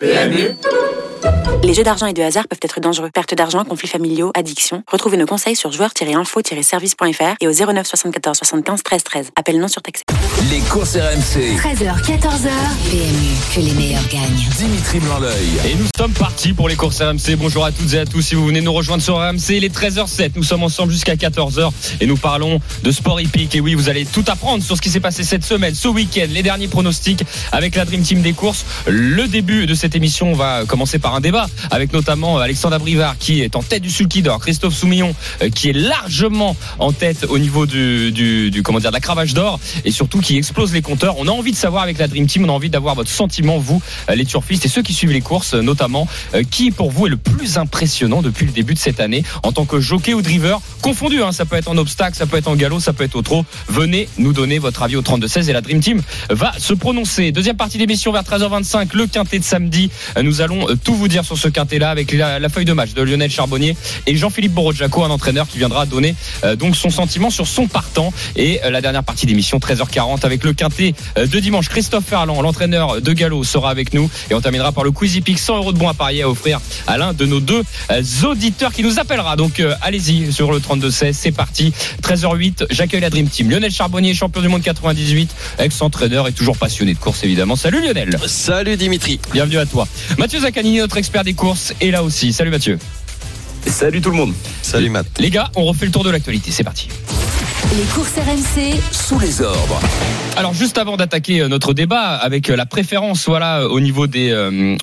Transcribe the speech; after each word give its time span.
PMU 0.00 0.54
les 1.62 1.74
jeux 1.74 1.82
d'argent 1.82 2.06
et 2.06 2.14
de 2.14 2.22
hasard 2.22 2.48
peuvent 2.48 2.58
être 2.62 2.80
dangereux. 2.80 3.10
Perte 3.12 3.34
d'argent, 3.34 3.64
conflits 3.64 3.88
familiaux, 3.88 4.30
addiction. 4.34 4.82
Retrouvez 4.90 5.16
nos 5.16 5.26
conseils 5.26 5.56
sur 5.56 5.70
joueurs-info-service.fr 5.72 7.36
et 7.40 7.46
au 7.46 7.52
09 7.52 7.86
74 7.86 8.36
75 8.38 8.82
13 8.82 9.04
13. 9.04 9.30
Appel 9.36 9.58
non 9.58 9.68
surtaxé. 9.68 10.02
Les 10.50 10.60
courses 10.60 10.96
RMC. 10.96 11.58
13h, 11.58 12.02
14h. 12.04 12.50
PMU, 12.90 13.54
que 13.54 13.60
les 13.60 13.74
meilleurs 13.74 14.06
gagnent. 14.08 14.48
Dimitri 14.56 15.00
blanc 15.00 15.18
Et 15.66 15.74
nous 15.74 15.86
sommes 15.96 16.12
partis 16.12 16.52
pour 16.52 16.68
les 16.68 16.76
courses 16.76 17.00
RMC. 17.00 17.36
Bonjour 17.36 17.64
à 17.64 17.72
toutes 17.72 17.92
et 17.94 17.98
à 17.98 18.06
tous. 18.06 18.22
Si 18.22 18.34
vous 18.34 18.46
venez 18.46 18.60
nous 18.60 18.72
rejoindre 18.72 19.02
sur 19.02 19.16
RMC, 19.16 19.50
il 19.50 19.64
est 19.64 19.74
13h07. 19.74 20.32
Nous 20.36 20.42
sommes 20.42 20.62
ensemble 20.62 20.92
jusqu'à 20.92 21.16
14h 21.16 21.70
et 22.00 22.06
nous 22.06 22.16
parlons 22.16 22.60
de 22.82 22.90
sport 22.90 23.20
hippique. 23.20 23.54
Et 23.56 23.60
oui, 23.60 23.74
vous 23.74 23.88
allez 23.88 24.06
tout 24.06 24.24
apprendre 24.28 24.62
sur 24.62 24.76
ce 24.76 24.80
qui 24.80 24.90
s'est 24.90 25.00
passé 25.00 25.22
cette 25.24 25.44
semaine, 25.44 25.74
ce 25.74 25.88
week-end, 25.88 26.26
les 26.30 26.42
derniers 26.42 26.68
pronostics 26.68 27.24
avec 27.52 27.74
la 27.74 27.84
Dream 27.84 28.02
Team 28.02 28.22
des 28.22 28.32
courses. 28.32 28.64
Le 28.86 29.26
début 29.26 29.66
de 29.66 29.74
cette 29.74 29.96
émission, 29.96 30.32
on 30.32 30.34
va 30.34 30.64
commencer 30.64 30.98
par 30.98 31.14
un 31.14 31.20
débat 31.20 31.37
avec 31.70 31.92
notamment 31.92 32.38
Alexandre 32.38 32.76
Abrivard 32.76 33.18
qui 33.18 33.42
est 33.42 33.56
en 33.56 33.62
tête 33.62 33.82
du 33.82 33.90
Sulky 33.90 34.22
d'or, 34.22 34.40
Christophe 34.40 34.74
Soumillon 34.74 35.14
euh, 35.42 35.50
qui 35.50 35.68
est 35.68 35.72
largement 35.72 36.56
en 36.78 36.92
tête 36.92 37.26
au 37.28 37.38
niveau 37.38 37.66
du, 37.66 38.12
du, 38.12 38.62
comment 38.62 38.80
dire 38.80 38.90
de 38.90 38.94
la 38.94 39.00
cravache 39.00 39.34
d'or 39.34 39.60
et 39.84 39.90
surtout 39.90 40.20
qui 40.20 40.36
explose 40.36 40.72
les 40.72 40.82
compteurs. 40.82 41.16
On 41.18 41.28
a 41.28 41.30
envie 41.30 41.52
de 41.52 41.56
savoir 41.56 41.82
avec 41.82 41.98
la 41.98 42.08
Dream 42.08 42.26
Team, 42.26 42.44
on 42.44 42.48
a 42.48 42.52
envie 42.52 42.70
d'avoir 42.70 42.94
votre 42.94 43.10
sentiment 43.10 43.58
vous 43.58 43.82
euh, 44.10 44.14
les 44.14 44.24
turfistes 44.24 44.64
et 44.64 44.68
ceux 44.68 44.82
qui 44.82 44.94
suivent 44.94 45.12
les 45.12 45.20
courses 45.20 45.54
notamment 45.54 46.08
euh, 46.34 46.42
qui 46.48 46.70
pour 46.70 46.90
vous 46.90 47.06
est 47.06 47.10
le 47.10 47.16
plus 47.16 47.58
impressionnant 47.58 48.22
depuis 48.22 48.46
le 48.46 48.52
début 48.52 48.74
de 48.74 48.78
cette 48.78 49.00
année 49.00 49.24
en 49.42 49.52
tant 49.52 49.64
que 49.64 49.80
jockey 49.80 50.14
ou 50.14 50.22
driver? 50.22 50.60
Confondu 50.82 51.22
hein, 51.22 51.32
ça 51.32 51.44
peut 51.44 51.56
être 51.56 51.68
en 51.68 51.76
obstacle, 51.76 52.16
ça 52.16 52.26
peut 52.26 52.36
être 52.36 52.48
en 52.48 52.56
galop, 52.56 52.80
ça 52.80 52.92
peut 52.92 53.04
être 53.04 53.16
au 53.16 53.22
trot. 53.22 53.44
Venez 53.68 54.08
nous 54.18 54.32
donner 54.32 54.58
votre 54.58 54.82
avis 54.82 54.96
au 54.96 55.02
32 55.02 55.28
16 55.28 55.48
et 55.48 55.52
la 55.52 55.60
Dream 55.60 55.80
Team 55.80 56.02
va 56.30 56.52
se 56.58 56.74
prononcer. 56.74 57.32
Deuxième 57.32 57.56
partie 57.56 57.78
d'émission 57.78 58.12
vers 58.12 58.22
13h25, 58.22 58.88
le 58.94 59.06
quintet 59.06 59.38
de 59.38 59.44
samedi. 59.44 59.90
Nous 60.22 60.40
allons 60.40 60.66
tout 60.84 60.94
vous 60.94 61.08
dire 61.08 61.24
sur 61.28 61.36
ce 61.36 61.48
quintet 61.48 61.78
là 61.78 61.90
avec 61.90 62.10
la, 62.12 62.48
feuille 62.48 62.64
de 62.64 62.72
match 62.72 62.94
de 62.94 63.02
Lionel 63.02 63.30
Charbonnier 63.30 63.76
et 64.06 64.16
Jean-Philippe 64.16 64.52
Borodjaco, 64.52 65.04
un 65.04 65.10
entraîneur 65.10 65.46
qui 65.46 65.58
viendra 65.58 65.84
donner 65.84 66.14
euh, 66.44 66.56
donc 66.56 66.74
son 66.74 66.88
sentiment 66.88 67.28
sur 67.28 67.46
son 67.46 67.66
partant 67.66 68.14
et 68.34 68.60
euh, 68.64 68.70
la 68.70 68.80
dernière 68.80 69.04
partie 69.04 69.26
d'émission 69.26 69.58
13h40 69.58 70.24
avec 70.24 70.42
le 70.42 70.54
quintet 70.54 70.94
euh, 71.18 71.26
de 71.26 71.38
dimanche. 71.38 71.68
Christophe 71.68 72.06
Ferland, 72.06 72.40
l'entraîneur 72.40 73.02
de 73.02 73.12
Gallo, 73.12 73.44
sera 73.44 73.70
avec 73.70 73.92
nous 73.92 74.08
et 74.30 74.34
on 74.34 74.40
terminera 74.40 74.72
par 74.72 74.84
le 74.84 74.90
Quizy 74.90 75.20
Peak 75.20 75.38
100 75.38 75.58
euros 75.58 75.72
de 75.72 75.78
bons 75.78 75.88
à 75.88 75.94
parier 75.94 76.22
à 76.22 76.30
offrir 76.30 76.60
à 76.86 76.96
l'un 76.96 77.12
de 77.12 77.26
nos 77.26 77.40
deux 77.40 77.62
auditeurs 78.24 78.72
qui 78.72 78.82
nous 78.82 78.98
appellera. 78.98 79.36
Donc 79.36 79.62
allez-y 79.82 80.32
sur 80.32 80.50
le 80.50 80.60
32 80.60 80.90
16, 80.90 81.14
c'est 81.14 81.32
parti. 81.32 81.74
13h08, 82.02 82.68
j'accueille 82.70 83.02
la 83.02 83.10
Dream 83.10 83.28
Team. 83.28 83.50
Lionel 83.50 83.70
Charbonnier, 83.70 84.14
champion 84.14 84.40
du 84.40 84.48
monde 84.48 84.62
98, 84.62 85.30
ex-entraîneur 85.58 86.26
et 86.26 86.32
toujours 86.32 86.56
passionné 86.56 86.94
de 86.94 86.98
course 86.98 87.22
évidemment. 87.22 87.56
Salut 87.56 87.82
Lionel. 87.82 88.16
Salut 88.26 88.78
Dimitri. 88.78 89.20
Bienvenue 89.32 89.58
à 89.58 89.66
toi. 89.66 89.86
Mathieu 90.16 90.40
Zaccanini, 90.40 90.78
notre 90.78 90.96
expert 90.96 91.17
des 91.24 91.34
courses, 91.34 91.72
est 91.80 91.90
là 91.90 92.02
aussi. 92.02 92.32
Salut 92.32 92.50
Mathieu. 92.50 92.78
salut 93.66 94.00
tout 94.00 94.10
le 94.10 94.16
monde. 94.16 94.34
Salut 94.62 94.90
Matt. 94.90 95.06
Les 95.18 95.30
gars, 95.30 95.50
on 95.56 95.64
refait 95.64 95.86
le 95.86 95.92
tour 95.92 96.04
de 96.04 96.10
l'actualité. 96.10 96.50
C'est 96.50 96.64
parti. 96.64 96.88
Les 97.76 97.84
courses 97.94 98.14
RMC 98.14 98.80
sous 99.08 99.18
les 99.18 99.40
ordres. 99.40 99.80
Alors 100.36 100.52
juste 100.52 100.76
avant 100.76 100.98
d'attaquer 100.98 101.40
euh, 101.40 101.48
notre 101.48 101.72
débat 101.72 102.14
avec 102.16 102.50
euh, 102.50 102.56
la 102.56 102.66
préférence 102.66 103.26
voilà 103.26 103.60
euh, 103.60 103.68
au 103.68 103.80
niveau 103.80 104.06
des 104.06 104.34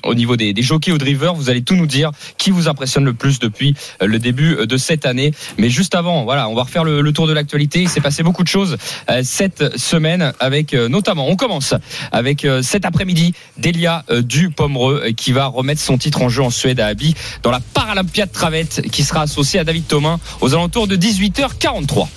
au 0.04 0.14
niveau 0.14 0.34
jockeys 0.56 0.90
ou 0.90 0.98
drivers, 0.98 1.32
vous 1.32 1.48
allez 1.48 1.62
tout 1.62 1.76
nous 1.76 1.86
dire 1.86 2.10
qui 2.36 2.50
vous 2.50 2.66
impressionne 2.66 3.04
le 3.04 3.12
plus 3.12 3.38
depuis 3.38 3.76
le 4.00 4.18
début 4.18 4.66
de 4.66 4.76
cette 4.76 5.06
année. 5.06 5.30
Mais 5.58 5.70
juste 5.70 5.94
avant, 5.94 6.24
voilà, 6.24 6.48
on 6.48 6.56
va 6.56 6.64
refaire 6.64 6.82
le, 6.82 7.12
tour 7.12 7.28
de 7.28 7.32
l'actualité. 7.32 7.82
Il 7.82 7.88
s'est 7.88 8.00
passé 8.00 8.24
beaucoup 8.24 8.42
de 8.42 8.48
choses 8.48 8.76
cette 9.22 9.78
semaine 9.78 10.32
avec 10.40 10.72
notamment, 10.72 11.28
on 11.28 11.36
commence 11.36 11.74
avec 12.10 12.44
cet 12.62 12.84
après-midi 12.84 13.32
Delia 13.58 14.04
du 14.22 14.50
Pomereux 14.50 15.10
qui 15.16 15.30
va 15.30 15.46
remettre 15.46 15.80
son 15.80 15.98
titre 15.98 16.22
en 16.22 16.28
jeu 16.28 16.42
en 16.42 16.50
Suède 16.50 16.80
à 16.80 16.86
Abi 16.86 17.14
dans 17.44 17.52
la 17.52 17.60
Paralympiade 17.60 18.32
Travette 18.32 18.82
qui 18.90 19.04
sera 19.04 19.22
associée 19.22 19.60
à 19.60 19.64
David 19.64 19.86
Thomas 19.86 20.18
aux 20.40 20.52
alentours 20.52 20.88
de 20.88 20.96
18h43. 20.96 22.08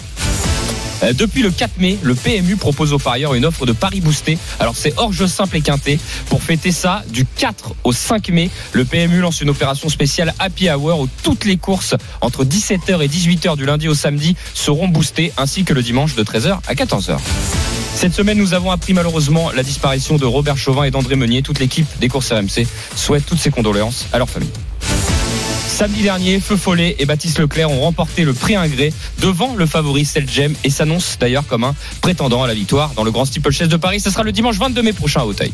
Euh, 1.04 1.14
depuis 1.14 1.42
le 1.42 1.52
4 1.52 1.80
mai, 1.80 1.98
le 2.02 2.16
PMU 2.16 2.56
propose 2.56 2.94
aux 2.94 3.00
parieurs 3.00 3.34
une 3.34 3.46
offre 3.46 3.66
de 3.66 3.72
paris 3.72 4.02
boosté. 4.02 4.38
Alors 4.60 4.76
c'est 4.76 4.94
hors 4.98 5.14
jeu 5.14 5.28
simple 5.28 5.58
et 5.58 5.62
quinté. 5.62 6.00
Pour 6.28 6.44
fêter 6.44 6.72
ça, 6.72 7.04
du 7.10 7.26
4 7.26 7.74
au 7.84 7.92
5 7.92 8.30
mai, 8.30 8.50
le 8.74 8.86
PMU 8.86 9.20
lance 9.20 9.42
une 9.42 9.50
opération 9.50 9.90
spéciale 9.90 10.34
Happy 10.40 10.70
Hour 10.70 11.00
où 11.00 11.08
toutes 11.24 11.46
les 11.46 11.58
courses 11.58 11.96
entre 12.22 12.46
17h 12.46 13.02
et 13.02 13.08
18h 13.08 13.56
du 13.56 13.66
lundi 13.66 13.88
au 13.88 13.96
samedi 13.96 14.36
seront 14.54 14.88
boostées, 14.88 15.32
ainsi 15.38 15.64
que 15.64 15.74
le 15.74 15.82
dimanche 15.82 16.16
de 16.16 16.24
13h 16.24 16.60
à 16.68 16.74
14h. 16.74 17.18
Cette 17.96 18.14
semaine, 18.14 18.38
nous 18.38 18.54
avons 18.54 18.72
appris 18.72 18.94
malheureusement 18.94 19.52
la 19.52 19.64
disparition 19.64 20.18
de 20.18 20.26
Robert 20.26 20.58
Chauvin 20.58 20.84
et 20.84 20.92
d'André 20.92 21.16
Meunier. 21.16 21.42
Toute 21.42 21.60
l'équipe 21.60 21.88
des 22.00 22.08
courses 22.08 22.32
RMC 22.32 22.66
souhaite 22.96 23.26
toutes 23.26 23.40
ses 23.40 23.52
condoléances 23.52 24.08
à 24.14 24.18
leur 24.18 24.30
famille. 24.30 24.52
Samedi 25.80 26.02
dernier, 26.02 26.42
Feu 26.42 26.58
Follet 26.58 26.98
et 27.00 27.06
Baptiste 27.06 27.40
Leclerc 27.40 27.72
ont 27.72 27.80
remporté 27.80 28.26
le 28.26 28.34
prix 28.34 28.58
Ingré 28.58 28.92
devant 29.20 29.56
le 29.56 29.66
favori 29.66 30.04
Selgem 30.04 30.54
et 30.66 30.70
s'annoncent 30.70 31.16
d'ailleurs 31.22 31.48
comme 31.48 31.64
un 31.64 31.74
prétendant 32.02 32.44
à 32.44 32.48
la 32.48 32.54
victoire 32.54 32.92
dans 32.98 33.06
le 33.06 33.12
Grand 33.12 33.24
Steeplechase 33.24 33.70
de 33.70 33.78
Paris. 33.78 34.02
Ce 34.02 34.10
sera 34.10 34.24
le 34.24 34.34
dimanche 34.34 34.58
22 34.58 34.82
mai 34.82 34.92
prochain 34.92 35.22
à 35.22 35.24
Hauteuil. 35.24 35.54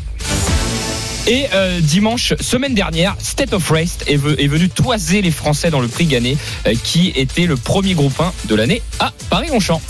Et 1.28 1.46
euh, 1.54 1.78
dimanche, 1.80 2.34
semaine 2.40 2.74
dernière, 2.74 3.14
State 3.20 3.52
of 3.52 3.70
Race 3.70 3.98
est, 4.08 4.16
venu 4.16 4.68
toiser 4.68 5.22
les 5.22 5.30
Français 5.30 5.70
dans 5.70 5.80
le 5.80 5.86
prix 5.86 6.06
gagné, 6.06 6.36
euh, 6.66 6.74
qui 6.82 7.12
était 7.14 7.46
le 7.46 7.54
premier 7.54 7.94
groupe 7.94 8.20
1 8.20 8.32
de 8.48 8.54
l'année 8.56 8.82
à 8.98 9.12
Paris-Longchamp. 9.30 9.80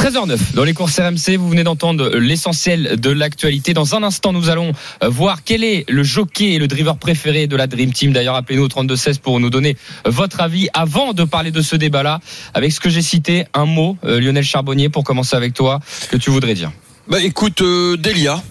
13h09 0.00 0.54
dans 0.54 0.64
les 0.64 0.72
courses 0.72 0.98
RMC, 0.98 1.36
vous 1.36 1.50
venez 1.50 1.62
d'entendre 1.62 2.16
l'essentiel 2.16 2.98
de 2.98 3.10
l'actualité. 3.10 3.74
Dans 3.74 3.94
un 3.94 4.02
instant, 4.02 4.32
nous 4.32 4.48
allons 4.48 4.72
voir 5.02 5.44
quel 5.44 5.62
est 5.62 5.84
le 5.90 6.02
jockey 6.02 6.52
et 6.52 6.58
le 6.58 6.68
driver 6.68 6.96
préféré 6.96 7.46
de 7.46 7.54
la 7.54 7.66
Dream 7.66 7.92
Team. 7.92 8.14
D'ailleurs, 8.14 8.34
appelez-nous 8.34 8.64
au 8.64 8.68
32-16 8.68 9.18
pour 9.18 9.38
nous 9.40 9.50
donner 9.50 9.76
votre 10.06 10.40
avis. 10.40 10.68
Avant 10.72 11.12
de 11.12 11.24
parler 11.24 11.50
de 11.50 11.60
ce 11.60 11.76
débat-là, 11.76 12.20
avec 12.54 12.72
ce 12.72 12.80
que 12.80 12.88
j'ai 12.88 13.02
cité, 13.02 13.44
un 13.52 13.66
mot, 13.66 13.98
euh, 14.04 14.22
Lionel 14.22 14.42
Charbonnier, 14.42 14.88
pour 14.88 15.04
commencer 15.04 15.36
avec 15.36 15.52
toi, 15.52 15.80
que 16.10 16.16
tu 16.16 16.30
voudrais 16.30 16.54
dire? 16.54 16.72
Bah 17.06 17.20
écoute, 17.22 17.60
euh, 17.60 17.98
Delia. 17.98 18.42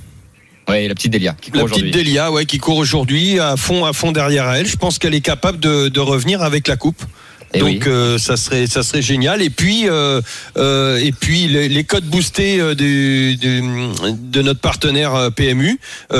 Oui, 0.67 0.87
la 0.87 0.93
petite 0.93 1.13
Delia 1.13 1.35
qui 1.41 1.49
court 1.49 1.63
La 1.63 1.67
petite 1.67 1.91
Delia, 1.91 2.31
ouais, 2.31 2.45
qui 2.45 2.59
court 2.59 2.77
aujourd'hui 2.77 3.39
à 3.39 3.57
fond, 3.57 3.85
à 3.85 3.93
fond 3.93 4.11
derrière 4.11 4.47
elle. 4.51 4.67
Je 4.67 4.77
pense 4.77 4.99
qu'elle 4.99 5.15
est 5.15 5.21
capable 5.21 5.59
de 5.59 5.99
revenir 5.99 6.43
avec 6.43 6.67
la 6.67 6.77
coupe. 6.77 7.03
Eh 7.53 7.59
Donc 7.59 7.87
euh, 7.87 8.17
ça 8.17 8.37
serait 8.37 8.67
ça 8.67 8.83
serait 8.83 9.01
génial. 9.01 9.41
Et 9.41 9.49
puis 9.49 9.89
euh, 9.89 10.21
euh, 10.57 10.97
et 10.97 11.11
puis 11.11 11.47
les, 11.47 11.83
codes 11.83 12.05
boostés 12.05 12.57
de, 12.57 13.35
de, 14.13 14.41
notre 14.41 14.59
partenaire 14.59 15.31
PMU 15.35 15.79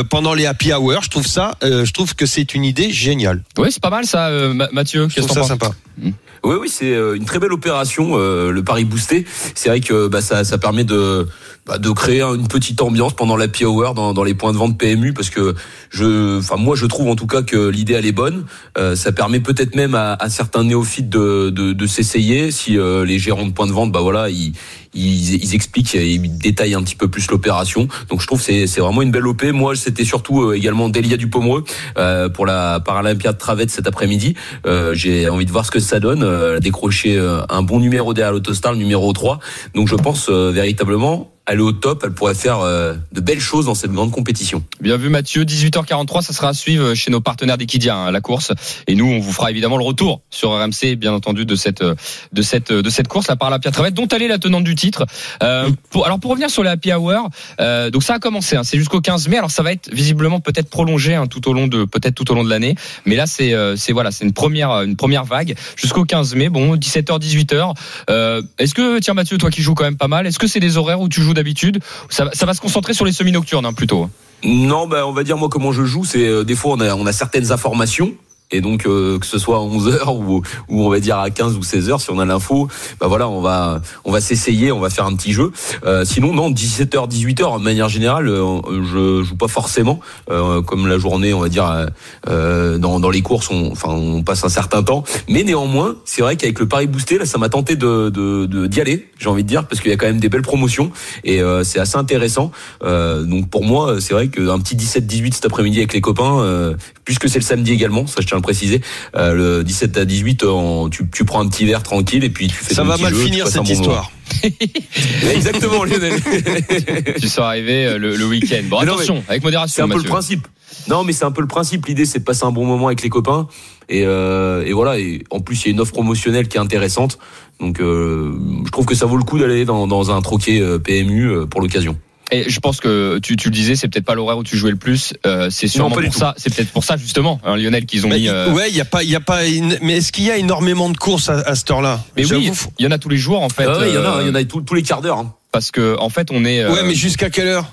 pendant 0.10 0.34
les 0.34 0.46
happy 0.46 0.74
hours, 0.74 1.04
je 1.04 1.10
trouve 1.10 1.28
ça, 1.28 1.56
je 1.62 1.92
trouve 1.92 2.16
que 2.16 2.26
c'est 2.26 2.54
une 2.54 2.66
idée 2.66 2.92
géniale. 2.92 3.44
Oui, 3.58 3.70
c'est 3.72 3.82
pas 3.82 3.90
mal 3.90 4.06
ça, 4.06 4.32
Mathieu. 4.72 5.08
Je 5.10 5.22
trouve 5.22 5.32
ça 5.32 5.44
sympa. 5.44 5.72
Hmm. 5.98 6.12
Oui, 6.44 6.56
oui, 6.62 6.70
c'est 6.70 6.94
une 6.94 7.26
très 7.26 7.40
belle 7.40 7.52
opération, 7.54 8.18
le 8.18 8.62
pari 8.64 8.86
boosté. 8.86 9.26
C'est 9.56 9.70
vrai 9.70 9.82
que 9.82 10.08
bah, 10.08 10.22
ça, 10.22 10.44
ça 10.44 10.58
permet 10.58 10.84
de 10.84 11.28
bah, 11.70 11.78
de 11.78 11.92
créer 11.92 12.24
une 12.24 12.48
petite 12.48 12.82
ambiance 12.82 13.14
pendant 13.14 13.38
la 13.38 13.46
hour 13.62 13.94
dans, 13.94 14.12
dans 14.12 14.24
les 14.24 14.34
points 14.34 14.52
de 14.54 14.58
vente 14.58 14.76
PMU 14.76 15.14
parce 15.14 15.30
que 15.30 15.54
je, 15.92 16.40
enfin 16.40 16.56
moi 16.56 16.76
je 16.76 16.88
trouve 16.88 17.10
en 17.10 17.16
tout 17.16 17.28
cas 17.28 17.44
que 17.44 17.70
l'idée 17.70 17.94
elle 17.94 18.08
est 18.08 18.12
bonne. 18.12 18.46
Euh, 18.80 18.96
ça 18.96 19.12
permet 19.12 19.40
peut-être 19.40 19.76
même 19.76 19.94
à, 19.94 20.14
à, 20.14 20.30
certains 20.30 20.64
néophytes 20.64 21.10
de, 21.10 21.52
de, 21.52 21.74
de 21.74 21.86
s'essayer 21.86 22.50
si 22.50 22.76
euh, 22.76 23.06
les 23.06 23.20
gérants 23.20 23.46
de 23.46 23.52
points 23.52 23.68
de 23.68 23.72
vente, 23.72 23.92
bah 23.92 24.00
voilà, 24.02 24.32
ils, 24.32 24.54
ils, 24.94 25.36
ils 25.36 25.56
expliquent, 25.56 25.94
ils 25.94 26.38
détaillent 26.38 26.74
un 26.74 26.82
petit 26.82 26.96
peu 26.96 27.08
plus 27.08 27.30
l'opération. 27.30 27.88
Donc 28.10 28.22
je 28.22 28.28
trouve 28.28 28.42
c'est 28.42 28.66
c'est 28.66 28.82
vraiment 28.82 29.02
une 29.02 29.12
belle 29.12 29.28
op. 29.28 29.44
Moi 29.44 29.76
c'était 29.76 30.06
surtout 30.06 30.42
euh, 30.42 30.56
également 30.56 30.90
Delia 30.90 31.18
du 31.18 31.30
Pomereux 31.30 31.64
euh, 31.98 32.30
pour 32.30 32.46
la 32.46 32.80
Paralympiade 32.80 33.38
Travette 33.38 33.70
cet 33.70 33.88
après-midi. 33.88 34.34
Euh, 34.66 34.94
J'ai 34.94 35.30
envie 35.30 35.46
de 35.46 35.52
voir 35.52 35.66
ce 35.66 35.72
que 35.72 35.80
ça 35.80 36.00
donne. 36.00 36.24
Euh, 36.24 36.60
décrocher 36.60 37.20
un 37.50 37.62
bon 37.62 37.80
numéro 37.80 38.14
derrière 38.14 38.34
l'autostar, 38.34 38.74
le 38.74 38.80
numéro 38.80 39.14
3. 39.14 39.40
Donc 39.76 39.88
je 39.88 39.96
pense 39.96 40.30
véritablement 40.30 41.32
elle 41.50 41.60
est 41.60 41.62
au 41.62 41.72
top, 41.72 42.04
elle 42.06 42.14
pourrait 42.14 42.36
faire 42.36 42.60
euh, 42.60 42.94
de 43.12 43.22
belles 43.22 43.40
choses 43.40 43.66
dans 43.66 43.76
cette 43.76 43.92
grande 43.92 44.12
compétition. 44.12 44.64
Bien 44.82 44.98
vu 44.98 45.10
Mathieu, 45.10 45.44
18h43, 45.44 46.22
ça 46.22 46.34
sera 46.34 46.50
à 46.50 46.54
suivre 46.54 46.94
chez 46.94 47.12
nos 47.12 47.22
partenaires 47.22 47.58
d'Equidia 47.58 47.96
hein, 47.96 48.12
la 48.12 48.22
course 48.22 48.52
et 48.88 48.96
nous 48.96 49.06
on 49.06 49.20
vous 49.20 49.32
fera 49.32 49.50
évidemment 49.50 49.78
le 49.78 49.84
retour 49.84 50.22
sur 50.30 50.52
RMC 50.52 50.96
bien 50.96 51.14
entendu 51.14 51.46
de 51.46 51.56
cette 51.56 51.84
de 51.84 52.42
cette 52.42 52.72
de 52.72 52.90
cette 52.90 53.08
course 53.08 53.28
la 53.28 53.36
Paralympiade 53.36 53.74
Travette 53.74 53.94
dont 53.94 54.08
elle 54.08 54.22
est 54.22 54.28
la 54.28 54.38
tenante 54.38 54.64
du 54.64 54.76
titre. 54.76 55.06
Euh, 55.44 55.70
pour, 55.90 56.06
alors 56.06 56.20
pour 56.20 56.32
revenir 56.32 56.50
sur 56.50 56.64
la 56.64 56.72
Happy 56.72 56.94
Hour, 56.94 57.30
euh, 57.60 57.90
donc 57.90 58.04
ça 58.04 58.16
a 58.16 58.20
commencé, 58.20 58.56
hein, 58.56 58.64
c'est 58.64 58.78
jusqu'au 58.78 59.02
15 59.02 59.28
mai. 59.28 59.38
Alors 59.38 59.52
ça 59.52 59.64
va 59.64 59.72
être 59.72 59.90
visiblement 59.94 60.40
peut-être 60.40 60.70
prolongé 60.70 61.16
hein, 61.16 61.28
tout 61.28 61.50
au 61.50 61.54
long 61.54 61.68
de 61.68 61.86
peut-être 61.86 62.16
tout 62.16 62.32
au 62.32 62.36
long 62.36 62.44
de 62.44 62.50
l'année, 62.50 62.76
mais 63.06 63.16
là 63.16 63.26
c'est 63.26 63.54
euh, 63.54 63.76
c'est 63.76 63.94
voilà 63.94 64.12
c'est 64.12 64.26
une 64.26 64.34
première 64.34 64.82
une 64.82 64.96
première 64.96 65.26
vague 65.26 65.56
jusqu'au 65.76 66.06
15 66.06 66.36
mai. 66.36 66.50
Bon 66.50 66.76
17h 66.76 67.20
18h. 67.20 67.74
Euh, 68.10 68.42
est-ce 68.58 68.74
que 68.74 69.00
tiens 69.00 69.14
Mathieu 69.14 69.38
toi 69.38 69.50
qui 69.50 69.62
joues 69.62 69.76
quand 69.76 69.84
même 69.84 69.98
pas 69.98 70.08
mal, 70.08 70.28
est-ce 70.28 70.40
que 70.40 70.48
c'est 70.48 70.60
des 70.60 70.78
horaires 70.78 71.02
où 71.02 71.10
tu 71.10 71.22
joues 71.22 71.34
d'habitude 71.40 71.80
ça, 72.10 72.30
ça 72.34 72.46
va 72.46 72.54
se 72.54 72.62
concentrer 72.62 72.94
sur 72.94 73.06
les 73.06 73.14
semi 73.14 73.32
nocturnes 73.32 73.66
hein, 73.66 73.74
plutôt. 73.74 74.10
Non, 74.44 74.88
ben 74.88 75.04
on 75.04 75.12
va 75.12 75.24
dire 75.24 75.38
moi 75.38 75.50
comment 75.50 75.72
je 75.72 75.84
joue, 75.84 76.06
c'est 76.06 76.28
euh, 76.28 76.44
des 76.44 76.56
fois 76.56 76.74
on 76.74 76.80
a, 76.82 76.94
on 76.96 77.06
a 77.06 77.14
certaines 77.14 77.52
informations 77.52 78.14
Et 78.52 78.62
donc 78.62 78.86
euh, 78.86 79.20
que 79.20 79.26
ce 79.26 79.38
soit 79.38 79.58
à 79.58 79.60
11 79.60 80.00
h 80.04 80.18
ou, 80.18 80.42
ou 80.70 80.84
on 80.84 80.90
va 80.90 81.00
dire 81.00 81.20
à 81.20 81.30
15 81.30 81.56
ou 81.56 81.64
16 81.64 81.90
h 81.90 82.00
si 82.00 82.10
on 82.10 82.20
a 82.20 82.26
l'info, 82.26 82.68
bah 83.00 83.08
voilà, 83.08 83.30
on 83.30 83.42
va 83.42 83.82
on 84.06 84.12
va 84.12 84.22
s'essayer, 84.22 84.72
on 84.72 84.80
va 84.80 84.90
faire 84.90 85.06
un 85.06 85.16
petit 85.16 85.34
jeu. 85.34 85.52
Euh, 85.86 86.04
sinon 86.06 86.34
non, 86.34 86.50
17h 86.50 87.10
18h 87.10 87.60
de 87.60 87.64
manière 87.64 87.90
générale, 87.90 88.28
euh, 88.28 88.60
je 88.84 89.24
joue 89.24 89.36
pas 89.36 89.48
forcément 89.48 90.00
euh, 90.32 90.62
comme 90.62 90.88
la 90.88 90.98
journée, 90.98 91.34
on 91.34 91.40
va 91.40 91.50
dire 91.50 91.88
euh, 92.28 92.78
dans, 92.78 93.00
dans 93.00 93.10
les 93.10 93.22
courses, 93.22 93.50
on, 93.52 93.72
enfin 93.72 93.90
on 93.90 94.24
passe 94.24 94.44
un 94.44 94.50
certain 94.50 94.84
temps, 94.84 95.04
mais 95.28 95.44
néanmoins, 95.44 95.96
c'est 96.06 96.22
vrai 96.22 96.36
qu'avec 96.36 96.60
le 96.60 96.68
pari 96.68 96.88
boosté 96.88 97.18
là, 97.18 97.26
ça 97.26 97.38
m'a 97.38 97.50
tenté 97.50 97.76
de 97.76 98.10
de 98.10 98.68
d'y 98.68 98.82
aller, 98.82 99.10
j'ai 99.20 99.30
envie 99.30 99.44
de 99.44 99.48
dire 99.48 99.68
parce 99.68 99.82
qu'il 99.82 99.92
y 99.92 99.94
a 99.94 99.98
quand 99.98 100.08
même 100.08 100.20
des 100.20 100.30
belles 100.30 100.42
promotions 100.42 100.92
et 101.24 101.42
euh, 101.42 101.64
c'est 101.64 101.80
assez 101.80 101.98
intéressant. 101.98 102.52
Euh, 102.84 103.24
donc 103.24 103.50
pour 103.50 103.64
moi, 103.64 104.00
c'est 104.00 104.14
vrai 104.14 104.30
qu'un 104.30 104.60
petit 104.60 104.76
17-18 104.76 105.34
cet 105.34 105.46
après-midi 105.46 105.80
avec 105.80 105.94
les 105.94 106.02
copains, 106.02 106.40
euh, 106.40 106.76
puisque 107.06 107.30
c'est 107.30 107.40
le 107.40 107.44
samedi 107.44 107.72
également, 107.74 108.08
ça 108.08 108.22
je 108.22 108.28
tiens 108.28 108.39
préciser, 108.42 108.82
euh, 109.16 109.58
le 109.60 109.64
17 109.64 109.98
à 109.98 110.06
18, 110.06 110.44
en- 110.44 110.90
tu, 110.90 111.04
tu 111.12 111.26
prends 111.26 111.42
un 111.42 111.48
petit 111.48 111.66
verre 111.66 111.84
tranquille 111.84 112.24
et 112.24 112.30
puis 112.30 112.48
tu 112.48 112.56
fais 112.56 112.74
Ça 112.74 112.84
va 112.84 112.98
mal 112.98 113.14
jeu, 113.14 113.22
finir 113.22 113.48
cette 113.48 113.58
bon 113.58 113.64
moment. 113.70 113.80
histoire. 113.80 114.12
Exactement, 115.34 115.84
Lionel. 115.84 116.14
tu 117.20 117.28
seras 117.28 117.48
arrivé 117.50 117.86
euh, 117.86 117.98
le, 117.98 118.16
le 118.16 118.26
week-end. 118.26 118.62
Bon, 118.70 118.80
Mais 118.82 118.86
non, 118.86 118.94
attention, 118.94 119.24
avec 119.28 119.42
C'est 119.42 119.46
modération. 119.46 119.86
un 119.86 119.90
peu 119.90 119.98
le 119.98 120.04
principe. 120.04 120.48
Non, 120.88 121.04
mais 121.04 121.14
c'est 121.14 121.26
un 121.26 121.32
peu 121.32 121.42
le 121.42 121.48
principe. 121.48 121.86
L'idée, 121.88 122.06
c'est 122.06 122.20
de 122.20 122.24
passer 122.24 122.46
un 122.46 122.52
bon 122.52 122.66
moment 122.66 122.88
avec 122.88 123.02
les 123.02 123.10
copains. 123.10 123.48
Et, 123.90 124.04
euh, 124.06 124.64
et 124.66 124.74
voilà. 124.74 125.00
Et 125.00 125.24
en 125.32 125.40
plus, 125.40 125.62
il 125.64 125.66
y 125.66 125.70
a 125.70 125.72
une 125.74 125.80
offre 125.80 125.94
promotionnelle 125.94 126.48
qui 126.48 126.58
est 126.58 126.60
intéressante. 126.60 127.18
Donc, 127.60 127.80
euh, 127.82 128.32
je 128.66 128.72
trouve 128.72 128.86
que 128.86 128.96
ça 128.96 129.06
vaut 129.06 129.18
le 129.18 129.24
coup 129.24 129.40
d'aller 129.40 129.66
dans, 129.66 129.88
dans 129.88 130.12
un 130.12 130.22
troquet 130.22 130.62
euh, 130.62 130.78
PMU 130.80 131.26
euh, 131.30 131.46
pour 131.46 131.62
l'occasion. 131.62 131.98
Et 132.32 132.50
je 132.50 132.60
pense 132.60 132.80
que 132.80 133.20
tu, 133.20 133.36
tu 133.38 133.50
le 133.50 133.54
disais, 133.54 133.76
c'est 133.76 133.88
peut-être 133.88 134.06
pas 134.06 134.16
l'horaire 134.16 134.38
où 134.38 134.44
tu 134.44 134.56
jouais 134.58 134.72
le 134.72 134.78
plus. 134.78 135.14
Euh, 135.26 135.50
c'est 135.50 135.68
sûrement 135.68 135.96
pour 135.96 136.04
tout. 136.04 136.12
ça. 136.20 136.34
C'est 136.38 136.54
peut-être 136.54 136.72
pour 136.72 136.84
ça 136.84 136.96
justement, 136.98 137.40
hein, 137.44 137.56
Lionel, 137.58 137.86
qu'ils 137.86 138.06
ont 138.06 138.10
Mais, 138.10 138.20
mis. 138.20 138.28
euh, 138.30 138.52
Ouais, 138.54 138.70
il 138.70 138.76
y 138.76 138.82
a 138.82 138.86
pas, 138.86 139.04
il 139.04 139.10
y 139.10 139.16
a 139.16 139.20
pas. 139.20 139.46
une- 139.48 139.78
Mais 139.82 139.98
est-ce 139.98 140.12
qu'il 140.12 140.26
y 140.26 140.32
a 140.32 140.38
énormément 140.38 140.90
de 140.90 140.98
courses 140.98 141.30
à, 141.30 141.40
à 141.40 141.56
cette 141.56 141.70
heure-là? 141.72 142.04
Mais 142.16 142.26
oui, 142.32 142.52
il 142.78 142.86
y 142.86 142.88
en 142.88 142.92
a 142.92 142.98
tous 143.00 143.10
les 143.10 143.18
jours 143.18 143.42
en 143.42 143.50
fait. 143.50 143.66
Ah 143.68 143.80
ouais, 143.80 143.90
il 143.90 143.96
y 143.96 143.98
en 143.98 144.04
a, 144.04 144.18
euh, 144.18 144.22
il 144.24 144.28
y 144.28 144.32
en 144.32 144.36
a 144.36 144.44
tous, 144.44 144.62
tous 144.62 144.76
les 144.76 144.84
quarts 144.84 145.02
d'heure. 145.02 145.18
hein. 145.18 145.34
Parce 145.52 145.72
que 145.72 145.98
en 146.00 146.10
fait, 146.10 146.30
on 146.32 146.46
est. 146.46 146.62
euh, 146.62 146.72
Ouais, 146.72 146.84
mais 146.84 146.94
jusqu'à 146.96 147.30
quelle 147.32 147.48
heure? 147.48 147.66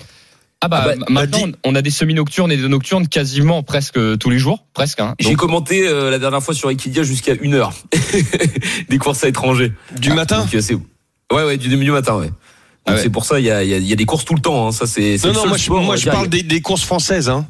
Ah 0.59 0.67
bah, 0.69 0.79
Ah 0.81 0.87
bah, 0.87 0.95
maintenant, 1.07 1.41
bah, 1.41 1.47
dis- 1.49 1.55
on 1.63 1.75
a 1.75 1.83
des 1.83 1.91
semi-nocturnes 1.91 2.51
et 2.51 2.57
des 2.57 2.67
nocturnes 2.67 3.07
quasiment 3.07 3.61
presque 3.61 3.99
tous 4.17 4.29
les 4.31 4.39
jours, 4.39 4.65
presque. 4.73 4.99
Hein. 4.99 5.13
J'ai 5.19 5.35
commenté 5.35 5.87
euh, 5.87 6.09
la 6.09 6.17
dernière 6.17 6.41
fois 6.41 6.55
sur 6.55 6.71
Equidia 6.71 7.03
jusqu'à 7.03 7.33
une 7.41 7.53
heure 7.53 7.73
des 8.89 8.97
courses 8.97 9.23
à 9.23 9.27
étrangers. 9.27 9.71
Du 9.99 10.11
matin? 10.13 10.39
Donc, 10.39 10.55
euh, 10.55 10.61
c'est- 10.61 10.73
ouais, 10.73 11.43
ouais, 11.43 11.57
du 11.57 11.67
début 11.69 11.85
du 11.85 11.91
matin, 11.91 12.15
ouais. 12.15 12.31
Ah 12.87 12.93
ouais. 12.93 12.99
c'est 13.03 13.09
pour 13.09 13.25
ça, 13.25 13.39
il 13.39 13.45
y 13.45 13.51
a, 13.51 13.63
il 13.63 13.69
y, 13.69 13.73
a, 13.73 13.77
il 13.77 13.87
y 13.87 13.93
a 13.93 13.95
des 13.97 14.05
courses 14.05 14.25
tout 14.25 14.33
le 14.35 14.41
temps. 14.41 14.67
Hein. 14.67 14.71
Ça, 14.71 14.87
c'est. 14.87 15.17
Non, 15.25 15.33
non, 15.33 15.47
moi, 15.47 15.57
je, 15.57 15.63
sport, 15.63 15.79
on 15.79 15.83
moi, 15.83 15.95
va 15.95 15.97
je 15.97 16.03
dire, 16.03 16.13
parle 16.13 16.29
des, 16.29 16.41
des 16.43 16.61
courses 16.61 16.83
françaises, 16.83 17.29
hein. 17.29 17.45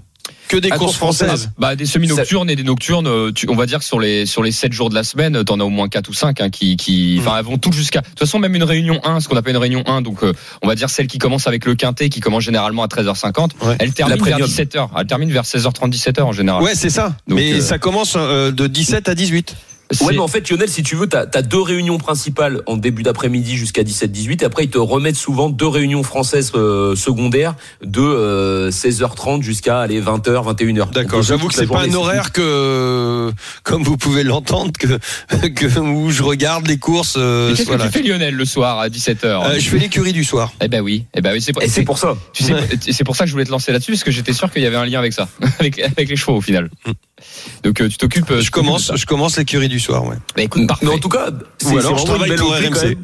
Que 0.50 0.56
des 0.58 0.70
Ah, 0.72 0.78
courses 0.78 0.96
françaises. 0.96 1.28
françaises. 1.28 1.50
bah, 1.58 1.76
des 1.76 1.86
semi-nocturnes 1.86 2.50
et 2.50 2.56
des 2.56 2.64
nocturnes, 2.64 3.08
euh, 3.08 3.32
tu, 3.34 3.50
on 3.50 3.56
va 3.56 3.66
dire 3.66 3.80
que 3.80 3.86
sur 3.86 4.00
les 4.00 4.26
sur 4.26 4.44
les 4.44 4.54
7 4.54 4.72
jours 4.72 4.90
de 4.90 4.96
la 4.96 5.04
semaine, 5.04 5.44
t'en 5.44 5.60
as 5.60 5.64
au 5.64 5.70
moins 5.70 5.90
4 5.90 6.08
ou 6.08 6.14
5 6.14 6.40
hein, 6.40 6.50
qui 6.50 6.78
qui 6.78 7.16
Mm. 7.18 7.20
enfin 7.20 7.38
elles 7.38 7.44
vont 7.46 7.58
toutes 7.58 7.74
jusqu'à 7.74 8.00
de 8.00 8.08
toute 8.08 8.20
façon 8.20 8.40
même 8.40 8.56
une 8.56 8.64
réunion 8.64 9.02
1, 9.04 9.20
ce 9.20 9.28
qu'on 9.28 9.36
appelle 9.36 9.56
une 9.56 9.62
réunion 9.62 9.84
1 9.86 10.02
donc 10.02 10.24
euh, 10.24 10.32
on 10.62 10.68
va 10.68 10.76
dire 10.76 10.90
celle 10.90 11.08
qui 11.08 11.18
commence 11.18 11.48
avec 11.48 11.66
le 11.66 11.76
quintet 11.76 12.08
qui 12.08 12.22
commence 12.22 12.44
généralement 12.44 12.84
à 12.84 12.88
13h50, 12.88 13.52
Ouais. 13.62 13.76
elle 13.80 13.92
termine 13.94 14.16
vers 14.24 14.38
premium. 14.38 14.50
17h, 14.50 14.88
elle 14.98 15.06
termine 15.08 15.32
vers 15.34 15.44
16h30 15.44 15.90
17h 15.92 16.22
en 16.22 16.32
général. 16.32 16.64
Ouais, 16.64 16.76
c'est 16.76 16.90
ça. 16.90 17.16
Donc, 17.28 17.40
mais 17.40 17.54
euh, 17.56 17.62
ça 17.62 17.78
commence 17.78 18.14
euh, 18.16 18.52
de 18.52 18.68
17 18.68 19.10
à 19.10 19.16
18. 19.16 19.54
Ouais, 20.02 20.14
mais 20.14 20.20
en 20.20 20.28
fait, 20.28 20.50
Lionel, 20.50 20.70
si 20.70 20.84
tu 20.84 20.96
veux, 20.96 21.08
t'as 21.08 21.26
as 21.34 21.42
deux 21.42 21.62
réunions 21.62 21.98
principales 21.98 22.62
en 22.66 22.76
début 22.78 23.04
d'après-midi 23.04 23.56
jusqu'à 23.56 23.84
17-18. 23.84 24.42
Et 24.42 24.46
après, 24.46 24.66
ils 24.66 24.70
te 24.70 24.78
remettent 24.78 25.16
souvent 25.16 25.50
deux 25.50 25.68
réunions 25.68 26.04
françaises 26.04 26.52
euh, 26.56 26.96
secondaires 26.96 27.56
de 27.84 28.02
euh, 28.02 28.70
16h30 28.70 29.42
jusqu'à 29.44 29.80
aller 29.80 30.02
20h, 30.02 30.56
21h. 30.56 30.92
D'accord. 30.92 31.22
J'avoue 31.22 31.48
que 31.48 31.54
c'est 31.54 31.68
pas 31.68 31.84
un 31.84 31.94
horaire 31.94 32.32
que, 32.34 33.32
comme 33.64 33.84
vous 33.84 33.98
pouvez 33.98 34.24
l'entendre, 34.24 34.72
que, 34.78 35.48
que 35.48 35.80
où 35.80 36.10
je 36.12 36.24
regarde 36.24 36.68
les 36.68 36.78
courses. 36.78 37.16
euh, 37.18 37.56
Qu'est-ce 37.56 37.68
voilà. 37.68 37.88
que 37.88 37.94
tu 37.94 38.00
fais 38.04 38.08
Lionel 38.08 38.36
le 38.36 38.46
soir 38.46 38.80
à 38.80 38.90
17h 38.90 39.26
Euh, 39.26 39.60
je 39.60 39.70
fais 39.70 39.80
l'écurie 39.80 40.14
du 40.14 40.24
soir. 40.24 40.52
Eh 40.62 40.68
ben 40.68 40.82
oui, 40.82 41.06
eh 41.16 41.22
ben 41.22 41.32
oui, 41.34 41.42
c'est 41.42 41.54
pour, 41.54 41.62
Et 41.64 41.68
c'est 41.70 41.84
pour 41.84 41.98
ça. 41.98 42.18
tu 42.34 42.44
sais, 42.44 42.54
c'est 42.92 43.04
pour 43.04 43.16
ça 43.16 43.24
que 43.24 43.28
je 43.30 43.34
voulais 43.34 43.46
te 43.46 43.52
lancer 43.52 43.72
là-dessus 43.72 43.92
parce 43.92 44.04
que 44.04 44.12
j'étais 44.12 44.34
sûr 44.34 44.52
qu'il 44.52 44.62
y 44.62 44.66
avait 44.66 44.76
un 44.76 44.86
lien 44.86 45.00
avec 45.00 45.14
ça, 45.14 45.30
avec, 45.60 45.80
avec 45.80 46.10
les 46.10 46.16
chevaux 46.16 46.36
au 46.38 46.42
final. 46.42 46.70
Donc 47.64 47.82
euh, 47.82 47.90
tu 47.90 47.98
t'occupes. 47.98 48.30
euh, 48.32 48.42
Je 48.42 48.52
commence, 48.52 48.92
je 48.96 49.06
commence 49.06 49.38
l'écurie 49.38 49.70
du 49.70 49.80
soir, 49.80 50.06
ouais. 50.06 50.18
Bah 50.36 50.44
écoute, 50.44 50.68
parfait. 50.68 50.86
Mais 50.86 50.94
en 50.94 51.00
tout 51.00 51.10
cas, 51.10 51.30
c'est 51.58 51.68
Ou 51.74 51.78
alors, 51.80 51.96
c'est 52.00 52.06
je 52.06 52.12
travaille 52.12 52.36
pour 52.36 52.54
RMC. 52.54 52.98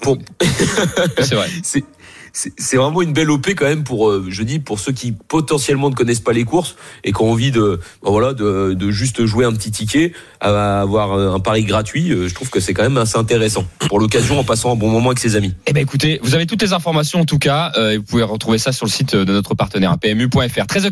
Pour- 0.00 0.18
c'est 1.20 1.34
vrai. 1.34 1.48
c'est 1.62 1.84
c'est 2.32 2.76
vraiment 2.76 3.02
une 3.02 3.12
belle 3.12 3.30
OP 3.30 3.48
quand 3.50 3.66
même 3.66 3.84
pour 3.84 4.08
euh, 4.08 4.26
je 4.28 4.42
dis 4.42 4.58
pour 4.58 4.78
ceux 4.78 4.92
qui 4.92 5.12
potentiellement 5.12 5.90
ne 5.90 5.94
connaissent 5.94 6.20
pas 6.20 6.32
les 6.32 6.44
courses 6.44 6.76
et 7.04 7.12
qui 7.12 7.22
ont 7.22 7.30
envie 7.30 7.50
de 7.50 7.80
ben 8.02 8.10
voilà 8.10 8.32
de, 8.32 8.90
juste 8.90 9.24
jouer 9.24 9.44
un 9.44 9.52
petit 9.52 9.70
ticket 9.70 10.12
à 10.40 10.80
avoir 10.80 11.12
euh, 11.12 11.34
un 11.34 11.40
pari 11.40 11.64
gratuit 11.64 12.12
euh, 12.12 12.28
je 12.28 12.34
trouve 12.34 12.50
que 12.50 12.60
c'est 12.60 12.74
quand 12.74 12.82
même 12.82 12.96
assez 12.96 13.16
intéressant 13.16 13.64
pour 13.88 13.98
l'occasion 13.98 14.38
en 14.38 14.44
passant 14.44 14.72
un 14.72 14.76
bon 14.76 14.88
moment 14.88 15.08
avec 15.08 15.18
ses 15.18 15.36
amis 15.36 15.54
Eh 15.66 15.72
ben 15.72 15.82
écoutez, 15.82 16.20
vous 16.22 16.34
avez 16.34 16.46
toutes 16.46 16.62
les 16.62 16.72
informations 16.72 17.20
en 17.20 17.24
tout 17.24 17.38
cas, 17.38 17.72
et 17.76 17.96
vous 17.96 18.02
pouvez 18.02 18.22
retrouver 18.22 18.58
ça 18.58 18.72
sur 18.72 18.86
le 18.86 18.90
site 18.90 19.16
de 19.16 19.32
notre 19.32 19.54
partenaire 19.54 19.98
PMU.fr. 19.98 20.38
13h, 20.38 20.90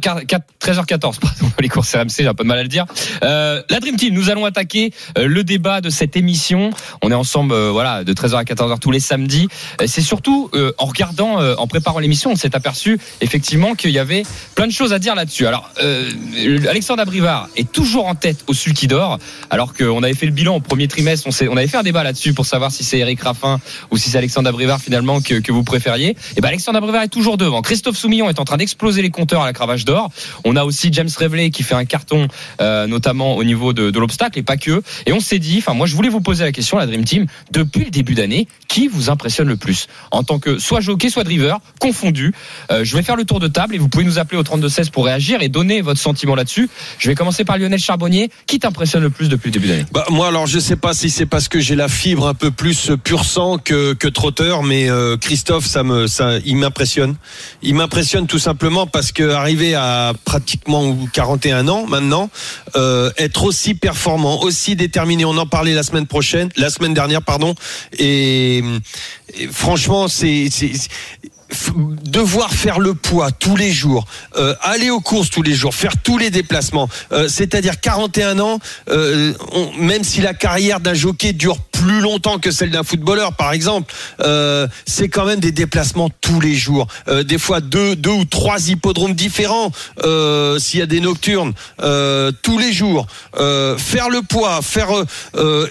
13h14, 0.60 1.18
pardon, 1.20 1.52
les 1.60 1.68
courses 1.68 1.94
RMC, 1.94 2.08
j'ai 2.18 2.26
un 2.26 2.34
peu 2.34 2.44
de 2.44 2.48
mal 2.48 2.58
à 2.58 2.62
le 2.62 2.68
dire. 2.68 2.86
La 3.22 3.80
Dream 3.80 3.96
Team, 3.96 4.14
nous 4.14 4.30
allons 4.30 4.44
attaquer 4.44 4.92
le 5.16 5.44
débat 5.44 5.80
de 5.80 5.90
cette 5.90 6.16
émission. 6.16 6.70
On 7.02 7.10
est 7.10 7.14
ensemble, 7.14 7.54
voilà, 7.68 8.04
de 8.04 8.12
13h 8.12 8.36
à 8.36 8.44
14h 8.44 8.78
tous 8.80 8.90
les 8.90 9.00
samedis. 9.00 9.48
C'est 9.86 10.00
surtout 10.00 10.50
en 10.78 10.84
regardant, 10.84 11.27
euh, 11.36 11.54
en 11.58 11.66
préparant 11.66 11.98
l'émission, 11.98 12.32
on 12.32 12.36
s'est 12.36 12.56
aperçu 12.56 12.98
effectivement 13.20 13.74
qu'il 13.74 13.90
y 13.90 13.98
avait 13.98 14.22
plein 14.54 14.66
de 14.66 14.72
choses 14.72 14.92
à 14.92 14.98
dire 14.98 15.14
là-dessus. 15.14 15.46
Alors, 15.46 15.70
euh, 15.82 16.10
Alexandre 16.68 17.02
Abrivard 17.02 17.48
est 17.56 17.70
toujours 17.70 18.06
en 18.06 18.14
tête 18.14 18.44
au 18.46 18.54
Sulky 18.54 18.86
d'Or, 18.86 19.18
alors 19.50 19.74
qu'on 19.74 20.02
avait 20.02 20.14
fait 20.14 20.26
le 20.26 20.32
bilan 20.32 20.56
au 20.56 20.60
premier 20.60 20.88
trimestre. 20.88 21.28
On, 21.28 21.48
on 21.50 21.56
avait 21.56 21.66
fait 21.66 21.76
un 21.76 21.82
débat 21.82 22.02
là-dessus 22.02 22.32
pour 22.32 22.46
savoir 22.46 22.72
si 22.72 22.84
c'est 22.84 22.98
Eric 22.98 23.20
Raffin 23.20 23.60
ou 23.90 23.96
si 23.96 24.10
c'est 24.10 24.18
Alexandre 24.18 24.48
Abrivard 24.48 24.80
finalement 24.80 25.20
que, 25.20 25.52
vous 25.52 25.64
préfériez. 25.64 26.16
Et 26.36 26.40
ben 26.40 26.48
Alexandre 26.48 26.78
Abrivard 26.78 27.02
est 27.02 27.08
toujours 27.08 27.36
devant. 27.36 27.62
Christophe 27.62 27.96
Soumillon 27.96 28.28
est 28.28 28.38
en 28.38 28.44
train 28.44 28.56
d'exploser 28.56 29.02
les 29.02 29.10
compteurs 29.10 29.42
à 29.42 29.46
la 29.46 29.52
cravache 29.52 29.84
d'or. 29.84 30.10
On 30.44 30.56
a 30.56 30.64
aussi 30.64 30.90
James 30.92 31.08
Reveley 31.18 31.50
qui 31.50 31.62
fait 31.62 31.74
un 31.74 31.84
carton, 31.84 32.28
euh, 32.60 32.86
notamment 32.86 33.36
au 33.36 33.44
niveau 33.44 33.72
de, 33.72 33.90
de 33.90 33.98
l'obstacle 33.98 34.38
et 34.38 34.42
pas 34.42 34.56
que. 34.56 34.82
Et 35.06 35.12
on 35.12 35.20
s'est 35.20 35.38
dit, 35.38 35.58
enfin 35.58 35.74
moi 35.74 35.86
je 35.86 35.94
voulais 35.94 36.08
vous 36.08 36.20
poser 36.20 36.44
la 36.44 36.52
question, 36.52 36.78
la 36.78 36.86
Dream 36.86 37.04
Team, 37.04 37.26
depuis 37.50 37.84
le 37.84 37.90
début 37.90 38.14
d'année, 38.14 38.46
qui 38.68 38.88
vous 38.88 39.10
impressionne 39.10 39.48
le 39.48 39.56
plus? 39.56 39.88
En 40.10 40.22
tant 40.22 40.38
que 40.38 40.58
soit 40.58 40.80
jockey, 40.80 41.10
soit 41.10 41.17
driver, 41.24 41.60
confondu. 41.80 42.32
Euh, 42.70 42.84
je 42.84 42.96
vais 42.96 43.02
faire 43.02 43.16
le 43.16 43.24
tour 43.24 43.40
de 43.40 43.48
table 43.48 43.74
et 43.74 43.78
vous 43.78 43.88
pouvez 43.88 44.04
nous 44.04 44.18
appeler 44.18 44.38
au 44.38 44.42
3216 44.42 44.90
pour 44.90 45.04
réagir 45.04 45.42
et 45.42 45.48
donner 45.48 45.80
votre 45.80 46.00
sentiment 46.00 46.34
là-dessus. 46.34 46.68
Je 46.98 47.08
vais 47.08 47.14
commencer 47.14 47.44
par 47.44 47.58
Lionel 47.58 47.78
Charbonnier. 47.78 48.30
Qui 48.46 48.58
t'impressionne 48.58 49.02
le 49.02 49.10
plus 49.10 49.28
depuis 49.28 49.48
le 49.48 49.52
début 49.52 49.68
d'année? 49.68 49.86
Bah, 49.92 50.06
moi, 50.10 50.28
alors, 50.28 50.46
je 50.46 50.58
sais 50.58 50.76
pas 50.76 50.94
si 50.94 51.10
c'est 51.10 51.26
parce 51.26 51.48
que 51.48 51.60
j'ai 51.60 51.74
la 51.74 51.88
fibre 51.88 52.26
un 52.26 52.34
peu 52.34 52.50
plus 52.50 52.92
pur 53.02 53.24
sang 53.24 53.58
que, 53.58 53.92
que 53.94 54.08
trotteur, 54.08 54.62
mais 54.62 54.90
euh, 54.90 55.16
Christophe, 55.16 55.66
ça 55.66 55.82
me, 55.82 56.06
ça, 56.06 56.38
il 56.44 56.56
m'impressionne. 56.56 57.16
Il 57.62 57.74
m'impressionne 57.74 58.26
tout 58.26 58.38
simplement 58.38 58.86
parce 58.86 59.12
que 59.12 59.30
arrivé 59.30 59.74
à 59.74 60.12
pratiquement 60.24 60.96
41 61.12 61.68
ans 61.68 61.86
maintenant, 61.86 62.30
euh, 62.76 63.10
être 63.18 63.44
aussi 63.44 63.74
performant, 63.74 64.42
aussi 64.42 64.76
déterminé. 64.76 65.24
On 65.24 65.36
en 65.36 65.46
parlait 65.46 65.74
la 65.74 65.82
semaine 65.82 66.06
prochaine, 66.06 66.48
la 66.56 66.70
semaine 66.70 66.94
dernière, 66.94 67.22
pardon. 67.22 67.54
Et, 67.98 68.62
et 69.34 69.46
franchement, 69.50 70.08
c'est, 70.08 70.48
devoir 72.04 72.52
faire 72.52 72.78
le 72.78 72.94
poids 72.94 73.30
tous 73.30 73.56
les 73.56 73.72
jours, 73.72 74.04
euh, 74.36 74.54
aller 74.60 74.90
aux 74.90 75.00
courses 75.00 75.30
tous 75.30 75.42
les 75.42 75.54
jours, 75.54 75.74
faire 75.74 75.96
tous 76.02 76.18
les 76.18 76.30
déplacements, 76.30 76.88
euh, 77.12 77.28
c'est-à-dire 77.28 77.80
41 77.80 78.38
ans, 78.38 78.58
euh, 78.90 79.32
on- 79.52 79.72
même 79.78 80.04
si 80.04 80.20
la 80.20 80.34
carrière 80.34 80.80
d'un 80.80 80.94
jockey 80.94 81.32
dure 81.32 81.56
plus 81.78 82.00
longtemps 82.00 82.38
que 82.38 82.50
celle 82.50 82.70
d'un 82.70 82.82
footballeur, 82.82 83.34
par 83.34 83.52
exemple, 83.52 83.94
euh, 84.20 84.66
c'est 84.84 85.08
quand 85.08 85.24
même 85.24 85.38
des 85.38 85.52
déplacements 85.52 86.10
tous 86.20 86.40
les 86.40 86.54
jours, 86.54 86.86
Euh, 87.08 87.22
des 87.22 87.38
fois 87.38 87.60
deux, 87.60 87.96
deux 87.96 88.10
ou 88.10 88.24
trois 88.24 88.68
hippodromes 88.68 89.14
différents, 89.14 89.70
euh, 90.02 90.58
s'il 90.58 90.80
y 90.80 90.82
a 90.82 90.86
des 90.86 91.00
nocturnes, 91.00 91.52
tous 92.42 92.58
les 92.58 92.72
jours, 92.72 93.06
faire 93.36 94.10
le 94.10 94.22
poids, 94.22 94.60
faire 94.62 94.90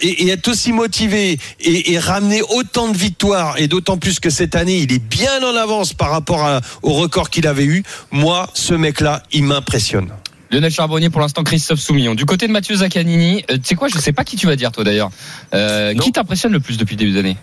et, 0.01 0.29
être 0.29 0.47
aussi 0.47 0.71
motivé 0.71 1.39
et, 1.59 1.99
ramener 1.99 2.41
autant 2.41 2.87
de 2.89 2.97
victoires 2.97 3.55
et 3.57 3.67
d'autant 3.67 3.97
plus 3.97 4.19
que 4.19 4.29
cette 4.29 4.55
année 4.55 4.77
il 4.77 4.91
est 4.93 5.03
bien 5.03 5.43
en 5.43 5.55
avance 5.55 5.93
par 5.93 6.11
rapport 6.11 6.61
au 6.81 6.93
record 6.93 7.29
qu'il 7.29 7.47
avait 7.47 7.65
eu. 7.65 7.83
Moi, 8.11 8.49
ce 8.53 8.73
mec-là, 8.73 9.23
il 9.31 9.43
m'impressionne. 9.43 10.09
Lionel 10.51 10.71
Charbonnier 10.71 11.09
pour 11.09 11.21
l'instant 11.21 11.43
Christophe 11.43 11.79
Soumillon. 11.79 12.15
Du 12.15 12.25
côté 12.25 12.47
de 12.47 12.51
Mathieu 12.51 12.75
Zaccanini, 12.75 13.43
euh, 13.51 13.57
tu 13.57 13.63
sais 13.63 13.75
quoi, 13.75 13.87
je 13.87 13.97
sais 13.97 14.13
pas 14.13 14.23
qui 14.23 14.35
tu 14.35 14.47
vas 14.47 14.55
dire 14.55 14.71
toi 14.71 14.83
d'ailleurs. 14.83 15.09
Euh, 15.53 15.93
qui 15.95 16.11
t'impressionne 16.11 16.53
le 16.53 16.59
plus 16.59 16.77
depuis 16.77 16.95
le 16.95 16.99
début 16.99 17.13
d'année 17.13 17.37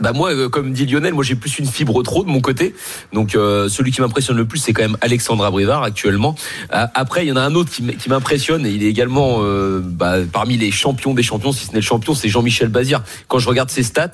Bah 0.00 0.12
moi, 0.12 0.32
euh, 0.32 0.48
comme 0.48 0.72
dit 0.72 0.86
Lionel, 0.86 1.12
moi 1.12 1.24
j'ai 1.24 1.34
plus 1.34 1.58
une 1.58 1.66
fibre 1.66 2.02
trop 2.02 2.24
de 2.24 2.28
mon 2.28 2.40
côté. 2.40 2.74
Donc 3.12 3.34
euh, 3.34 3.68
celui 3.68 3.90
qui 3.92 4.00
m'impressionne 4.00 4.36
le 4.36 4.46
plus, 4.46 4.58
c'est 4.58 4.72
quand 4.72 4.82
même 4.82 4.96
Alexandre 5.02 5.44
Abrivard 5.44 5.82
actuellement. 5.82 6.34
Euh, 6.72 6.86
après, 6.94 7.26
il 7.26 7.28
y 7.28 7.32
en 7.32 7.36
a 7.36 7.42
un 7.42 7.54
autre 7.54 7.70
qui 7.70 8.08
m'impressionne 8.08 8.64
et 8.64 8.70
il 8.70 8.82
est 8.82 8.88
également 8.88 9.38
euh, 9.40 9.80
bah, 9.84 10.16
parmi 10.32 10.56
les 10.56 10.70
champions 10.70 11.12
des 11.14 11.22
champions, 11.22 11.52
si 11.52 11.66
ce 11.66 11.72
n'est 11.72 11.76
le 11.76 11.82
champion, 11.82 12.14
c'est 12.14 12.28
Jean-Michel 12.28 12.68
Bazir. 12.68 13.02
Quand 13.28 13.38
je 13.38 13.48
regarde 13.48 13.70
ses 13.70 13.82
stats, 13.82 14.10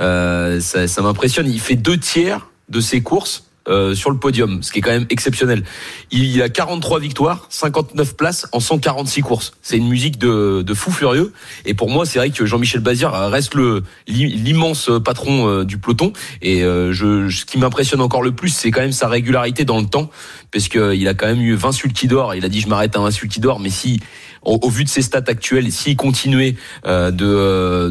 euh, 0.00 0.60
ça, 0.60 0.88
ça 0.88 1.02
m'impressionne. 1.02 1.48
Il 1.48 1.60
fait 1.60 1.76
deux 1.76 1.98
tiers 1.98 2.48
de 2.68 2.80
ses 2.80 3.02
courses 3.02 3.47
euh, 3.68 3.94
sur 3.94 4.10
le 4.10 4.18
podium, 4.18 4.62
ce 4.62 4.72
qui 4.72 4.78
est 4.78 4.82
quand 4.82 4.92
même 4.92 5.06
exceptionnel. 5.10 5.62
Il 6.10 6.40
a 6.40 6.48
43 6.48 7.00
victoires, 7.00 7.46
59 7.50 8.16
places 8.16 8.46
en 8.52 8.60
146 8.60 9.20
courses. 9.20 9.52
C'est 9.60 9.76
une 9.76 9.88
musique 9.88 10.18
de, 10.18 10.62
de 10.62 10.74
fou 10.74 10.90
furieux. 10.90 11.32
Et 11.66 11.74
pour 11.74 11.90
moi, 11.90 12.06
c'est 12.06 12.18
vrai 12.18 12.30
que 12.30 12.46
Jean-Michel 12.46 12.80
Bazir 12.80 13.10
reste 13.12 13.54
le 13.54 13.82
l'immense 14.06 14.90
patron 15.04 15.48
euh, 15.48 15.64
du 15.64 15.76
peloton. 15.76 16.12
Et 16.40 16.64
euh, 16.64 16.92
je, 16.92 17.28
ce 17.28 17.44
qui 17.44 17.58
m'impressionne 17.58 18.00
encore 18.00 18.22
le 18.22 18.32
plus, 18.32 18.48
c'est 18.48 18.70
quand 18.70 18.80
même 18.80 18.92
sa 18.92 19.08
régularité 19.08 19.64
dans 19.64 19.80
le 19.80 19.86
temps, 19.86 20.10
parce 20.50 20.68
qu'il 20.68 21.06
a 21.06 21.14
quand 21.14 21.26
même 21.26 21.42
eu 21.42 21.54
20 21.54 21.72
sulky 21.72 22.08
d'or. 22.08 22.34
Il 22.34 22.44
a 22.44 22.48
dit 22.48 22.60
je 22.60 22.68
m'arrête 22.68 22.96
à 22.96 23.00
un 23.00 23.10
sulky 23.10 23.40
d'or, 23.40 23.60
mais 23.60 23.70
si 23.70 24.00
au, 24.42 24.70
vu 24.70 24.84
de 24.84 24.88
ses 24.88 25.02
stats 25.02 25.24
actuelles, 25.26 25.70
s'il 25.72 25.96
continuait 25.96 26.56
de, 26.86 27.10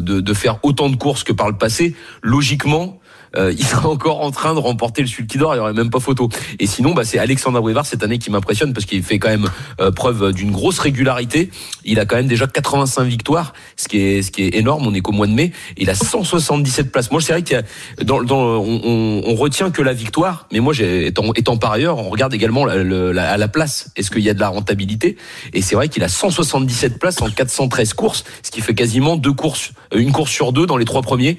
de 0.00 0.34
faire 0.34 0.58
autant 0.64 0.88
de 0.88 0.96
courses 0.96 1.22
que 1.22 1.32
par 1.32 1.48
le 1.48 1.56
passé, 1.56 1.94
logiquement 2.22 2.98
euh, 3.36 3.52
il 3.56 3.64
sera 3.64 3.88
encore 3.88 4.20
en 4.20 4.30
train 4.30 4.54
de 4.54 4.58
remporter 4.58 5.02
le 5.02 5.08
Sulky 5.08 5.38
d'or, 5.38 5.54
il 5.54 5.58
y 5.58 5.60
aurait 5.60 5.72
même 5.72 5.90
pas 5.90 6.00
photo. 6.00 6.28
Et 6.58 6.66
sinon, 6.66 6.94
bah, 6.94 7.04
c'est 7.04 7.18
Alexandre 7.18 7.60
Brevard 7.60 7.86
cette 7.86 8.02
année 8.02 8.18
qui 8.18 8.30
m'impressionne 8.30 8.72
parce 8.72 8.86
qu'il 8.86 9.02
fait 9.02 9.18
quand 9.18 9.28
même 9.28 9.48
euh, 9.80 9.90
preuve 9.90 10.32
d'une 10.32 10.50
grosse 10.50 10.78
régularité. 10.78 11.50
Il 11.84 12.00
a 12.00 12.06
quand 12.06 12.16
même 12.16 12.26
déjà 12.26 12.46
85 12.46 13.04
victoires, 13.04 13.52
ce 13.76 13.88
qui 13.88 13.98
est 13.98 14.22
ce 14.22 14.30
qui 14.30 14.44
est 14.44 14.54
énorme. 14.56 14.86
On 14.86 14.94
est 14.94 15.00
qu'au 15.00 15.12
mois 15.12 15.26
de 15.26 15.32
mai, 15.32 15.52
il 15.76 15.90
a 15.90 15.94
177 15.94 16.90
places. 16.90 17.10
Moi, 17.10 17.20
c'est 17.20 17.32
vrai 17.32 17.42
qu'il 17.42 17.62
dans, 18.02 18.22
dans 18.22 18.38
on, 18.38 19.22
on, 19.24 19.34
retient 19.34 19.70
que 19.70 19.82
la 19.82 19.92
victoire, 19.92 20.46
mais 20.52 20.60
moi, 20.60 20.74
étant, 20.78 21.32
étant 21.34 21.56
par 21.56 21.72
ailleurs, 21.72 21.98
on 21.98 22.08
regarde 22.08 22.34
également 22.34 22.64
la, 22.64 22.82
la, 22.82 23.30
à 23.30 23.36
la 23.36 23.48
place. 23.48 23.90
Est-ce 23.96 24.10
qu'il 24.10 24.22
y 24.22 24.30
a 24.30 24.34
de 24.34 24.40
la 24.40 24.48
rentabilité? 24.48 25.16
Et 25.52 25.62
c'est 25.62 25.74
vrai 25.74 25.88
qu'il 25.88 26.02
a 26.02 26.08
177 26.08 26.98
places 26.98 27.22
en 27.22 27.30
413 27.30 27.94
courses, 27.94 28.24
ce 28.42 28.50
qui 28.50 28.60
fait 28.60 28.74
quasiment 28.74 29.16
deux 29.16 29.32
courses, 29.32 29.72
une 29.94 30.12
course 30.12 30.30
sur 30.30 30.52
deux 30.52 30.66
dans 30.66 30.76
les 30.76 30.84
trois 30.84 31.02
premiers. 31.02 31.38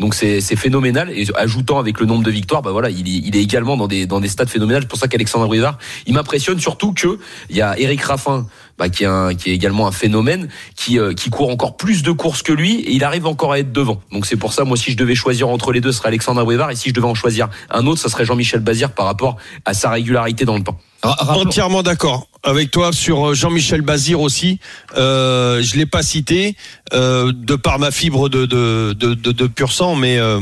Donc 0.00 0.14
c'est 0.14 0.40
phénoménal. 0.56 1.10
Et 1.14 1.26
ajoutant 1.36 1.78
avec 1.78 2.00
le 2.00 2.06
nombre 2.06 2.24
de 2.24 2.30
victoires, 2.30 2.62
bah 2.62 2.72
voilà, 2.72 2.88
il 2.90 3.06
est, 3.06 3.20
il 3.28 3.36
est 3.36 3.42
également 3.42 3.76
dans 3.76 3.86
des 3.86 4.06
dans 4.06 4.18
des 4.18 4.28
stades 4.28 4.48
phénoménales. 4.48 4.82
C'est 4.82 4.88
pour 4.88 4.98
ça 4.98 5.08
qu'Alexandre 5.08 5.46
Brivard, 5.46 5.78
il 6.06 6.14
m'impressionne 6.14 6.58
surtout 6.58 6.92
que 6.92 7.18
il 7.50 7.56
y 7.56 7.62
a 7.62 7.78
Eric 7.78 8.02
Raffin. 8.02 8.46
Bah, 8.78 8.88
qui, 8.88 9.04
est 9.04 9.36
qui 9.36 9.50
est 9.50 9.54
également 9.54 9.86
un 9.86 9.92
phénomène, 9.92 10.48
qui, 10.74 10.98
euh, 10.98 11.12
qui 11.12 11.28
court 11.28 11.50
encore 11.50 11.76
plus 11.76 12.02
de 12.02 12.12
courses 12.12 12.42
que 12.42 12.50
lui, 12.50 12.76
et 12.76 12.92
il 12.92 13.04
arrive 13.04 13.26
encore 13.26 13.52
à 13.52 13.58
être 13.58 13.72
devant. 13.72 14.00
Donc 14.10 14.24
c'est 14.24 14.38
pour 14.38 14.54
ça, 14.54 14.64
moi, 14.64 14.74
si 14.78 14.90
je 14.90 14.96
devais 14.96 15.14
choisir 15.14 15.50
entre 15.50 15.70
les 15.72 15.82
deux, 15.82 15.92
ce 15.92 15.98
serait 15.98 16.08
Alexandre 16.08 16.42
Brivard, 16.44 16.70
et 16.70 16.76
si 16.76 16.88
je 16.88 16.94
devais 16.94 17.06
en 17.06 17.14
choisir 17.14 17.50
un 17.68 17.86
autre, 17.86 18.00
ce 18.00 18.08
serait 18.08 18.24
Jean-Michel 18.24 18.60
Bazir 18.60 18.92
par 18.92 19.04
rapport 19.04 19.36
à 19.66 19.74
sa 19.74 19.90
régularité 19.90 20.46
dans 20.46 20.56
le 20.56 20.62
temps. 20.62 20.78
Entièrement 21.02 21.82
d'accord 21.82 22.28
avec 22.42 22.70
toi 22.70 22.92
sur 22.92 23.34
Jean-Michel 23.34 23.82
Bazir 23.82 24.20
aussi. 24.20 24.58
Euh, 24.96 25.62
je 25.62 25.76
l'ai 25.76 25.86
pas 25.86 26.02
cité 26.02 26.56
euh, 26.92 27.32
de 27.34 27.54
par 27.54 27.78
ma 27.78 27.90
fibre 27.90 28.28
de 28.28 28.46
de 28.46 28.94
de, 28.98 29.14
de, 29.14 29.32
de 29.32 29.46
pur 29.46 29.72
sang, 29.72 29.94
mais 29.94 30.18
euh, 30.18 30.40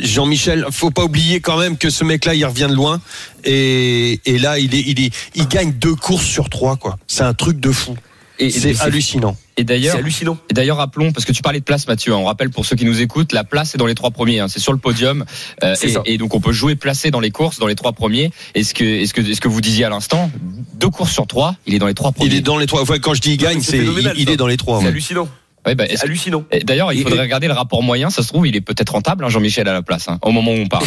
Jean-Michel, 0.00 0.66
faut 0.70 0.90
pas 0.90 1.04
oublier 1.04 1.40
quand 1.40 1.58
même 1.58 1.76
que 1.76 1.90
ce 1.90 2.04
mec-là, 2.04 2.34
il 2.34 2.44
revient 2.44 2.68
de 2.68 2.74
loin 2.74 3.00
et, 3.44 4.20
et 4.24 4.38
là, 4.38 4.58
il 4.58 4.74
est 4.74 4.82
il 4.86 5.00
est 5.00 5.14
il 5.34 5.46
gagne 5.48 5.72
deux 5.72 5.94
courses 5.94 6.26
sur 6.26 6.48
trois 6.48 6.76
quoi. 6.76 6.96
C'est 7.06 7.24
un 7.24 7.34
truc 7.34 7.60
de 7.60 7.70
fou. 7.70 7.96
Et 8.38 8.50
c'est 8.50 8.78
hallucinant. 8.80 9.36
Et 9.58 9.64
d'ailleurs, 9.64 9.94
c'est 9.94 10.00
hallucinant. 10.00 10.36
Et 10.50 10.54
d'ailleurs, 10.54 10.76
rappelons, 10.76 11.12
parce 11.12 11.24
que 11.24 11.32
tu 11.32 11.42
parlais 11.42 11.60
de 11.60 11.64
place, 11.64 11.86
Mathieu. 11.86 12.14
On 12.14 12.24
rappelle 12.24 12.50
pour 12.50 12.66
ceux 12.66 12.76
qui 12.76 12.84
nous 12.84 13.00
écoutent, 13.00 13.32
la 13.32 13.44
place 13.44 13.74
est 13.74 13.78
dans 13.78 13.86
les 13.86 13.94
trois 13.94 14.10
premiers. 14.10 14.40
Hein, 14.40 14.48
c'est 14.48 14.60
sur 14.60 14.72
le 14.72 14.78
podium, 14.78 15.24
euh, 15.62 15.74
et, 15.82 16.14
et, 16.14 16.18
donc 16.18 16.34
on 16.34 16.40
peut 16.40 16.52
jouer 16.52 16.76
placé 16.76 17.10
dans 17.10 17.20
les 17.20 17.30
courses, 17.30 17.58
dans 17.58 17.66
les 17.66 17.74
trois 17.74 17.92
premiers. 17.92 18.30
Est-ce 18.54 18.74
que, 18.74 18.84
est-ce 18.84 19.14
que, 19.14 19.22
est-ce 19.22 19.40
que 19.40 19.48
vous 19.48 19.60
disiez 19.60 19.84
à 19.84 19.88
l'instant, 19.88 20.30
deux 20.74 20.90
courses 20.90 21.12
sur 21.12 21.26
trois, 21.26 21.56
il 21.66 21.74
est 21.74 21.78
dans 21.78 21.86
les 21.86 21.94
trois 21.94 22.12
premiers. 22.12 22.30
Il 22.30 22.36
est 22.36 22.42
dans 22.42 22.58
les 22.58 22.66
trois. 22.66 22.82
Enfin, 22.82 22.98
quand 22.98 23.14
je 23.14 23.20
dis 23.20 23.32
il 23.32 23.38
gagne, 23.38 23.60
c'est 23.60 23.78
il, 23.78 24.12
il 24.16 24.30
est 24.30 24.36
dans 24.36 24.46
les 24.46 24.56
trois. 24.56 24.78
C'est 24.78 24.84
ouais. 24.84 24.90
hallucinant. 24.90 25.28
Ouais, 25.64 25.74
bah, 25.74 25.84
c'est 25.88 26.04
hallucinant. 26.04 26.44
D'ailleurs, 26.64 26.92
il 26.92 27.02
faudrait 27.02 27.22
regarder 27.22 27.48
le 27.48 27.54
rapport 27.54 27.82
moyen. 27.82 28.10
Ça 28.10 28.22
se 28.22 28.28
trouve, 28.28 28.46
il 28.46 28.54
est 28.54 28.60
peut-être 28.60 28.90
rentable, 28.90 29.24
hein, 29.24 29.28
Jean-Michel 29.28 29.68
à 29.68 29.72
la 29.72 29.82
place, 29.82 30.08
hein, 30.08 30.18
au 30.22 30.30
moment 30.30 30.52
où 30.52 30.58
on 30.58 30.68
parle. 30.68 30.86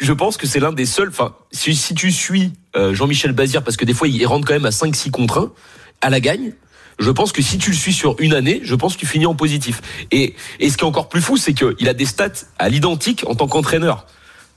Je 0.00 0.12
pense 0.12 0.36
que 0.36 0.46
c'est 0.46 0.60
l'un 0.60 0.72
des 0.72 0.86
seuls. 0.86 1.08
Enfin, 1.08 1.34
si, 1.52 1.74
si 1.74 1.94
tu 1.94 2.10
suis 2.10 2.52
euh, 2.76 2.94
Jean-Michel 2.94 3.32
Bazir, 3.32 3.62
parce 3.62 3.76
que 3.76 3.84
des 3.84 3.94
fois 3.94 4.08
il 4.08 4.24
rentre 4.26 4.46
quand 4.46 4.54
même 4.54 4.66
à 4.66 4.70
5-6 4.70 5.10
contre 5.10 5.52
1 6.02 6.06
à 6.06 6.10
la 6.10 6.20
gagne 6.20 6.52
je 6.98 7.10
pense 7.10 7.32
que 7.32 7.42
si 7.42 7.58
tu 7.58 7.70
le 7.70 7.76
suis 7.76 7.92
sur 7.92 8.16
une 8.18 8.34
année, 8.34 8.60
je 8.64 8.74
pense 8.74 8.94
que 8.94 9.00
tu 9.00 9.06
finis 9.06 9.26
en 9.26 9.34
positif. 9.34 9.80
Et, 10.10 10.34
et 10.60 10.70
ce 10.70 10.76
qui 10.76 10.84
est 10.84 10.86
encore 10.86 11.08
plus 11.08 11.20
fou, 11.20 11.36
c'est 11.36 11.54
qu'il 11.54 11.88
a 11.88 11.94
des 11.94 12.06
stats 12.06 12.46
à 12.58 12.68
l'identique 12.68 13.24
en 13.26 13.34
tant 13.34 13.48
qu'entraîneur. 13.48 14.06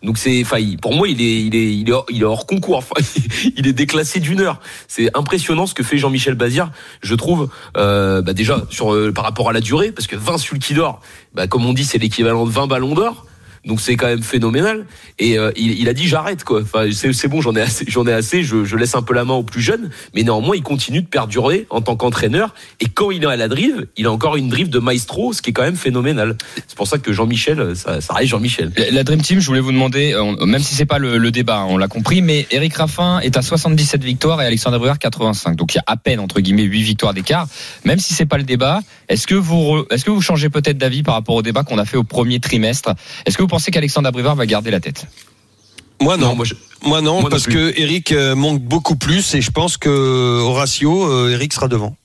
Donc 0.04 0.20
c'est, 0.20 0.42
enfin, 0.44 0.58
pour 0.80 0.94
moi, 0.94 1.08
il 1.08 1.22
est, 1.22 1.42
il 1.42 1.56
est, 1.56 1.76
il 1.76 1.90
est, 1.90 1.92
hors, 1.92 2.06
il 2.10 2.22
est 2.22 2.26
hors 2.26 2.46
concours. 2.46 2.84
Il 3.56 3.68
est 3.68 3.74
déclassé 3.74 4.20
d'une 4.20 4.42
heure. 4.42 4.60
C'est 4.88 5.16
impressionnant 5.18 5.66
ce 5.66 5.74
que 5.74 5.84
fait 5.84 5.98
Jean-Michel 5.98 6.36
Bazir. 6.36 6.70
Je 7.02 7.16
trouve, 7.16 7.50
euh, 7.78 8.22
bah 8.22 8.34
déjà 8.34 8.62
sur 8.70 8.94
euh, 8.94 9.12
par 9.12 9.24
rapport 9.24 9.50
à 9.50 9.54
la 9.54 9.62
durée, 9.62 9.92
parce 9.92 10.06
que 10.06 10.16
20 10.16 10.38
sulky 10.38 10.76
d'or, 10.76 11.02
bah, 11.34 11.48
comme 11.48 11.66
on 11.66 11.74
dit, 11.74 11.84
c'est 11.84 11.98
l'équivalent 11.98 12.46
de 12.46 12.52
20 12.52 12.68
ballons 12.68 12.94
d'or. 12.94 13.26
Donc 13.68 13.82
c'est 13.82 13.96
quand 13.96 14.08
même 14.08 14.24
phénoménal. 14.24 14.86
Et 15.20 15.38
euh, 15.38 15.52
il, 15.56 15.88
a 15.90 15.94
dit 15.94 16.08
j'arrête 16.08 16.44
quoi. 16.44 16.62
Enfin 16.62 16.86
c'est 16.92 17.28
bon, 17.28 17.42
j'en 17.42 17.56
ai 17.56 17.62
assez, 17.62 17.86
j'en 17.88 18.08
ai 18.08 18.14
assez. 18.14 18.44
Je, 18.44 18.76
laisse 18.76 18.96
un 18.96 19.02
peu 19.02 19.14
la 19.14 19.26
main 19.26 19.34
aux 19.34 19.44
plus 19.44 19.62
jeunes. 19.62 19.90
Mais 20.16 20.24
néanmoins, 20.24 20.56
il 20.56 20.64
continue 20.64 21.02
de 21.02 21.08
perdurer 21.08 21.68
en 21.70 21.82
tant 21.82 21.96
qu'entraîneur. 21.96 22.54
Et 22.80 22.86
quand 22.86 23.12
il 23.12 23.24
est 23.24 23.28
à 23.28 23.36
la 23.36 23.48
drive, 23.48 23.88
il 23.98 24.06
a 24.06 24.12
encore 24.12 24.38
une 24.38 24.50
drive 24.50 24.70
de 24.70 24.80
maestro, 24.80 25.34
ce 25.34 25.42
qui 25.42 25.50
est 25.50 25.54
quand 25.54 25.64
même 25.64 25.76
phénoménal. 25.76 26.38
C'est 26.68 26.78
pour 26.78 26.88
ça 26.88 26.98
que 26.98 27.12
Jean-Michel, 27.12 27.76
ça, 27.76 28.02
ça 28.02 28.14
reste 28.14 28.30
Jean-Michel. 28.30 28.72
La 28.92 29.04
Dream 29.04 29.22
Team, 29.22 29.40
je 29.40 29.48
voulais 29.48 29.60
vous 29.60 29.72
demander, 29.72 30.16
même 30.46 30.62
si 30.62 30.76
c'est 30.76 30.86
pas 30.86 31.00
le, 31.00 31.32
débat, 31.32 31.66
on 31.68 31.78
l'a 31.78 31.88
compris, 31.88 32.22
mais 32.22 32.48
Eric 32.52 32.76
Raffin 32.76 33.20
est 33.20 33.36
à 33.36 33.42
77 33.42 34.04
victoires 34.04 34.42
et 34.42 34.46
Alexandre 34.46 34.80
Breuer 34.80 34.94
85. 35.00 35.56
Donc 35.56 35.74
il 35.74 35.78
y 35.78 35.80
a 35.80 35.84
à 35.88 35.98
peine 35.98 36.20
entre 36.20 36.40
guillemets 36.40 36.64
8 36.64 36.84
victoires 36.84 37.14
d'écart. 37.14 37.48
Même 37.84 38.00
si 38.00 38.14
c'est 38.14 38.26
pas 38.26 38.38
le 38.38 38.44
débat, 38.44 38.80
est-ce 39.10 39.28
que 39.28 39.36
vous 39.36 39.86
est-ce 39.90 40.06
que 40.06 40.12
vous 40.12 40.22
changez 40.22 40.50
peut-être 40.50 40.78
d'avis 40.78 41.04
par 41.04 41.16
rapport 41.16 41.36
au 41.36 41.42
débat 41.42 41.64
qu'on 41.64 41.78
a 41.78 41.86
fait 41.86 41.98
au 41.98 42.04
premier 42.04 42.40
trimestre? 42.40 42.94
Est-ce 43.26 43.38
que 43.38 43.44
pensez 43.58 43.72
qu'Alexandre 43.72 44.08
Abrivard 44.08 44.36
va 44.36 44.46
garder 44.46 44.70
la 44.72 44.80
tête? 44.80 45.08
Moi 46.02 46.16
non, 46.18 46.28
Non, 46.28 46.36
moi, 46.36 46.46
je- 46.46 46.54
moi 46.84 47.02
non, 47.02 47.14
moi 47.16 47.24
non 47.24 47.30
parce 47.30 47.44
plus. 47.44 47.54
que 47.54 47.80
Eric 47.82 48.12
euh, 48.12 48.36
manque 48.36 48.62
beaucoup 48.62 48.96
plus 48.96 49.34
et 49.34 49.42
je 49.42 49.50
pense 49.50 49.78
que 49.78 49.90
au 50.42 50.54
ratio, 50.54 51.12
euh, 51.12 51.32
Eric 51.32 51.54
sera 51.54 51.68
devant. 51.68 51.96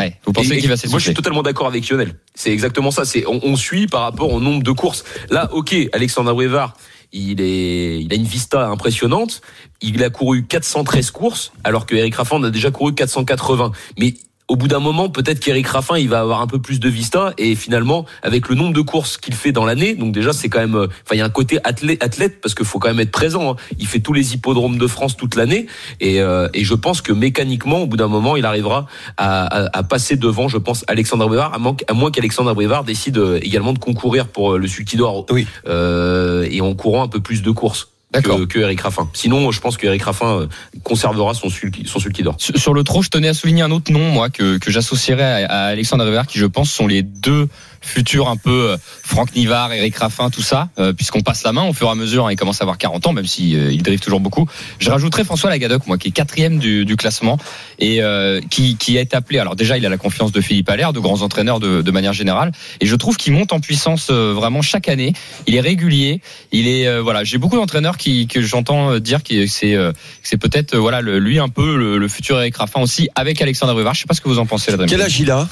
ouais, 0.00 0.16
Vous 0.24 0.32
pensez 0.32 0.56
qu'il 0.58 0.68
va 0.70 0.76
Moi, 0.88 0.98
je 0.98 1.04
suis 1.04 1.14
totalement 1.14 1.42
d'accord 1.42 1.66
avec 1.66 1.86
Lionel. 1.88 2.14
C'est 2.34 2.50
exactement 2.52 2.90
ça. 2.90 3.04
C'est 3.04 3.26
on, 3.26 3.38
on 3.42 3.54
suit 3.56 3.86
par 3.86 4.00
rapport 4.02 4.32
au 4.32 4.40
nombre 4.40 4.62
de 4.62 4.72
courses. 4.72 5.04
Là, 5.28 5.52
ok, 5.52 5.76
Alexandre 5.92 6.30
Abrevard, 6.30 6.74
il 7.12 7.40
est, 7.42 8.00
il 8.02 8.10
a 8.12 8.16
une 8.16 8.24
vista 8.24 8.66
impressionnante. 8.68 9.42
Il 9.82 10.02
a 10.02 10.08
couru 10.08 10.46
413 10.46 11.10
courses, 11.10 11.52
alors 11.64 11.84
que 11.84 11.94
Eric 11.94 12.14
Raffin 12.14 12.36
en 12.36 12.44
a 12.44 12.50
déjà 12.50 12.70
couru 12.70 12.94
480. 12.94 13.72
Mais 13.98 14.14
au 14.48 14.56
bout 14.56 14.68
d'un 14.68 14.78
moment, 14.78 15.08
peut-être 15.08 15.40
qu'Eric 15.40 15.66
Raffin, 15.66 15.96
il 15.96 16.08
va 16.08 16.20
avoir 16.20 16.40
un 16.42 16.46
peu 16.46 16.58
plus 16.60 16.78
de 16.78 16.88
vista 16.88 17.32
et 17.38 17.54
finalement, 17.54 18.04
avec 18.22 18.48
le 18.50 18.54
nombre 18.54 18.74
de 18.74 18.80
courses 18.82 19.16
qu'il 19.16 19.32
fait 19.34 19.52
dans 19.52 19.64
l'année, 19.64 19.94
donc 19.94 20.12
déjà 20.12 20.32
c'est 20.34 20.50
quand 20.50 20.58
même, 20.60 20.74
euh, 20.74 20.86
enfin 20.86 21.14
il 21.14 21.18
y 21.18 21.22
a 21.22 21.24
un 21.24 21.30
côté 21.30 21.58
athlète, 21.64 22.02
athlète 22.04 22.40
parce 22.42 22.54
qu'il 22.54 22.66
faut 22.66 22.78
quand 22.78 22.88
même 22.88 23.00
être 23.00 23.10
présent. 23.10 23.52
hein. 23.52 23.56
Il 23.78 23.86
fait 23.86 24.00
tous 24.00 24.12
les 24.12 24.34
hippodromes 24.34 24.76
de 24.76 24.86
France 24.86 25.16
toute 25.16 25.34
l'année 25.34 25.66
et, 26.00 26.20
euh, 26.20 26.48
et 26.52 26.62
je 26.62 26.74
pense 26.74 27.00
que 27.00 27.12
mécaniquement, 27.12 27.78
au 27.82 27.86
bout 27.86 27.96
d'un 27.96 28.08
moment, 28.08 28.36
il 28.36 28.44
arrivera 28.44 28.86
à, 29.16 29.44
à, 29.64 29.78
à 29.78 29.82
passer 29.82 30.16
devant, 30.16 30.48
je 30.48 30.58
pense, 30.58 30.84
Alexandre 30.88 31.24
Abrevard, 31.24 31.54
à, 31.54 31.58
moins- 31.94 32.10
qu'Alexandre 32.10 32.50
Abrevard 32.50 32.84
décide 32.84 33.16
euh, 33.16 33.38
également 33.42 33.72
de 33.72 33.78
concourir 33.78 34.28
pour 34.28 34.52
euh, 34.54 34.58
le 34.58 34.68
Sulky 34.68 34.96
d'Or 34.98 35.24
Oui. 35.30 35.46
euh, 35.66 36.46
et 36.50 36.60
en 36.60 36.74
courant 36.74 37.02
un 37.02 37.08
peu 37.08 37.20
plus 37.20 37.40
de 37.42 37.50
courses. 37.50 37.88
D'accord. 38.14 38.38
Que, 38.38 38.44
que 38.44 38.58
Eric 38.60 38.80
Raffin. 38.80 39.08
Sinon, 39.12 39.50
je 39.50 39.60
pense 39.60 39.76
que 39.76 39.86
Eric 39.86 40.02
Raffin 40.02 40.40
euh, 40.40 40.46
conservera 40.82 41.34
son 41.34 41.50
sulky, 41.50 41.84
son 41.86 41.98
sulky 41.98 42.22
d'or. 42.22 42.36
Sur 42.38 42.56
sur 42.56 42.72
le 42.72 42.84
trot, 42.84 43.02
je 43.02 43.10
tenais 43.10 43.28
à 43.28 43.34
souligner 43.34 43.62
un 43.62 43.70
autre 43.70 43.92
nom, 43.92 44.08
moi, 44.10 44.30
que, 44.30 44.58
que 44.58 44.70
j'associerais 44.70 45.44
à, 45.44 45.52
à 45.52 45.64
Alexandre 45.66 46.04
Abrivard, 46.04 46.26
qui 46.26 46.38
je 46.38 46.46
pense 46.46 46.70
sont 46.70 46.86
les 46.86 47.02
deux 47.02 47.48
futurs 47.84 48.28
un 48.28 48.36
peu 48.36 48.70
euh, 48.70 48.76
Franck 49.02 49.34
Nivard, 49.34 49.72
Eric 49.72 49.96
Raffin, 49.96 50.30
tout 50.30 50.42
ça, 50.42 50.68
euh, 50.78 50.92
puisqu'on 50.92 51.20
passe 51.20 51.42
la 51.44 51.52
main 51.52 51.64
au 51.64 51.72
fur 51.72 51.88
et 51.88 51.90
à 51.90 51.94
mesure, 51.94 52.26
hein, 52.26 52.32
il 52.32 52.36
commence 52.36 52.60
à 52.60 52.64
avoir 52.64 52.78
40 52.78 53.06
ans, 53.06 53.12
même 53.12 53.26
si 53.26 53.54
euh, 53.56 53.72
il 53.72 53.82
drive 53.82 54.00
toujours 54.00 54.20
beaucoup. 54.20 54.46
Je 54.78 54.90
rajouterais 54.90 55.24
François 55.24 55.50
Lagadoc, 55.50 55.86
moi, 55.86 55.98
qui 55.98 56.08
est 56.08 56.10
quatrième 56.10 56.58
du, 56.58 56.84
du 56.84 56.96
classement 56.96 57.38
et 57.78 58.02
euh, 58.02 58.40
qui, 58.50 58.76
qui 58.76 58.96
est 58.96 59.14
appelé. 59.14 59.38
Alors 59.38 59.56
déjà, 59.56 59.76
il 59.78 59.84
a 59.86 59.88
la 59.88 59.96
confiance 59.98 60.32
de 60.32 60.40
Philippe 60.40 60.68
Allaire, 60.70 60.92
de 60.92 61.00
grands 61.00 61.22
entraîneurs 61.22 61.60
de, 61.60 61.82
de 61.82 61.90
manière 61.90 62.12
générale, 62.12 62.52
et 62.80 62.86
je 62.86 62.96
trouve 62.96 63.16
qu'il 63.16 63.32
monte 63.32 63.52
en 63.52 63.60
puissance 63.60 64.08
euh, 64.10 64.32
vraiment 64.34 64.62
chaque 64.62 64.88
année. 64.88 65.12
Il 65.46 65.54
est 65.54 65.60
régulier. 65.60 66.20
Il 66.52 66.66
est 66.68 66.86
euh, 66.86 67.02
voilà. 67.02 67.24
J'ai 67.24 67.38
beaucoup 67.38 67.56
d'entraîneurs 67.56 67.96
qui 67.96 68.26
que 68.26 68.40
j'entends 68.40 68.98
dire 68.98 69.22
que 69.22 69.46
c'est 69.46 70.36
peut-être 70.38 70.76
voilà 70.76 71.00
le- 71.00 71.18
lui 71.18 71.38
un 71.38 71.48
peu 71.48 71.76
le, 71.76 71.98
le 71.98 72.08
futur 72.08 72.38
Eric 72.38 72.56
Raffin 72.56 72.80
aussi 72.80 73.08
avec 73.14 73.40
Alexandre 73.42 73.72
Abrivard. 73.72 73.94
Je 73.94 74.00
sais 74.00 74.06
pas 74.06 74.14
ce 74.14 74.20
que 74.20 74.28
vous 74.28 74.38
en 74.38 74.46
pensez, 74.46 74.70
la 74.76 74.86
Quel 74.86 75.02
âge 75.02 75.18
il 75.20 75.30
a? 75.30 75.48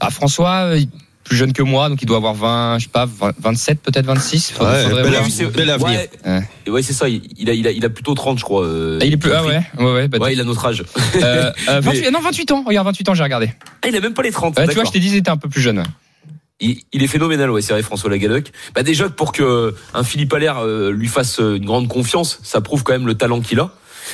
Ah, 0.00 0.10
François, 0.10 0.74
plus 1.24 1.36
jeune 1.36 1.52
que 1.52 1.62
moi, 1.62 1.88
donc 1.88 2.02
il 2.02 2.06
doit 2.06 2.16
avoir 2.18 2.34
20, 2.34 2.78
je 2.78 2.84
sais 2.84 2.90
pas, 2.90 3.06
20, 3.06 3.32
27 3.40 3.80
peut-être 3.80 4.06
28. 4.06 4.52
Faudrait- 4.54 4.72
Ouais, 4.72 4.84
faudrait 4.88 5.02
bel 5.04 5.14
avenir. 5.16 5.50
bel 5.50 5.70
avenir. 5.70 6.00
Ouais, 6.26 6.42
Ouais. 6.70 6.82
C'est 6.82 6.92
ça. 6.92 7.08
Il 7.08 7.22
il 7.38 7.48
a, 7.50 7.54
il 7.54 7.66
a, 7.66 7.70
il 7.70 7.84
a 7.84 7.90
plutôt 7.90 8.14
30, 8.14 8.38
je 8.38 8.44
crois. 8.44 8.64
euh, 8.64 8.98
Ah, 9.00 9.04
il 9.04 9.12
est 9.12 9.16
plus, 9.16 9.32
ah 9.32 9.44
ouais, 9.44 9.62
ouais, 9.78 9.92
ouais, 9.92 10.08
bah, 10.08 10.18
Ouais, 10.18 10.32
il 10.32 10.40
a 10.40 10.44
notre 10.44 10.64
âge. 10.66 10.84
euh, 11.16 11.52
euh, 11.68 11.80
28, 11.82 12.10
non, 12.10 12.20
28 12.20 12.50
ans, 12.52 12.64
regarde, 12.66 12.86
28 12.86 13.08
ans, 13.08 13.14
j'ai 13.14 13.22
regardé. 13.22 13.52
Ah, 13.82 13.88
il 13.88 13.96
a 13.96 14.00
même 14.00 14.14
pas 14.14 14.22
les 14.22 14.30
30. 14.32 14.58
Ouais, 14.58 14.66
tu 14.68 14.74
vois, 14.74 14.84
je 14.84 14.90
t'ai 14.90 15.00
dit, 15.00 15.08
il 15.08 15.16
était 15.16 15.30
un 15.30 15.36
peu 15.36 15.48
plus 15.48 15.60
jeune. 15.60 15.82
il, 16.60 16.78
il 16.92 17.02
est 17.02 17.06
phénoménal, 17.08 17.50
ouais, 17.50 17.62
c'est 17.62 17.72
vrai, 17.72 17.82
François 17.82 18.10
Lagadoc. 18.10 18.50
Bah 18.74 18.82
déjà 18.82 19.08
pour 19.08 19.32
que 19.32 19.74
un 19.94 20.04
Philippe 20.04 20.32
Allaire 20.32 20.58
euh, 20.58 20.90
lui 20.92 21.08
fasse 21.08 21.40
euh, 21.40 21.56
une 21.56 21.64
grande 21.66 21.88
confiance, 21.88 22.38
ça 22.42 22.60
prouve 22.60 22.82
quand 22.84 22.92
même 22.92 23.06
le 23.06 23.14
talent 23.14 23.40
qu'il 23.40 23.58
a. 23.60 23.70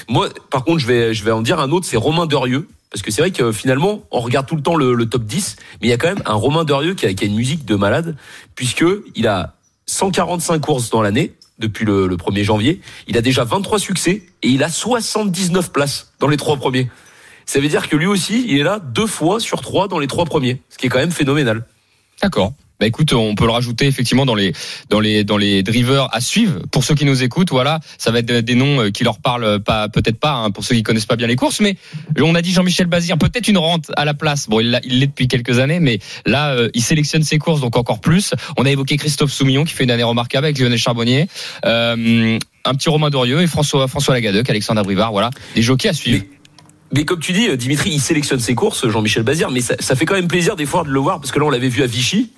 Moi, 0.09 0.29
par 0.51 0.65
contre, 0.65 0.79
je 0.81 0.87
vais, 0.87 1.15
je 1.15 1.25
vais 1.25 1.31
en 1.31 1.41
dire 1.43 1.59
un 1.61 1.71
autre, 1.71 1.87
c'est 1.87 1.97
Romain 1.97 2.27
Derieux. 2.27 2.69
Parce 2.91 3.03
que 3.03 3.11
c'est 3.11 3.21
vrai 3.21 3.31
que 3.31 3.53
finalement, 3.53 4.03
on 4.11 4.21
regarde 4.21 4.47
tout 4.47 4.57
le 4.57 4.63
temps 4.63 4.77
le, 4.77 5.05
top 5.07 5.25
10, 5.25 5.57
mais 5.81 5.89
il 5.89 5.91
y 5.91 5.93
a 5.93 5.99
quand 5.99 6.09
même 6.09 6.23
un 6.25 6.35
Romain 6.35 6.65
Derieux 6.65 6.95
qui 6.95 7.07
a, 7.07 7.13
qui 7.13 7.27
une 7.27 7.35
musique 7.35 7.65
de 7.65 7.77
malade, 7.77 8.17
puisque 8.55 8.85
il 9.15 9.27
a 9.27 9.55
145 9.87 10.61
courses 10.61 10.91
dans 10.91 11.03
l'année, 11.03 11.35
depuis 11.59 11.85
le, 11.85 12.07
le 12.07 12.17
1er 12.17 12.45
janvier. 12.45 12.81
Il 13.09 13.19
a 13.19 13.21
déjà 13.21 13.45
23 13.45 13.79
succès 13.79 14.23
et 14.43 14.49
il 14.49 14.63
a 14.63 14.69
79 14.69 15.73
places 15.73 16.13
dans 16.21 16.29
les 16.29 16.37
trois 16.37 16.57
premiers. 16.57 16.89
Ça 17.47 17.61
veut 17.61 17.69
dire 17.69 17.89
que 17.89 17.97
lui 17.97 18.07
aussi, 18.07 18.45
il 18.47 18.59
est 18.59 18.63
là 18.63 18.79
deux 18.79 19.07
fois 19.07 19.41
sur 19.41 19.61
trois 19.61 19.89
dans 19.89 19.99
les 19.99 20.07
trois 20.07 20.25
premiers, 20.25 20.63
ce 20.69 20.79
qui 20.79 20.87
est 20.87 20.89
quand 20.89 20.99
même 20.99 21.11
phénoménal. 21.11 21.65
D'accord. 22.23 22.53
Bah 22.81 22.87
écoute, 22.87 23.13
on 23.13 23.35
peut 23.35 23.45
le 23.45 23.51
rajouter 23.51 23.87
effectivement 23.87 24.25
dans 24.25 24.37
les 24.37 24.53
dans 24.89 25.01
les 25.01 25.25
dans 25.25 25.37
les 25.37 25.65
drivers 25.65 26.09
à 26.13 26.21
suivre. 26.21 26.61
Pour 26.71 26.85
ceux 26.85 26.95
qui 26.95 27.05
nous 27.05 27.25
écoutent, 27.25 27.51
voilà, 27.51 27.81
ça 27.99 28.13
va 28.13 28.21
être 28.21 28.33
des 28.33 28.55
noms 28.55 28.83
euh, 28.83 28.91
qui 28.91 29.03
leur 29.03 29.19
parlent 29.19 29.59
pas 29.61 29.89
peut-être 29.89 30.21
pas 30.21 30.35
hein, 30.35 30.51
pour 30.53 30.63
ceux 30.65 30.77
qui 30.77 30.85
connaissent 30.85 31.07
pas 31.07 31.17
bien 31.17 31.27
les 31.27 31.35
courses, 31.35 31.61
mais 31.61 31.77
on 32.21 32.37
a 32.37 32.43
dit 32.43 32.53
Jean-Michel 32.53 32.87
Bazir, 32.87 33.19
peut-être 33.19 33.49
une 33.49 33.59
rente 33.59 33.91
à 33.97 34.05
la 34.05 34.15
place. 34.15 34.49
Bon, 34.49 34.61
il 34.61 34.71
l'est 34.71 35.07
depuis 35.09 35.27
quelques 35.27 35.59
années, 35.59 35.81
mais 35.81 35.99
là 36.25 36.53
euh, 36.53 36.69
il 36.73 36.83
sélectionne 36.83 37.25
ses 37.25 37.39
courses 37.39 37.61
donc 37.61 37.77
encore 37.77 38.01
plus. 38.01 38.33
On 38.57 38.65
a 38.65 38.71
évoqué 38.71 38.97
Christophe 38.97 39.33
Soumillon 39.33 39.65
qui 39.65 39.75
fait 39.75 39.83
une 39.83 39.91
année 39.91 40.05
remarquable 40.05 40.47
avec 40.47 40.59
Lionel 40.61 40.79
Charbonnier. 40.79 41.27
Euh, 41.65 42.39
un 42.65 42.75
petit 42.75 42.91
Romain 42.91 43.11
Dorieux 43.11 43.41
et 43.41 43.49
François 43.49 43.89
François 43.89 44.15
Lagadec, 44.15 44.49
Alexandre 44.49 44.85
Brivard, 44.85 45.11
voilà, 45.11 45.31
des 45.57 45.63
jockeys 45.63 45.89
à 45.89 45.93
suivre. 45.93 46.23
Mais 46.93 47.05
comme 47.05 47.19
tu 47.19 47.33
dis, 47.33 47.55
Dimitri, 47.57 47.91
il 47.91 48.01
sélectionne 48.01 48.41
ses 48.41 48.55
courses, 48.55 48.89
Jean-Michel 48.89 49.23
Bazir, 49.23 49.51
mais 49.51 49.61
ça, 49.61 49.77
fait 49.95 50.07
quand 50.07 50.15
même 50.15 50.29
plaisir 50.29 50.57
des 50.57 50.65
fois 50.65 50.85
de 50.85 50.89
le 50.89 50.99
voir, 50.99 51.21
parce 51.21 51.33
que 51.33 51.39
là, 51.39 51.45
on 51.45 51.51
l'avait 51.51 51.69
vu 51.69 51.83
à 51.83 51.87
Vichy, 51.87 52.33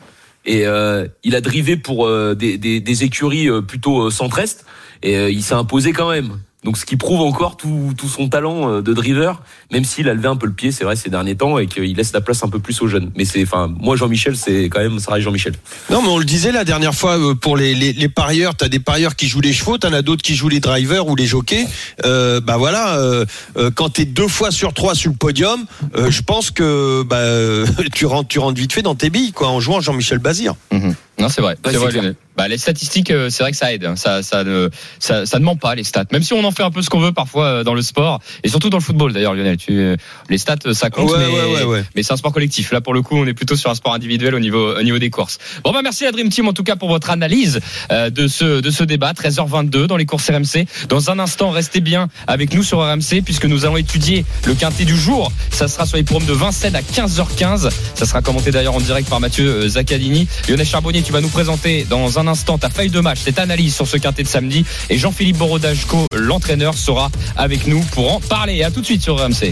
et 0.45 0.67
euh, 0.67 1.07
il 1.23 1.35
a 1.37 1.41
drivé 1.41 1.77
pour 1.77 2.07
euh, 2.07 2.35
des, 2.35 3.05
écuries 3.05 3.49
euh, 3.49 3.61
plutôt 3.61 4.11
centre-est, 4.11 4.65
et 5.03 5.29
il 5.29 5.43
s'est 5.43 5.55
imposé 5.55 5.93
quand 5.93 6.11
même. 6.11 6.41
Donc 6.63 6.77
ce 6.77 6.85
qui 6.85 6.97
prouve 6.97 7.21
encore 7.23 7.57
tout, 7.57 7.95
tout 7.97 8.09
son 8.09 8.29
talent 8.29 8.71
euh, 8.71 8.83
de 8.83 8.93
driver, 8.93 9.43
même 9.73 9.85
s'il 9.85 10.09
a 10.11 10.15
levé 10.15 10.29
un 10.29 10.37
peu 10.37 10.47
le 10.47 10.53
pied, 10.53 10.73
c'est 10.73 10.85
vrai, 10.85 10.95
ces 10.95 11.09
derniers 11.09 11.35
temps, 11.35 11.59
et 11.59 11.67
qu'il 11.67 11.97
laisse 11.97 12.13
la 12.13 12.21
place 12.21 12.43
un 12.43 12.49
peu 12.49 12.59
plus 12.59 12.83
aux 12.83 12.87
jeunes. 12.87 13.11
Mais 13.17 13.25
c'est, 13.25 13.43
enfin, 13.43 13.73
moi 13.81 13.97
Jean-Michel, 13.97 14.37
c'est 14.37 14.65
quand 14.65 14.81
même, 14.81 14.99
ça 14.99 15.13
reste 15.13 15.25
Jean-Michel. 15.25 15.55
Non, 15.89 16.03
mais 16.03 16.09
on 16.09 16.19
le 16.19 16.25
disait 16.25 16.53
la 16.53 16.65
dernière 16.65 16.95
fois 16.95 17.19
euh, 17.19 17.35
pour 17.35 17.57
les, 17.57 17.75
les, 17.75 17.95
les 17.95 18.09
parieurs, 18.11 18.55
t'as 18.55 18.69
des 18.69 18.79
parieurs 18.79 19.17
qui 19.17 19.27
jouent 19.27 19.41
les 19.41 19.55
chevaux, 19.55 19.79
t'en 19.79 19.93
as 19.95 20.03
d'autres 20.03 20.23
qui 20.23 20.35
jouent 20.35 20.51
les 20.51 20.61
drivers 20.61 21.07
ou 21.07 21.17
les 21.17 21.27
jockeys. 21.27 21.67
Euh, 22.05 22.41
bah 22.41 22.59
voilà, 22.59 22.99
euh, 22.99 23.25
euh 23.57 23.71
quand 23.75 23.91
t'es 23.91 24.05
deux 24.05 24.29
fois 24.29 24.51
sur 24.51 24.75
trois 24.75 24.95
sur 24.95 25.11
le 25.11 25.17
podium, 25.17 25.65
euh, 25.97 26.11
je 26.11 26.23
pense 26.23 26.51
que 26.51 27.03
bah, 27.03 27.71
tu 27.95 28.05
rentres, 28.05 28.29
tu 28.29 28.39
rentres 28.39 28.59
vite 28.59 28.73
fait 28.75 28.83
dans 28.83 28.95
tes 28.95 29.09
billes, 29.09 29.33
quoi, 29.33 29.49
en 29.49 29.61
jouant 29.61 29.81
Jean-Michel 29.81 30.19
Bazir. 30.19 30.55
Mmh. 30.73 30.91
Non, 31.21 31.29
c'est 31.29 31.43
vrai. 31.43 31.57
c'est 31.65 31.77
vrai 31.77 32.15
bah, 32.41 32.49
les 32.49 32.57
statistiques, 32.57 33.11
euh, 33.11 33.29
c'est 33.29 33.43
vrai 33.43 33.51
que 33.51 33.57
ça 33.59 33.71
aide. 33.71 33.85
Hein. 33.85 33.97
Ça, 33.97 34.23
ça, 34.23 34.45
ne, 34.45 34.71
ça, 34.99 35.27
ça 35.27 35.39
ne 35.39 35.45
ment 35.45 35.57
pas 35.57 35.75
les 35.75 35.85
stats. 35.85 36.07
Même 36.11 36.23
si 36.23 36.33
on 36.33 36.43
en 36.43 36.53
fait 36.53 36.63
un 36.63 36.71
peu 36.71 36.81
ce 36.81 36.89
qu'on 36.89 36.99
veut 36.99 37.13
parfois 37.13 37.45
euh, 37.45 37.65
dans 37.65 37.75
le 37.75 37.83
sport 37.83 38.21
et 38.43 38.49
surtout 38.49 38.71
dans 38.71 38.79
le 38.79 38.83
football 38.83 39.13
d'ailleurs, 39.13 39.35
Lionel. 39.35 39.59
Tu, 39.59 39.73
euh, 39.73 39.97
les 40.31 40.39
stats, 40.39 40.73
ça 40.73 40.89
compte, 40.89 41.11
ouais, 41.11 41.19
mais, 41.19 41.65
ouais, 41.65 41.85
mais 41.95 42.03
c'est 42.03 42.15
un 42.15 42.17
sport 42.17 42.33
collectif. 42.33 42.73
Là, 42.73 42.81
pour 42.81 42.95
le 42.95 43.03
coup, 43.03 43.17
on 43.17 43.27
est 43.27 43.35
plutôt 43.35 43.57
sur 43.57 43.69
un 43.69 43.75
sport 43.75 43.93
individuel 43.93 44.35
au 44.35 44.41
niveau, 44.41 44.75
au 44.75 44.83
niveau 44.83 44.99
des 44.99 45.11
courses. 45.11 45.37
Bon, 45.65 45.73
bah 45.73 45.81
merci 45.83 46.07
à 46.07 46.13
Dream 46.13 46.31
Team 46.31 46.49
en 46.49 46.55
tout 46.55 46.63
cas 46.63 46.77
pour 46.77 46.89
votre 46.89 47.11
analyse 47.11 47.61
de 47.91 48.27
ce, 48.27 48.61
de 48.63 48.71
ce 48.71 48.85
débat. 48.85 49.13
13h22 49.13 49.85
dans 49.85 49.99
les 49.99 50.07
courses 50.07 50.31
RMC. 50.31 50.67
Dans 50.89 51.11
un 51.11 51.19
instant, 51.19 51.51
restez 51.51 51.81
bien 51.81 52.09
avec 52.27 52.55
nous 52.55 52.63
sur 52.63 52.79
RMC 52.79 53.23
puisque 53.23 53.45
nous 53.45 53.67
allons 53.67 53.77
étudier 53.77 54.25
le 54.47 54.55
quintet 54.55 54.87
du 54.87 54.97
jour. 54.97 55.31
Ça 55.51 55.69
sera 55.69 55.85
sur 55.85 55.99
les 55.99 56.05
programmes 56.05 56.29
de 56.29 56.33
Vincennes 56.33 56.77
à 56.77 56.81
15h15. 56.81 57.71
Ça 57.95 58.07
sera 58.07 58.23
commenté 58.23 58.51
d'ailleurs 58.51 58.77
en 58.77 58.81
direct 58.81 59.11
par 59.11 59.21
Mathieu 59.21 59.69
Zaccadini. 59.69 60.27
Lionel 60.49 60.67
Charbonnier, 60.67 61.03
tu 61.11 61.15
vas 61.15 61.21
nous 61.21 61.29
présenter 61.29 61.85
dans 61.91 62.21
un 62.21 62.29
instant 62.29 62.57
ta 62.57 62.71
feuille 62.71 62.89
de 62.89 63.01
match, 63.01 63.19
cette 63.25 63.41
analyse 63.41 63.75
sur 63.75 63.89
ce 63.89 63.97
quintet 63.97 64.23
de 64.23 64.29
samedi. 64.29 64.65
Et 64.91 64.97
Jean-Philippe 64.97 65.39
Borodajko, 65.39 66.07
l'entraîneur, 66.15 66.75
sera 66.75 67.11
avec 67.37 67.67
nous 67.67 67.81
pour 67.91 68.15
en 68.15 68.21
parler. 68.21 68.63
À 68.63 68.71
tout 68.71 68.81
de 68.81 68.87
suite 68.87 69.03
sur 69.03 69.17
RMC. 69.17 69.51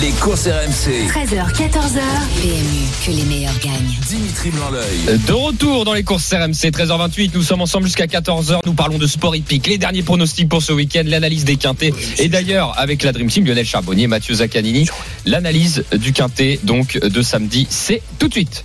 Les 0.00 0.10
courses 0.20 0.46
RMC. 0.46 1.08
13h, 1.08 1.52
14h. 1.52 2.00
PMU, 2.40 2.86
que 3.04 3.10
les 3.10 3.24
meilleurs 3.24 3.58
gagnent. 3.58 3.98
Dimitri 4.08 4.50
Blanc-L'œil. 4.50 5.18
De 5.26 5.32
retour 5.32 5.84
dans 5.84 5.94
les 5.94 6.04
courses 6.04 6.32
RMC, 6.32 6.70
13h28. 6.70 7.32
Nous 7.34 7.42
sommes 7.42 7.62
ensemble 7.62 7.86
jusqu'à 7.86 8.06
14h. 8.06 8.60
Nous 8.64 8.74
parlons 8.74 8.98
de 8.98 9.08
sport 9.08 9.34
hippique. 9.34 9.66
Les 9.66 9.78
derniers 9.78 10.04
pronostics 10.04 10.48
pour 10.48 10.62
ce 10.62 10.72
week-end, 10.72 11.02
l'analyse 11.06 11.44
des 11.44 11.56
quintés. 11.56 11.92
Et 12.18 12.28
d'ailleurs, 12.28 12.78
avec 12.78 13.02
la 13.02 13.10
Dream 13.10 13.28
Team, 13.28 13.44
Lionel 13.44 13.66
Charbonnier, 13.66 14.06
Mathieu 14.06 14.36
Zaccanini, 14.36 14.86
l'analyse 15.26 15.82
du 15.90 16.12
quintet, 16.12 16.60
donc, 16.62 16.96
de 16.98 17.20
samedi. 17.20 17.66
C'est 17.68 18.00
tout 18.20 18.28
de 18.28 18.32
suite. 18.32 18.64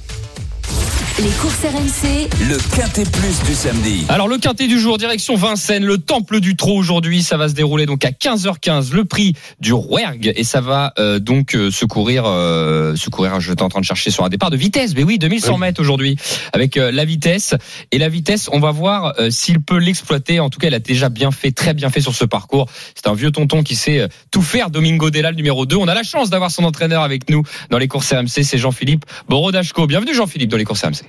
Les 1.18 1.30
courses 1.30 1.64
RMC. 1.64 2.28
Le 2.50 2.58
quintet 2.76 3.06
plus 3.10 3.42
du 3.44 3.56
samedi. 3.56 4.06
Alors 4.10 4.28
le 4.28 4.38
quintet 4.38 4.68
du 4.68 4.78
jour, 4.78 4.98
direction 4.98 5.38
Vincennes, 5.38 5.86
le 5.86 5.98
temple 5.98 6.42
du 6.42 6.58
trot 6.58 6.76
aujourd'hui, 6.78 7.24
ça 7.24 7.38
va 7.38 7.48
se 7.48 7.54
dérouler 7.54 7.86
donc 7.86 8.04
à 8.04 8.10
15h15, 8.10 8.92
le 8.92 9.06
prix 9.06 9.34
du 9.62 9.72
Rouergue 9.72 10.34
et 10.36 10.44
ça 10.44 10.60
va 10.60 10.92
euh, 11.00 11.20
donc 11.20 11.56
euh, 11.56 11.72
secourir, 11.72 12.26
euh, 12.26 12.98
secourir, 12.98 13.40
je 13.40 13.54
suis 13.54 13.64
en 13.64 13.70
train 13.70 13.80
de 13.80 13.86
chercher 13.86 14.12
sur 14.12 14.26
un 14.26 14.30
départ 14.30 14.50
de 14.50 14.58
vitesse, 14.58 14.94
mais 14.94 15.04
oui, 15.04 15.18
2100 15.18 15.58
mètres 15.58 15.80
aujourd'hui 15.80 16.18
avec 16.52 16.76
euh, 16.76 16.92
la 16.92 17.06
vitesse 17.06 17.56
et 17.94 17.98
la 17.98 18.10
vitesse, 18.10 18.50
on 18.52 18.60
va 18.60 18.72
voir 18.72 19.14
euh, 19.18 19.30
s'il 19.30 19.62
peut 19.62 19.78
l'exploiter. 19.78 20.42
En 20.42 20.50
tout 20.50 20.60
cas, 20.60 20.68
il 20.68 20.74
a 20.74 20.80
déjà 20.80 21.08
bien 21.08 21.32
fait, 21.32 21.52
très 21.52 21.74
bien 21.74 21.90
fait 21.90 22.02
sur 22.02 22.14
ce 22.14 22.26
parcours. 22.26 22.68
C'est 22.94 23.08
un 23.08 23.14
vieux 23.14 23.32
tonton 23.32 23.64
qui 23.64 23.78
sait 23.78 24.00
euh, 24.00 24.08
tout 24.32 24.42
faire, 24.42 24.70
Domingo 24.70 25.10
Della, 25.10 25.32
le 25.32 25.38
numéro 25.38 25.66
2. 25.66 25.78
On 25.78 25.88
a 25.88 25.94
la 25.94 26.04
chance 26.04 26.30
d'avoir 26.30 26.52
son 26.52 26.66
entraîneur 26.66 27.04
avec 27.04 27.30
nous 27.30 27.44
dans 27.70 27.78
les 27.78 27.88
courses 27.88 28.12
RMC, 28.12 28.44
c'est 28.44 28.58
Jean-Philippe 28.58 29.06
Borodachko. 29.30 29.88
Bienvenue 29.88 30.14
Jean-Philippe 30.14 30.52
dans 30.52 30.58
les 30.58 30.66
courses 30.66 30.84
RMC. 30.84 31.05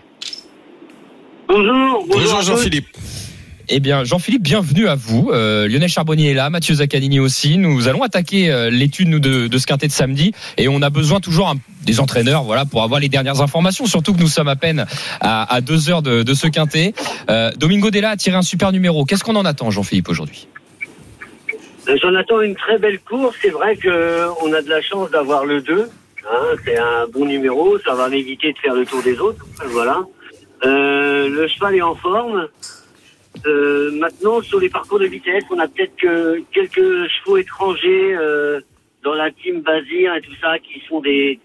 Bonjour, 1.48 2.04
bonjour, 2.08 2.08
Bonjour 2.08 2.42
Jean-Philippe. 2.42 2.86
Eh 3.68 3.80
bien, 3.80 4.04
Jean-Philippe, 4.04 4.42
bienvenue 4.42 4.86
à 4.86 4.94
vous. 4.94 5.30
Euh, 5.32 5.66
Lionel 5.66 5.88
Charbonnier 5.88 6.30
est 6.30 6.34
là, 6.34 6.50
Mathieu 6.50 6.74
Zaccanini 6.74 7.18
aussi. 7.18 7.58
Nous 7.58 7.88
allons 7.88 8.02
attaquer 8.02 8.48
euh, 8.48 8.70
l'étude 8.70 9.08
nous 9.08 9.18
de, 9.18 9.48
de 9.48 9.58
ce 9.58 9.66
quintet 9.66 9.88
de 9.88 9.92
samedi, 9.92 10.32
et 10.56 10.68
on 10.68 10.82
a 10.82 10.90
besoin 10.90 11.18
toujours 11.18 11.48
un, 11.48 11.56
des 11.82 11.98
entraîneurs, 11.98 12.44
voilà, 12.44 12.64
pour 12.64 12.84
avoir 12.84 13.00
les 13.00 13.08
dernières 13.08 13.40
informations. 13.40 13.86
Surtout 13.86 14.14
que 14.14 14.20
nous 14.20 14.28
sommes 14.28 14.46
à 14.46 14.54
peine 14.54 14.86
à, 15.20 15.52
à 15.52 15.60
deux 15.60 15.90
heures 15.90 16.02
de, 16.02 16.22
de 16.22 16.34
ce 16.34 16.46
quintet. 16.46 16.94
Euh, 17.28 17.50
Domingo 17.56 17.90
Della 17.90 18.10
a 18.10 18.16
tiré 18.16 18.36
un 18.36 18.42
super 18.42 18.70
numéro. 18.70 19.04
Qu'est-ce 19.04 19.24
qu'on 19.24 19.36
en 19.36 19.44
attend, 19.44 19.72
Jean-Philippe, 19.72 20.08
aujourd'hui? 20.08 20.46
J'en 22.02 22.14
attends 22.14 22.40
une 22.42 22.54
très 22.54 22.78
belle 22.78 23.00
course. 23.00 23.34
C'est 23.42 23.50
vrai 23.50 23.76
que 23.76 24.28
on 24.42 24.52
a 24.52 24.62
de 24.62 24.68
la 24.68 24.80
chance 24.80 25.10
d'avoir 25.10 25.44
le 25.44 25.60
2. 25.60 25.88
Hein, 26.30 26.56
c'est 26.64 26.76
un 26.76 27.06
bon 27.06 27.24
numéro. 27.24 27.78
Ça 27.80 27.94
va 27.94 28.08
m'éviter 28.08 28.52
de 28.52 28.58
faire 28.58 28.74
le 28.74 28.84
tour 28.84 29.02
des 29.02 29.18
autres. 29.18 29.44
Voilà. 29.66 30.04
Euh, 30.64 31.28
le 31.28 31.46
cheval 31.48 31.76
est 31.76 31.82
en 31.82 31.94
forme. 31.94 32.48
Euh, 33.46 33.90
maintenant, 33.92 34.40
sur 34.42 34.58
les 34.58 34.70
parcours 34.70 34.98
de 34.98 35.06
vitesse, 35.06 35.44
on 35.50 35.58
a 35.58 35.68
peut-être 35.68 35.94
que 35.96 36.42
quelques 36.52 37.08
chevaux 37.10 37.36
étrangers 37.36 38.16
euh, 38.16 38.60
dans 39.04 39.14
la 39.14 39.30
team 39.30 39.60
Bazir 39.60 40.14
et 40.14 40.20
tout 40.22 40.34
ça 40.40 40.58
qui 40.58 40.82
sont 40.88 41.00
des 41.00 41.38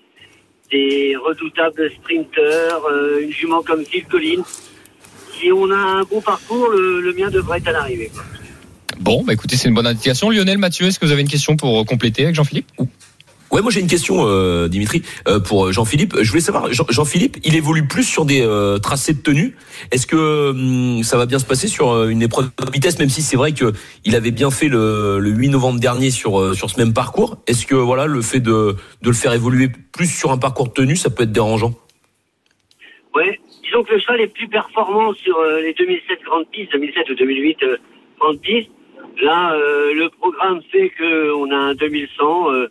redoutables 1.24 1.92
sprinteurs. 1.92 2.88
Une 3.20 3.32
jument 3.32 3.62
comme 3.62 3.86
Phil 3.86 4.06
Collins. 4.06 4.44
Si 5.38 5.52
on 5.52 5.70
a 5.70 5.76
un 5.76 6.04
bon 6.04 6.22
parcours, 6.22 6.70
le, 6.70 7.02
le 7.02 7.14
mien 7.14 7.30
devrait 7.30 7.58
être 7.58 7.68
à 7.68 7.72
l'arrivée. 7.74 8.12
Bon, 9.00 9.24
bah 9.24 9.34
écoutez, 9.34 9.58
c'est 9.58 9.68
une 9.68 9.74
bonne 9.74 9.88
indication. 9.88 10.30
Lionel, 10.30 10.60
Mathieu, 10.60 10.86
est-ce 10.86 11.00
que 11.00 11.06
vous 11.06 11.12
avez 11.12 11.22
une 11.22 11.28
question 11.28 11.56
pour 11.56 11.86
compléter 11.86 12.24
avec 12.24 12.36
Jean-Philippe 12.36 12.72
Ouais, 13.52 13.62
moi 13.62 13.70
j'ai 13.70 13.82
une 13.82 13.88
question, 13.88 14.26
euh, 14.26 14.70
Dimitri, 14.70 15.02
euh, 15.28 15.42
pour 15.42 15.74
Jean-Philippe. 15.74 16.16
Je 16.22 16.30
voulais 16.30 16.40
savoir, 16.42 16.72
Jean- 16.72 16.86
Jean-Philippe, 16.90 17.36
il 17.44 17.54
évolue 17.56 17.86
plus 17.86 18.04
sur 18.06 18.24
des 18.24 18.42
euh, 18.42 18.78
tracés 18.78 19.14
de 19.14 19.20
tenue. 19.22 19.58
Est-ce 19.92 20.08
que 20.08 20.52
hum, 20.52 21.04
ça 21.04 21.18
va 21.18 21.26
bien 21.26 21.38
se 21.38 21.46
passer 21.46 21.68
sur 21.68 21.92
euh, 21.92 22.08
une 22.08 22.22
épreuve 22.22 22.46
de 22.66 22.72
vitesse, 22.72 22.98
même 22.98 23.10
si 23.10 23.22
c'est 23.22 23.36
vrai 23.36 23.52
que 23.52 23.74
il 24.06 24.16
avait 24.16 24.32
bien 24.32 24.52
fait 24.52 24.70
le, 24.70 25.20
le 25.20 25.30
8 25.32 25.50
novembre 25.50 25.82
dernier 25.82 26.12
sur 26.12 26.40
euh, 26.40 26.54
sur 26.54 26.70
ce 26.70 26.80
même 26.80 26.94
parcours? 26.94 27.38
Est-ce 27.46 27.66
que 27.66 27.76
voilà, 27.76 28.06
le 28.06 28.22
fait 28.22 28.40
de 28.40 28.78
de 29.02 29.08
le 29.10 29.14
faire 29.14 29.34
évoluer 29.34 29.70
plus 29.92 30.08
sur 30.08 30.32
un 30.32 30.38
parcours 30.38 30.70
de 30.70 30.74
tenue, 30.74 30.96
ça 30.96 31.10
peut 31.10 31.24
être 31.24 31.34
dérangeant? 31.34 31.74
Ouais, 33.14 33.38
disons 33.66 33.84
que 33.84 33.92
le 33.92 34.00
cheval 34.00 34.22
est 34.22 34.34
plus 34.34 34.48
performant 34.48 35.14
sur 35.14 35.38
euh, 35.38 35.60
les 35.62 35.74
2007 35.74 36.20
grandes 36.24 36.48
pistes, 36.50 36.72
2007 36.72 37.10
ou 37.10 37.16
2008 37.16 37.58
euh, 37.64 37.78
grandes 38.18 38.40
pistes. 38.40 38.70
Là, 39.22 39.54
euh, 39.56 39.94
le 39.94 40.08
programme 40.10 40.62
fait 40.72 40.90
que 40.92 41.34
on 41.34 41.52
a 41.52 41.58
un 41.58 41.74
2100 41.76 42.52
euh, 42.54 42.68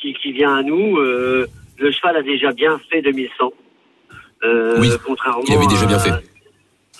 qui, 0.00 0.14
qui 0.14 0.32
vient 0.32 0.56
à 0.56 0.62
nous. 0.62 0.96
Euh, 0.98 1.46
le 1.78 1.90
cheval 1.90 2.16
a 2.16 2.22
déjà 2.22 2.52
bien 2.52 2.78
fait 2.90 3.02
2100. 3.02 3.52
Euh, 4.44 4.76
Oui, 4.80 4.88
contrairement 5.04 5.42
il 5.46 5.54
avait 5.54 5.66
déjà 5.66 5.86
bien 5.86 5.96
à- 5.96 6.00
fait. 6.00 6.10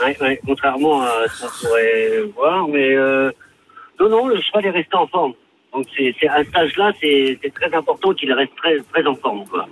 Ouais, 0.04 0.16
ouais, 0.20 0.40
contrairement 0.46 1.02
à 1.02 1.26
ce 1.28 1.42
qu'on 1.42 1.66
pourrait 1.66 2.20
voir, 2.36 2.68
mais 2.68 2.94
euh, 2.94 3.30
non, 3.98 4.08
non, 4.08 4.26
le 4.28 4.40
cheval 4.40 4.66
est 4.66 4.70
resté 4.70 4.94
en 4.96 5.06
forme. 5.08 5.32
Donc 5.72 5.86
c'est 5.96 6.14
à 6.28 6.44
cet 6.44 6.54
âge-là, 6.56 6.92
c'est 7.00 7.38
très 7.54 7.74
important 7.74 8.12
qu'il 8.14 8.32
reste 8.32 8.54
très, 8.56 8.78
très 8.92 9.06
en 9.06 9.14
forme, 9.16 9.44
quoi. 9.48 9.66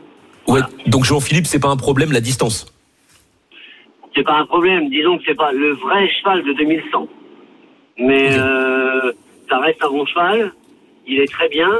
Ouais. 0.48 0.60
Donc 0.86 1.04
Jean-Philippe, 1.04 1.46
c'est 1.46 1.60
pas 1.60 1.68
un 1.68 1.76
problème 1.76 2.12
la 2.12 2.20
distance. 2.20 2.66
c'est 4.14 4.22
pas 4.24 4.34
un 4.38 4.46
problème. 4.46 4.88
Disons 4.90 5.18
que 5.18 5.24
c'est 5.26 5.34
pas 5.36 5.52
le 5.52 5.72
vrai 5.74 6.08
cheval 6.18 6.42
de 6.44 6.52
2100. 6.54 7.08
Mais 7.98 8.28
euh, 8.38 9.12
ça 9.48 9.58
reste 9.58 9.82
un 9.82 9.88
bon 9.90 10.04
cheval. 10.06 10.52
Il 11.06 11.20
est 11.20 11.30
très 11.32 11.48
bien. 11.48 11.70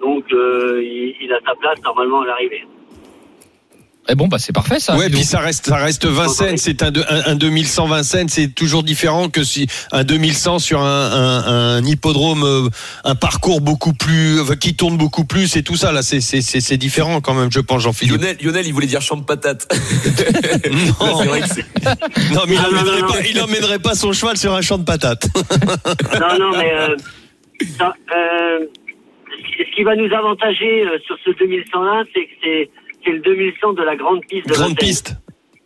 Donc, 0.00 0.24
euh, 0.32 0.80
il, 0.82 1.14
il 1.20 1.32
a 1.32 1.38
sa 1.46 1.54
place 1.60 1.78
normalement 1.84 2.22
à 2.22 2.26
l'arrivée. 2.26 2.64
Et 4.10 4.14
bon, 4.14 4.26
bah 4.26 4.38
c'est 4.38 4.54
parfait 4.54 4.80
ça. 4.80 4.96
Ouais, 4.96 5.10
puis 5.10 5.16
donc. 5.18 5.24
ça 5.24 5.38
reste, 5.40 5.66
ça 5.66 5.76
reste 5.76 6.06
Vincennes. 6.06 6.56
C'est 6.56 6.82
un, 6.82 6.90
un, 7.10 7.22
un 7.32 7.34
2100 7.34 7.88
Vincennes, 7.88 8.30
c'est 8.30 8.48
toujours 8.54 8.82
différent 8.82 9.28
que 9.28 9.44
si 9.44 9.66
un 9.92 10.02
2100 10.02 10.60
sur 10.60 10.80
un, 10.80 10.86
un, 11.12 11.76
un 11.76 11.84
hippodrome, 11.84 12.42
euh, 12.42 12.68
un 13.04 13.14
parcours 13.14 13.60
beaucoup 13.60 13.92
plus, 13.92 14.40
enfin, 14.40 14.56
qui 14.56 14.74
tourne 14.74 14.96
beaucoup 14.96 15.26
plus 15.26 15.54
et 15.56 15.62
tout 15.62 15.76
ça. 15.76 15.92
Là, 15.92 16.00
c'est, 16.00 16.22
c'est, 16.22 16.40
c'est, 16.40 16.60
c'est 16.60 16.78
différent 16.78 17.20
quand 17.20 17.34
même, 17.34 17.52
je 17.52 17.60
pense, 17.60 17.82
Jean-Philippe. 17.82 18.16
Lionel, 18.16 18.36
Lionel, 18.40 18.66
il 18.66 18.72
voulait 18.72 18.86
dire 18.86 19.02
champ 19.02 19.16
de 19.16 19.24
patates. 19.24 19.68
Non, 21.00 21.18
C'est 21.18 21.26
vrai 21.28 21.40
que 21.42 21.48
c'est- 21.48 22.32
non, 22.34 22.40
mais 22.48 22.54
il 22.54 22.58
Ah, 22.64 22.68
non, 22.72 22.78
emmènerait 22.78 23.00
non, 23.02 23.06
non. 23.08 23.12
pas, 23.12 23.20
il 23.30 23.40
emmènerait 23.42 23.78
pas 23.78 23.94
son 23.94 24.14
cheval 24.14 24.38
sur 24.38 24.54
un 24.54 24.62
champ 24.62 24.78
de 24.78 24.84
patates. 24.84 25.28
Non, 26.18 26.38
non, 26.38 26.56
mais 26.56 26.72
euh, 26.72 26.96
ça, 27.78 27.92
euh, 28.16 28.64
ce 29.38 29.74
qui 29.74 29.82
va 29.82 29.96
nous 29.96 30.12
avantager 30.12 30.86
euh, 30.86 30.98
sur 31.06 31.16
ce 31.24 31.30
2100-là, 31.30 32.04
c'est 32.14 32.24
que 32.24 32.32
c'est, 32.42 32.70
c'est 33.04 33.12
le 33.12 33.20
2100 33.20 33.72
de 33.74 33.82
la 33.82 33.96
grande 33.96 34.24
piste 34.26 34.48
de 34.48 34.54
Grande 34.54 34.70
Vincennes. 34.70 34.88
piste. 34.88 35.16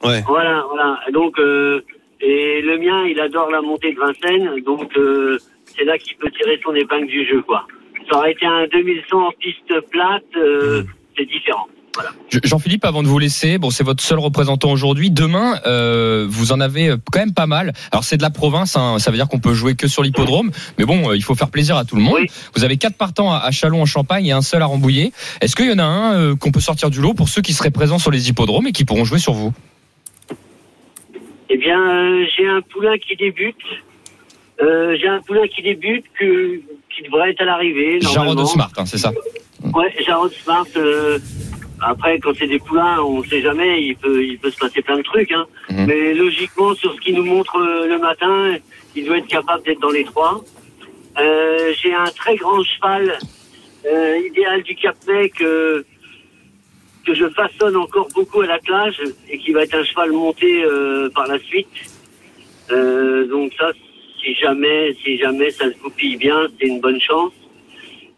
Ouais. 0.04 0.22
Voilà, 0.26 0.64
voilà. 0.68 1.00
Donc, 1.12 1.38
euh, 1.38 1.80
et 2.20 2.62
le 2.62 2.78
mien, 2.78 3.04
il 3.06 3.20
adore 3.20 3.50
la 3.50 3.61
montée 3.61 3.92
de 3.92 3.98
Vincennes, 3.98 4.62
donc 4.64 4.96
euh, 4.96 5.38
c'est 5.64 5.85
là 5.85 5.98
qu'il 5.98 6.16
peut 6.16 6.30
tirer 6.30 6.61
son 6.62 6.74
épingle 6.74 7.06
du 7.06 7.26
jeu, 7.26 7.42
quoi. 7.42 7.66
Ça 8.11 8.18
aurait 8.18 8.32
été 8.32 8.46
un 8.46 8.66
2100 8.66 9.26
en 9.26 9.32
piste 9.32 9.80
plate, 9.90 10.24
euh, 10.37 10.82
c'est 11.16 11.24
différent. 11.24 11.68
Voilà. 11.94 12.11
Jean-Philippe, 12.42 12.87
avant 12.87 13.02
de 13.02 13.09
vous 13.09 13.18
laisser, 13.18 13.59
bon, 13.59 13.68
c'est 13.68 13.85
votre 13.85 14.02
seul 14.02 14.18
représentant 14.18 14.70
aujourd'hui. 14.70 15.11
Demain, 15.11 15.61
euh, 15.66 16.26
vous 16.28 16.52
en 16.52 16.61
avez 16.61 16.88
euh, 16.88 16.96
quand 17.12 17.18
même 17.18 17.35
pas 17.35 17.46
mal. 17.46 17.74
Alors 17.90 18.02
c'est 18.02 18.16
de 18.16 18.22
la 18.22 18.31
province, 18.31 18.76
hein, 18.76 18.98
ça 18.98 19.11
veut 19.11 19.18
dire 19.18 19.28
qu'on 19.28 19.40
peut 19.40 19.52
jouer 19.52 19.74
que 19.74 19.88
sur 19.88 20.02
l'hippodrome, 20.02 20.50
mais 20.78 20.87
bon, 20.87 21.11
euh, 21.11 21.16
il 21.16 21.22
faut 21.22 21.35
faire 21.35 21.50
plaisir 21.50 21.76
à 21.76 21.85
tout 21.85 21.96
le 21.96 22.02
monde. 22.02 22.14
Oui. 22.20 22.28
Vous 22.55 22.64
avez 22.64 22.78
quatre 22.78 22.96
partants 22.96 23.33
à, 23.33 23.50
Chalon 23.50 23.83
en 23.83 23.87
Champagne 23.87 24.26
et 24.26 24.33
un 24.33 24.40
seul 24.40 24.62
à 24.62 24.66
Rambouillet. 24.66 25.12
Est-ce 25.42 25.55
qu'il 25.55 25.68
y 25.68 25.72
en 25.72 25.78
a 25.78 25.85
un 25.85 26.14
euh, 26.14 26.35
qu'on 26.35 26.50
peut 26.50 26.61
sortir 26.61 26.88
du 26.88 27.02
lot 27.02 27.12
pour 27.12 27.28
ceux 27.28 27.42
qui 27.42 27.52
seraient 27.52 27.70
présents 27.70 27.98
sur 27.98 28.11
les 28.11 28.31
hippodromes 28.31 28.66
et 28.66 28.72
qui 28.72 28.87
pourront 28.87 29.05
jouer 29.05 29.18
sur 29.18 29.35
vous? 29.35 29.52
Eh 31.50 31.59
bien, 31.59 31.78
euh, 31.78 32.24
j'ai 32.35 32.48
un 32.48 32.62
poulain 32.62 32.96
qui 32.96 33.16
débute. 33.16 33.57
J'ai 34.61 35.09
un 35.09 35.20
poulain 35.20 35.48
qui 35.48 35.61
débute 35.61 36.05
que, 36.18 36.61
qui 36.94 37.02
devrait 37.02 37.33
être 37.33 37.42
à 37.42 37.44
l'arrivée. 37.44 38.00
Jarod. 38.00 38.46
Smart, 38.46 38.70
hein, 38.78 38.87
c'est 38.87 38.96
ça? 38.96 39.11
Ouais, 39.74 39.92
Jarod 40.07 40.33
Smart. 40.33 40.66
Après, 41.83 42.18
quand 42.21 42.33
c'est 42.38 42.47
des 42.47 42.59
poulains, 42.59 43.01
on 43.03 43.23
sait 43.25 43.40
jamais. 43.40 43.83
Il 43.83 43.97
peut, 43.97 44.25
il 44.25 44.38
peut 44.38 44.51
se 44.51 44.59
passer 44.59 44.83
plein 44.83 44.97
de 44.97 45.03
trucs. 45.03 45.33
Hein. 45.33 45.47
Mhm. 45.71 45.87
Mais 45.87 46.14
logiquement, 46.14 46.75
sur 46.75 46.95
ce 46.95 47.01
qu'il 47.01 47.16
nous 47.16 47.25
montre 47.25 47.57
euh, 47.57 47.87
le 47.87 47.99
matin, 47.99 48.57
il 48.95 49.05
doit 49.05 49.18
être 49.18 49.27
capable 49.27 49.64
d'être 49.64 49.81
dans 49.81 49.90
les 49.90 50.05
trois. 50.05 50.42
Euh, 51.18 51.73
j'ai 51.81 51.92
un 51.92 52.11
très 52.16 52.37
grand 52.37 52.62
cheval, 52.62 53.18
euh, 53.87 54.18
idéal 54.27 54.62
du 54.62 54.75
Cap 54.77 54.97
Mec, 55.07 55.40
euh, 55.42 55.83
que 57.05 57.14
je 57.14 57.29
façonne 57.31 57.77
encore 57.77 58.09
beaucoup 58.14 58.40
à 58.42 58.47
l'attelage 58.47 59.01
et 59.29 59.38
qui 59.38 59.53
va 59.53 59.64
être 59.64 59.75
un 59.75 59.85
cheval 59.85 60.12
monté 60.12 60.64
euh, 60.64 61.11
par 61.11 61.27
la 61.27 61.38
suite. 61.40 61.68
Euh, 62.71 63.27
donc 63.27 63.53
ça, 63.59 63.73
si 64.23 64.35
jamais, 64.35 64.95
si 65.03 65.18
jamais 65.18 65.51
ça 65.51 65.64
se 65.64 65.77
goupille 65.79 66.16
bien, 66.16 66.47
c'est 66.59 66.68
une 66.68 66.81
bonne 66.81 67.01
chance. 67.01 67.33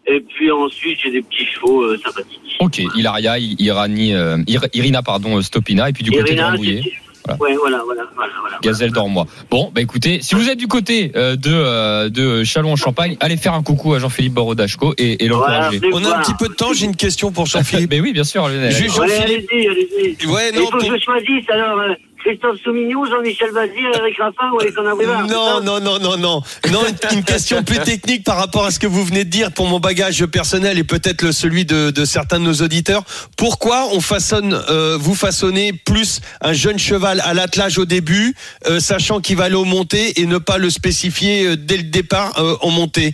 Et 0.07 0.21
puis 0.21 0.51
ensuite, 0.51 0.99
j'ai 1.03 1.11
des 1.11 1.23
petits 1.23 1.47
chevaux 1.47 1.83
euh, 1.83 1.99
sympathiques. 2.05 2.41
Ok, 2.61 2.81
Ilaria, 2.97 3.39
Irani, 3.39 4.15
euh, 4.15 4.37
Ir- 4.47 4.69
Irina, 4.75 5.03
pardon, 5.03 5.39
euh, 5.39 5.43
Stopina, 5.43 5.89
et 5.89 5.93
puis 5.93 6.05
du 6.05 6.11
côté 6.11 6.35
de 6.35 6.41
Rambouillet. 6.43 6.83
Voilà. 7.27 7.41
Ouais, 7.43 7.57
voilà, 7.59 7.81
voilà, 7.87 8.03
voilà, 8.15 8.33
voilà. 8.43 8.59
Gazelle 8.63 8.91
d'Ormois. 8.93 9.27
Bon, 9.51 9.73
bah 9.75 9.81
écoutez, 9.81 10.21
si 10.21 10.35
vous 10.35 10.51
êtes 10.51 10.59
du 10.59 10.67
côté 10.69 11.11
euh, 11.17 11.37
de, 11.37 11.49
euh, 11.51 12.11
de 12.11 12.45
Chalon 12.45 12.73
en 12.73 12.77
Champagne, 12.77 13.17
allez 13.21 13.39
faire 13.39 13.55
un 13.55 13.63
coucou 13.63 13.95
à 13.95 13.99
Jean-Philippe 13.99 14.35
Borodachko 14.35 14.93
et, 14.99 15.25
et 15.25 15.29
l'encourager. 15.29 15.81
On 15.95 16.05
a 16.05 16.19
un 16.19 16.21
petit 16.21 16.35
peu 16.39 16.49
de 16.49 16.53
temps. 16.55 16.75
J'ai 16.75 16.85
une 16.85 16.97
question 16.97 17.33
pour 17.33 17.47
Jean-Philippe. 17.47 17.91
Mais 17.93 18.01
oui, 18.03 18.13
bien 18.13 18.25
sûr, 18.25 18.47
Lionel. 18.47 18.71
Juste- 18.73 18.99
Ouais, 18.99 19.09
Jean-Philippe. 19.09 19.49
allez-y, 19.51 19.69
allez-y. 19.69 20.27
Ouais, 20.27 20.51
Il 20.53 20.61
non, 20.61 20.67
faut 20.71 20.77
que 20.77 20.85
je 20.85 21.03
choisisse 21.03 21.49
alors 21.49 21.81
euh, 21.81 21.95
Christophe 22.25 22.59
Soumignon, 22.65 23.05
Jean-Michel 23.05 23.53
Bazir, 23.53 23.91
Eric 23.97 24.17
Raffin 24.17 24.51
ou 24.53 24.59
Alexandre 24.59 24.89
Abrivard. 24.89 25.27
Non, 25.27 25.61
non, 25.63 25.79
non, 25.79 25.99
non, 25.99 26.17
non. 26.17 26.41
Non, 26.73 26.81
une, 26.87 27.19
une 27.19 27.25
question 27.25 27.63
plus 27.63 27.79
technique 27.81 28.25
par 28.25 28.39
rapport 28.39 28.65
à 28.65 28.71
ce 28.71 28.79
que 28.79 28.87
vous 28.87 29.05
venez 29.05 29.25
de 29.25 29.31
dire 29.31 29.53
pour 29.53 29.67
mon 29.67 29.79
bagage 29.79 30.25
personnel 30.27 30.79
et 30.79 30.85
peut-être 30.85 31.33
celui 31.33 31.67
de, 31.67 31.91
de 31.91 32.05
certains 32.07 32.41
de 32.41 32.45
nos 32.45 32.55
auditeurs. 32.55 33.05
Pourquoi 33.37 33.89
on 33.93 34.01
façonne, 34.01 34.59
euh, 34.71 34.97
vous 34.99 35.15
façonnez 35.15 35.75
plus 35.75 36.23
un 36.41 36.55
jeune 36.55 36.79
cheval 36.79 37.21
à 37.21 37.35
l'attelage 37.35 37.79
au 37.79 37.85
début, 37.85 38.35
euh, 38.67 38.81
sachant 38.81 39.21
qu'il 39.21 39.37
va 39.37 39.45
aller 39.45 39.55
au 39.55 39.67
montée 39.67 40.19
et 40.19 40.27
ne 40.27 40.39
pas 40.39 40.57
le 40.57 40.71
spécifier 40.71 41.47
euh, 41.47 41.57
dès 41.57 41.77
le 41.77 41.83
départ 41.83 42.33
en 42.63 42.71
montée? 42.71 43.13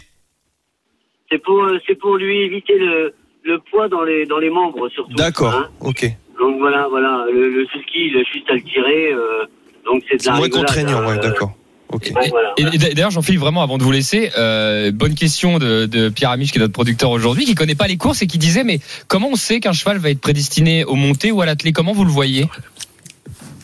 C'est 1.32 1.42
pour, 1.42 1.64
c'est 1.86 1.96
pour 1.96 2.16
lui 2.16 2.42
éviter 2.42 2.78
le, 2.78 3.12
le 3.42 3.58
poids 3.70 3.88
dans 3.88 4.02
les, 4.02 4.24
dans 4.26 4.38
les 4.38 4.50
membres 4.50 4.88
surtout. 4.88 5.14
D'accord, 5.14 5.54
hein. 5.54 5.68
ok. 5.80 6.06
Donc 6.40 6.58
voilà, 6.58 6.86
voilà. 6.88 7.26
Le, 7.32 7.50
le 7.50 7.66
sulky, 7.66 8.08
il 8.10 8.16
a 8.16 8.22
juste 8.32 8.48
à 8.50 8.54
le 8.54 8.62
tirer. 8.62 9.12
euh, 9.12 9.44
donc 9.84 10.02
c'est 10.08 10.16
de 10.16 10.22
C'est 10.22 10.28
la 10.30 10.36
moins 10.36 10.44
rigolade, 10.44 10.66
contraignant, 10.66 11.06
ouais, 11.06 11.18
euh, 11.18 11.20
d'accord. 11.20 11.52
Ok. 11.92 12.12
ouais, 12.14 12.28
voilà, 12.30 12.54
Et, 12.56 12.62
voilà. 12.62 12.76
et 12.76 12.94
d'ailleurs, 12.94 13.10
Jean-Philippe, 13.10 13.40
vraiment, 13.40 13.62
avant 13.62 13.76
de 13.76 13.82
vous 13.82 13.90
laisser, 13.90 14.30
euh, 14.38 14.90
bonne 14.92 15.14
question 15.14 15.58
de, 15.58 15.86
de 15.86 16.08
Pierre 16.08 16.30
Amiche, 16.30 16.52
qui 16.52 16.58
est 16.58 16.60
notre 16.60 16.72
producteur 16.72 17.10
aujourd'hui, 17.10 17.44
qui 17.44 17.54
connaît 17.54 17.74
pas 17.74 17.88
les 17.88 17.96
courses 17.96 18.22
et 18.22 18.26
qui 18.26 18.38
disait, 18.38 18.62
mais 18.64 18.78
comment 19.08 19.28
on 19.32 19.36
sait 19.36 19.58
qu'un 19.60 19.72
cheval 19.72 19.98
va 19.98 20.10
être 20.10 20.20
prédestiné 20.20 20.84
au 20.84 20.94
monté 20.94 21.32
ou 21.32 21.40
à 21.42 21.46
l'attelé 21.46 21.72
Comment 21.72 21.92
vous 21.92 22.04
le 22.04 22.10
voyez? 22.10 22.46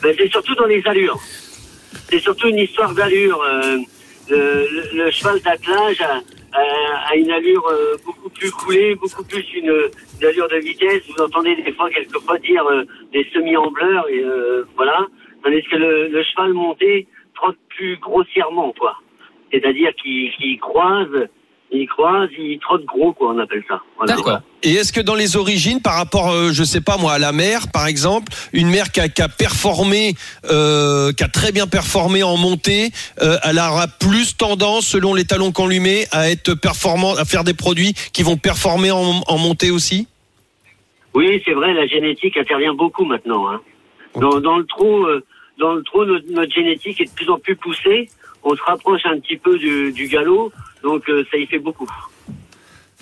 Ben, 0.03 0.15
c'est 0.19 0.29
surtout 0.31 0.55
dans 0.57 0.67
les 0.67 0.83
allures. 0.87 1.19
C'est 2.11 2.21
surtout 2.21 2.49
une 2.49 2.59
histoire 2.59 2.93
d'allure. 2.95 3.41
euh, 3.43 3.79
le, 4.29 4.37
le- 4.37 5.05
le 5.05 5.11
cheval 5.13 5.41
d'attelage 5.45 6.03
a 6.57 7.17
une 7.17 7.31
allure 7.31 7.67
euh, 7.69 7.97
beaucoup 8.05 8.31
plus 8.31 8.51
coulée, 8.51 8.95
beaucoup 8.95 9.25
plus 9.25 9.45
une, 9.55 9.75
une 10.21 10.27
allure 10.27 10.49
de 10.49 10.57
vitesse. 10.57 11.03
Vous 11.09 11.23
entendez 11.23 11.57
des 11.57 11.73
fois, 11.73 11.91
quelquefois, 11.91 12.39
dire 12.39 12.67
euh, 12.67 12.85
des 13.13 13.25
semi-ambleurs, 13.33 14.09
et 14.09 14.21
euh, 14.21 14.65
voilà. 14.77 15.07
Tandis 15.43 15.63
que 15.63 15.77
le, 15.77 16.09
le 16.09 16.23
cheval 16.25 16.53
monté 16.53 17.07
trotte 17.35 17.59
plus 17.69 17.97
grossièrement, 17.99 18.73
quoi. 18.79 18.97
C'est-à-dire 19.53 19.95
qu'il 19.95 20.59
croise, 20.61 21.29
il 21.73 21.87
croise, 21.89 22.29
il 22.39 22.59
trotte 22.61 22.85
gros, 22.85 23.13
quoi, 23.13 23.33
on 23.35 23.39
appelle 23.39 23.65
ça. 23.69 23.83
Voilà. 23.97 24.15
D'accord. 24.15 24.41
Et 24.63 24.75
est-ce 24.75 24.93
que 24.93 25.01
dans 25.01 25.15
les 25.15 25.37
origines, 25.37 25.83
par 25.83 25.95
rapport, 25.95 26.31
euh, 26.31 26.51
je 26.53 26.65
sais 26.65 26.81
pas 26.81 26.97
moi, 26.97 27.15
à 27.15 27.19
la 27.19 27.33
mère, 27.33 27.69
par 27.73 27.87
exemple, 27.87 28.33
une 28.53 28.69
mère 28.69 28.91
qui 28.93 29.01
a, 29.01 29.09
qui 29.09 29.23
a 29.23 29.29
performé, 29.29 30.15
euh, 30.51 31.13
qui 31.13 31.25
a 31.25 31.29
très 31.29 31.53
bien 31.53 31.67
performé 31.67 32.23
en 32.23 32.37
montée, 32.37 32.91
euh, 33.21 33.37
elle 33.43 33.59
aura 33.59 33.89
plus 33.89 34.37
tendance, 34.37 34.87
selon 34.87 35.15
les 35.15 35.25
talons 35.25 35.53
qu'on 35.53 35.67
lui 35.67 35.81
met, 35.81 36.07
à 36.13 36.31
être 36.31 36.55
performant, 36.55 37.15
à 37.15 37.25
faire 37.25 37.45
des 37.45 37.55
produits 37.55 37.95
qui 38.13 38.23
vont 38.23 38.37
performer 38.37 38.91
en, 38.91 39.23
en 39.27 39.39
montée 39.39 39.71
aussi? 39.71 40.09
Oui, 41.15 41.43
c'est 41.45 41.55
vrai, 41.55 41.73
la 41.75 41.87
génétique 41.87 42.37
intervient 42.37 42.75
beaucoup 42.75 43.05
maintenant. 43.05 43.49
Hein. 43.51 43.61
Dans, 44.21 44.41
dans 44.41 44.59
le 44.59 44.65
trot, 44.67 45.05
euh, 45.07 45.25
dans 45.59 45.75
le 45.75 45.83
trot, 45.83 46.05
notre, 46.05 46.27
notre 46.31 46.55
génétique 46.55 47.01
est 47.01 47.07
de 47.07 47.11
plus 47.11 47.29
en 47.31 47.39
plus 47.39 47.57
poussée. 47.57 48.09
On 48.45 48.55
se 48.55 48.63
rapproche 48.63 49.01
un 49.05 49.19
petit 49.19 49.37
peu 49.37 49.59
du, 49.59 49.93
du 49.93 50.07
galop, 50.09 50.53
donc 50.83 51.09
euh, 51.09 51.25
ça 51.31 51.39
y 51.39 51.47
fait 51.47 51.59
beaucoup. 51.59 51.89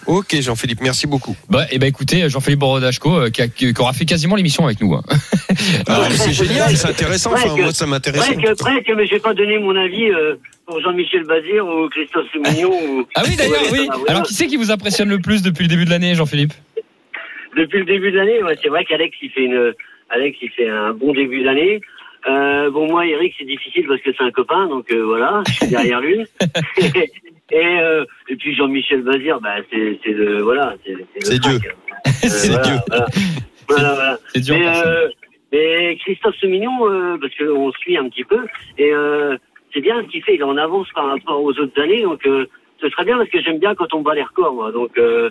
Ok, 0.06 0.38
Jean-Philippe, 0.40 0.80
merci 0.82 1.06
beaucoup. 1.06 1.34
bah, 1.48 1.64
Eh 1.70 1.78
ben, 1.78 1.86
écoutez, 1.86 2.28
Jean-Philippe 2.28 2.58
Borodachko, 2.60 3.20
euh, 3.20 3.30
qui, 3.30 3.72
aura 3.78 3.94
fait 3.94 4.04
quasiment 4.04 4.36
l'émission 4.36 4.66
avec 4.66 4.80
nous. 4.82 4.92
hein. 4.94 5.02
Ah, 5.86 6.06
mais 6.10 6.16
c'est 6.16 6.32
génial, 6.32 6.76
c'est 6.76 6.88
intéressant. 6.88 7.32
Enfin, 7.32 7.56
moi, 7.56 7.72
ça 7.72 7.86
m'intéresse. 7.86 8.20
Presque, 8.26 8.58
presque, 8.58 8.92
mais 8.94 9.06
je 9.06 9.12
vais 9.14 9.20
pas 9.20 9.32
donner 9.32 9.58
mon 9.58 9.74
avis 9.74 10.10
euh, 10.10 10.34
pour 10.66 10.78
Jean-Michel 10.82 11.24
Bazir 11.24 11.66
ou 11.66 11.88
Christophe 11.88 12.26
Soumignon. 12.32 12.70
ou... 12.70 13.06
Ah 13.14 13.22
oui, 13.26 13.34
d'ailleurs, 13.36 13.62
Ouais, 13.72 13.78
oui. 13.80 13.88
Alors, 14.08 14.24
qui 14.24 14.34
c'est 14.34 14.46
qui 14.46 14.56
vous 14.56 14.70
impressionne 14.70 15.08
le 15.08 15.20
plus 15.20 15.42
depuis 15.42 15.62
le 15.62 15.68
début 15.68 15.86
de 15.86 15.90
l'année, 15.90 16.14
Jean-Philippe? 16.14 16.52
Depuis 17.56 17.78
le 17.78 17.84
début 17.86 18.10
de 18.10 18.18
l'année, 18.18 18.42
ouais, 18.42 18.58
c'est 18.62 18.68
vrai 18.68 18.84
qu'Alex 18.84 19.16
il 19.22 19.30
fait 19.30 19.44
une, 19.44 19.72
Alex 20.10 20.36
il 20.42 20.50
fait 20.50 20.68
un 20.68 20.92
bon 20.92 21.12
début 21.14 21.44
d'année. 21.44 21.80
Euh, 22.28 22.70
bon 22.70 22.88
moi 22.88 23.06
Eric 23.06 23.34
c'est 23.38 23.44
difficile 23.44 23.84
parce 23.86 24.00
que 24.00 24.10
c'est 24.16 24.24
un 24.24 24.30
copain 24.30 24.66
donc 24.66 24.90
euh, 24.90 25.04
voilà 25.04 25.42
je 25.46 25.52
suis 25.52 25.66
derrière 25.68 26.00
lui. 26.00 26.24
et 27.50 27.78
euh, 27.80 28.04
et 28.28 28.36
puis 28.36 28.54
Jean-Michel 28.54 29.02
Bazir 29.02 29.40
bah 29.40 29.56
c'est 29.70 29.98
c'est 30.02 30.12
le 30.12 30.40
voilà 30.42 30.74
c'est 30.84 30.92
le 30.92 31.04
C'est 31.20 31.40
crack. 31.40 31.60
Dieu. 31.60 31.70
Euh, 31.70 32.10
C'est 32.28 32.48
voilà, 32.48 32.62
Dieu. 32.62 32.74
Voilà, 32.88 33.06
voilà, 33.68 33.94
voilà. 33.94 34.18
C'est 34.34 34.40
dur. 34.40 34.56
Mais, 34.58 34.86
euh, 34.86 35.08
mais 35.52 35.96
Christophe 35.96 36.36
Semignon, 36.36 36.88
euh, 36.88 37.16
parce 37.20 37.34
qu'on 37.36 37.70
suit 37.72 37.96
un 37.96 38.08
petit 38.08 38.24
peu, 38.24 38.40
et 38.78 38.92
euh, 38.92 39.36
c'est 39.72 39.80
bien 39.80 40.02
ce 40.02 40.08
qu'il 40.08 40.22
fait, 40.22 40.34
il 40.34 40.40
est 40.40 40.44
en 40.44 40.56
avance 40.56 40.88
par 40.94 41.06
rapport 41.06 41.42
aux 41.42 41.52
autres 41.52 41.80
années, 41.80 42.02
donc 42.02 42.26
euh, 42.26 42.46
ce 42.80 42.88
serait 42.90 43.04
bien 43.04 43.16
parce 43.18 43.30
que 43.30 43.40
j'aime 43.40 43.58
bien 43.58 43.74
quand 43.74 43.92
on 43.94 44.00
bat 44.00 44.14
les 44.14 44.22
records, 44.22 44.54
moi, 44.54 44.72
donc 44.72 44.98
euh, 44.98 45.30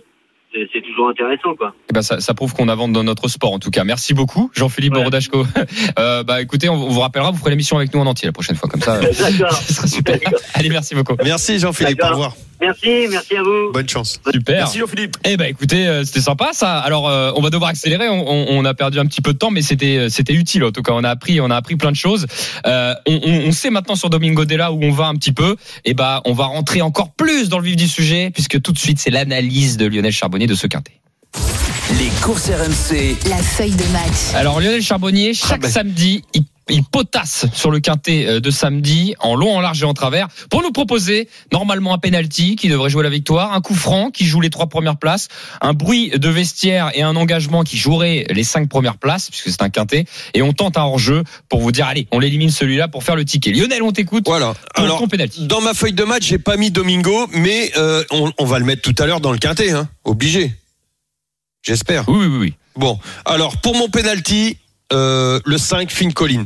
c'est 0.53 0.81
toujours 0.81 1.09
intéressant, 1.09 1.55
quoi. 1.55 1.73
Eh 1.89 1.93
ben, 1.93 2.01
ça, 2.01 2.19
ça 2.19 2.33
prouve 2.33 2.53
qu'on 2.53 2.69
avance 2.69 2.91
dans 2.91 3.03
notre 3.03 3.27
sport, 3.27 3.53
en 3.53 3.59
tout 3.59 3.71
cas. 3.71 3.83
Merci 3.83 4.13
beaucoup, 4.13 4.51
Jean-Philippe 4.53 4.93
Ouais. 4.93 4.99
Borodachko. 4.99 5.45
Euh, 5.99 6.23
bah, 6.23 6.41
écoutez, 6.41 6.69
on, 6.69 6.73
on 6.73 6.89
vous 6.89 6.99
rappellera, 6.99 7.31
vous 7.31 7.37
ferez 7.37 7.51
l'émission 7.51 7.77
avec 7.77 7.93
nous 7.93 7.99
en 7.99 8.05
entier 8.07 8.25
la 8.27 8.31
prochaine 8.31 8.55
fois, 8.55 8.69
comme 8.69 8.81
ça. 8.81 8.95
euh, 8.95 9.01
D'accord. 9.19 9.53
ce 9.67 9.73
sera 9.73 9.87
super. 9.87 10.17
Allez, 10.53 10.69
merci 10.69 10.95
beaucoup. 10.95 11.15
Merci 11.23 11.59
Jean-Philippe, 11.59 12.01
au 12.03 12.07
revoir. 12.09 12.35
Merci, 12.65 13.07
merci 13.09 13.35
à 13.35 13.43
vous. 13.43 13.71
Bonne 13.73 13.89
chance. 13.89 14.21
Super. 14.31 14.55
Merci 14.57 14.79
Jean-Philippe. 14.79 15.17
Eh 15.25 15.35
ben 15.35 15.45
écoutez, 15.45 15.85
euh, 15.87 16.05
c'était 16.05 16.21
sympa 16.21 16.51
ça. 16.53 16.79
Alors 16.79 17.09
euh, 17.09 17.31
on 17.35 17.41
va 17.41 17.49
devoir 17.49 17.69
accélérer. 17.71 18.07
On, 18.07 18.25
on- 18.25 18.45
on 18.53 18.65
a 18.65 18.73
perdu 18.73 18.99
un 18.99 19.05
petit 19.05 19.21
peu 19.21 19.33
de 19.33 19.37
temps, 19.37 19.51
mais 19.51 19.61
c'était 19.61 19.97
euh, 19.97 20.09
c'était 20.09 20.33
utile 20.33 20.63
en 20.63 20.71
tout 20.71 20.81
cas. 20.81 20.93
On 20.93 21.03
a 21.03 21.09
appris 21.09 21.41
on 21.41 21.49
a 21.49 21.55
appris 21.55 21.75
plein 21.75 21.91
de 21.91 21.97
choses. 21.97 22.25
Euh, 22.65 22.93
on, 23.07 23.51
sait 23.51 23.69
maintenant 23.69 23.95
sur 23.95 24.09
Domingo 24.09 24.45
Della 24.45 24.71
où 24.71 24.81
on 24.81 24.91
va 24.91 25.07
un 25.07 25.15
petit 25.15 25.33
peu. 25.33 25.55
Et 25.83 25.93
ben 25.93 26.21
on 26.25 26.33
va 26.33 26.45
rentrer 26.45 26.81
encore 26.81 27.11
plus 27.11 27.49
dans 27.49 27.59
le 27.59 27.65
vif 27.65 27.75
du 27.75 27.87
sujet 27.87 28.31
puisque 28.33 28.61
tout 28.61 28.71
de 28.71 28.79
suite 28.79 28.99
c'est 28.99 29.09
l'analyse 29.11 29.75
de 29.77 29.85
Lionel 29.85 30.11
Charbonnier 30.13 30.47
de 30.47 30.55
ce 30.55 30.67
quintet. 30.67 30.93
Les 31.99 32.09
courses 32.21 32.49
RMC. 32.49 33.17
La 33.29 33.37
feuille 33.37 33.71
de 33.75 33.91
match. 33.91 34.33
Alors 34.35 34.59
Lionel 34.61 34.81
Charbonnier, 34.81 35.33
chaque 35.33 35.61
ben. 35.61 35.69
samedi, 35.69 36.23
il, 36.33 36.43
il 36.69 36.83
potasse 36.83 37.45
sur 37.53 37.71
le 37.71 37.79
quintet 37.79 38.25
euh, 38.25 38.39
de 38.39 38.51
samedi, 38.51 39.15
en 39.19 39.35
long, 39.35 39.55
en 39.55 39.61
large 39.61 39.81
et 39.83 39.85
en 39.85 39.93
travers, 39.93 40.27
pour 40.49 40.61
nous 40.61 40.71
proposer 40.71 41.27
normalement 41.51 41.93
un 41.93 41.97
penalty 41.97 42.55
qui 42.55 42.69
devrait 42.69 42.89
jouer 42.89 43.03
la 43.03 43.09
victoire, 43.09 43.53
un 43.53 43.61
coup 43.61 43.75
franc 43.75 44.11
qui 44.11 44.25
joue 44.25 44.39
les 44.41 44.49
trois 44.49 44.67
premières 44.67 44.97
places, 44.97 45.27
un 45.61 45.73
bruit 45.73 46.09
de 46.11 46.29
vestiaire 46.29 46.91
et 46.93 47.01
un 47.01 47.15
engagement 47.15 47.63
qui 47.63 47.77
jouerait 47.77 48.25
les 48.29 48.43
cinq 48.43 48.69
premières 48.69 48.97
places, 48.97 49.29
puisque 49.29 49.49
c'est 49.49 49.61
un 49.61 49.69
quintet, 49.69 50.05
et 50.33 50.41
on 50.41 50.53
tente 50.53 50.77
un 50.77 50.83
hors-jeu 50.83 51.23
pour 51.49 51.59
vous 51.61 51.71
dire, 51.71 51.87
allez, 51.87 52.07
on 52.11 52.19
l'élimine 52.19 52.49
celui-là 52.49 52.87
pour 52.87 53.03
faire 53.03 53.15
le 53.15 53.25
ticket. 53.25 53.51
Lionel, 53.51 53.83
on 53.83 53.91
t'écoute. 53.91 54.23
Voilà. 54.25 54.53
Pour 54.75 54.83
Alors, 54.85 54.99
ton 54.99 55.07
penalty. 55.07 55.47
dans 55.47 55.61
ma 55.61 55.73
feuille 55.73 55.93
de 55.93 56.03
match, 56.03 56.23
j'ai 56.23 56.39
pas 56.39 56.57
mis 56.57 56.71
Domingo, 56.71 57.27
mais 57.33 57.71
euh, 57.77 58.03
on, 58.11 58.31
on 58.37 58.45
va 58.45 58.59
le 58.59 58.65
mettre 58.65 58.81
tout 58.81 58.95
à 59.01 59.05
l'heure 59.05 59.19
dans 59.21 59.31
le 59.31 59.37
quintet, 59.37 59.71
hein. 59.71 59.89
Obligé. 60.05 60.53
J'espère. 61.61 62.07
Oui, 62.07 62.17
oui, 62.19 62.27
oui, 62.27 62.37
oui. 62.39 62.53
Bon, 62.75 62.99
alors 63.25 63.57
pour 63.57 63.75
mon 63.75 63.87
penalty, 63.87 64.57
euh, 64.93 65.39
le 65.45 65.57
5, 65.57 65.91
Finn 65.91 66.13
Collin. 66.13 66.45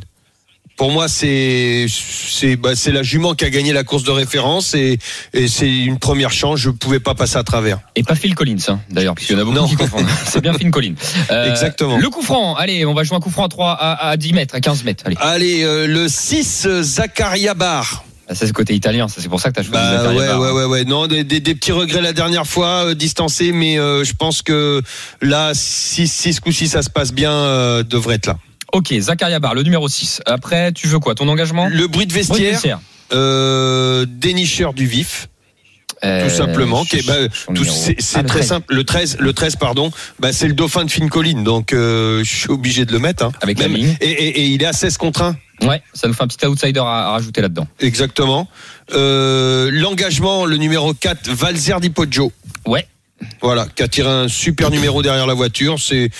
Pour 0.76 0.92
moi, 0.92 1.08
c'est 1.08 1.88
c'est 1.90 2.56
bah, 2.56 2.76
c'est 2.76 2.92
la 2.92 3.02
jument 3.02 3.34
qui 3.34 3.46
a 3.46 3.50
gagné 3.50 3.74
la 3.74 3.84
course 3.84 4.04
de 4.04 4.12
référence 4.12 4.76
et, 4.76 5.00
et 5.34 5.48
c'est 5.48 5.68
une 5.76 5.98
première 5.98 6.30
chance. 6.32 6.60
Je 6.60 6.70
pouvais 6.70 7.00
pas 7.00 7.16
passer 7.16 7.38
à 7.38 7.44
travers. 7.44 7.80
Et 7.96 8.04
pas 8.04 8.14
Phil 8.14 8.36
Collins, 8.36 8.58
hein, 8.68 8.80
d'ailleurs, 8.92 9.16
parce 9.16 9.26
qu'il 9.26 9.36
y 9.36 9.40
en 9.40 9.42
a 9.42 9.46
beaucoup 9.46 9.58
Non. 9.58 9.68
qui 9.68 9.76
confondent. 9.76 10.06
C'est 10.28 10.40
bien 10.40 10.54
Phil 10.54 10.70
Collins. 10.70 10.94
Euh, 11.32 11.50
Exactement. 11.50 11.98
Le 11.98 12.10
coup 12.12 12.22
franc, 12.22 12.54
allez, 12.56 12.86
on 12.86 12.94
va 12.94 13.02
jouer 13.04 13.18
un 13.18 13.20
coup 13.20 13.32
franc 13.32 13.46
à 13.46 13.50
3, 13.50 13.72
à, 13.72 14.10
à 14.10 14.18
10 14.18 14.34
mètres, 14.34 14.54
à 14.54 14.60
15 14.62 14.84
mètres. 14.84 15.04
Allez. 15.08 15.16
Allez, 15.20 15.64
euh, 15.64 15.88
le 15.88 16.08
6, 16.08 16.66
euh, 16.68 16.84
Zakaria 16.84 17.56
Bar. 17.56 18.04
Ah, 18.30 18.36
c'est 18.36 18.46
le 18.46 18.52
côté 18.54 18.74
italien, 18.74 19.08
ça, 19.08 19.22
c'est 19.22 19.30
pour 19.30 19.40
ça 19.40 19.50
que 19.50 19.56
tu 19.56 19.60
as 19.62 19.64
choisi 19.64 19.72
Bah 19.96 20.10
ouais, 20.10 20.34
ouais, 20.34 20.52
ouais, 20.52 20.66
ouais. 20.66 20.84
Non, 20.84 21.08
des, 21.08 21.24
des, 21.24 21.40
des 21.40 21.56
petits 21.56 21.72
regrets 21.72 22.02
la 22.02 22.12
dernière 22.14 22.46
fois, 22.46 22.88
euh, 22.88 22.94
distancé, 22.94 23.54
mais 23.54 23.80
euh, 23.80 24.04
je 24.04 24.14
pense 24.14 24.42
que 24.42 24.82
là, 25.22 25.52
si, 25.54 26.08
si 26.10 26.34
ce 26.34 26.42
coup-ci 26.42 26.68
ça 26.68 26.82
se 26.82 26.90
passe 26.90 27.14
bien, 27.14 27.32
euh, 27.32 27.84
devrait 27.84 28.16
être 28.16 28.26
là. 28.28 28.38
Ok, 28.74 28.94
Zakaria 29.00 29.40
Bar, 29.40 29.56
le 29.56 29.64
numéro 29.64 29.88
6. 29.88 30.22
Après, 30.26 30.74
tu 30.74 30.88
veux 30.88 31.00
quoi? 31.00 31.16
Ton 31.16 31.30
engagement? 31.30 31.70
Le 31.70 31.88
bruit 31.88 31.88
de 31.88 31.90
Bruit 31.92 32.06
de 32.08 32.14
vestiaire, 32.14 32.52
vestiaire. 32.52 32.80
euh, 33.14 34.06
dénicheur 34.10 34.74
du 34.74 34.86
vif. 34.86 35.30
Euh, 36.04 36.24
tout 36.30 36.36
simplement. 36.36 36.84
bah, 37.08 37.14
c'est 37.70 37.96
Ah, 38.16 38.22
le 38.22 38.28
très 38.28 38.40
13. 38.40 38.48
simple. 38.48 38.74
Le 38.76 38.84
13, 38.84 39.18
le 39.20 39.34
13 39.34 39.56
pardon, 39.56 39.92
bah, 40.20 40.32
c'est 40.32 40.48
le 40.48 40.54
dauphin 40.54 40.86
de 40.86 40.92
Finn 40.92 41.10
Collin, 41.10 41.42
donc 41.42 41.74
euh, 41.74 42.24
je 42.24 42.36
suis 42.36 42.50
obligé 42.52 42.86
de 42.86 42.92
le 42.92 43.00
mettre. 43.00 43.26
hein. 43.26 43.32
Avec 43.42 43.58
la 43.60 43.68
Même- 43.68 43.96
et, 44.02 44.06
et- 44.06 44.40
et 44.42 44.46
il 44.48 44.62
est 44.62 44.66
à 44.68 44.74
16 44.74 44.98
contre 44.98 45.24
1. 45.24 45.36
Ouais, 45.68 45.82
ça 45.94 46.08
nous 46.08 46.14
fait 46.14 46.22
un 46.24 46.28
petit 46.28 46.46
outsider 46.46 46.80
à, 46.82 46.84
à 47.08 47.10
rajouter 47.14 47.42
là-dedans. 47.42 47.68
Exactement. 47.80 48.48
Euh, 48.94 49.70
L'engagement, 49.74 50.46
le 50.46 50.58
numéro 50.58 50.94
4, 50.94 51.30
Valzer 51.32 51.80
Di 51.80 51.90
Poggio. 51.90 52.32
Ouais. 52.68 52.86
Voilà, 53.42 53.66
qui 53.76 53.82
a 53.82 53.88
tiré 53.88 54.08
un 54.10 54.28
super 54.28 54.70
numéro 54.70 55.02
derrière 55.02 55.26
la 55.26 55.34
voiture. 55.34 55.78
C'est 55.80 56.12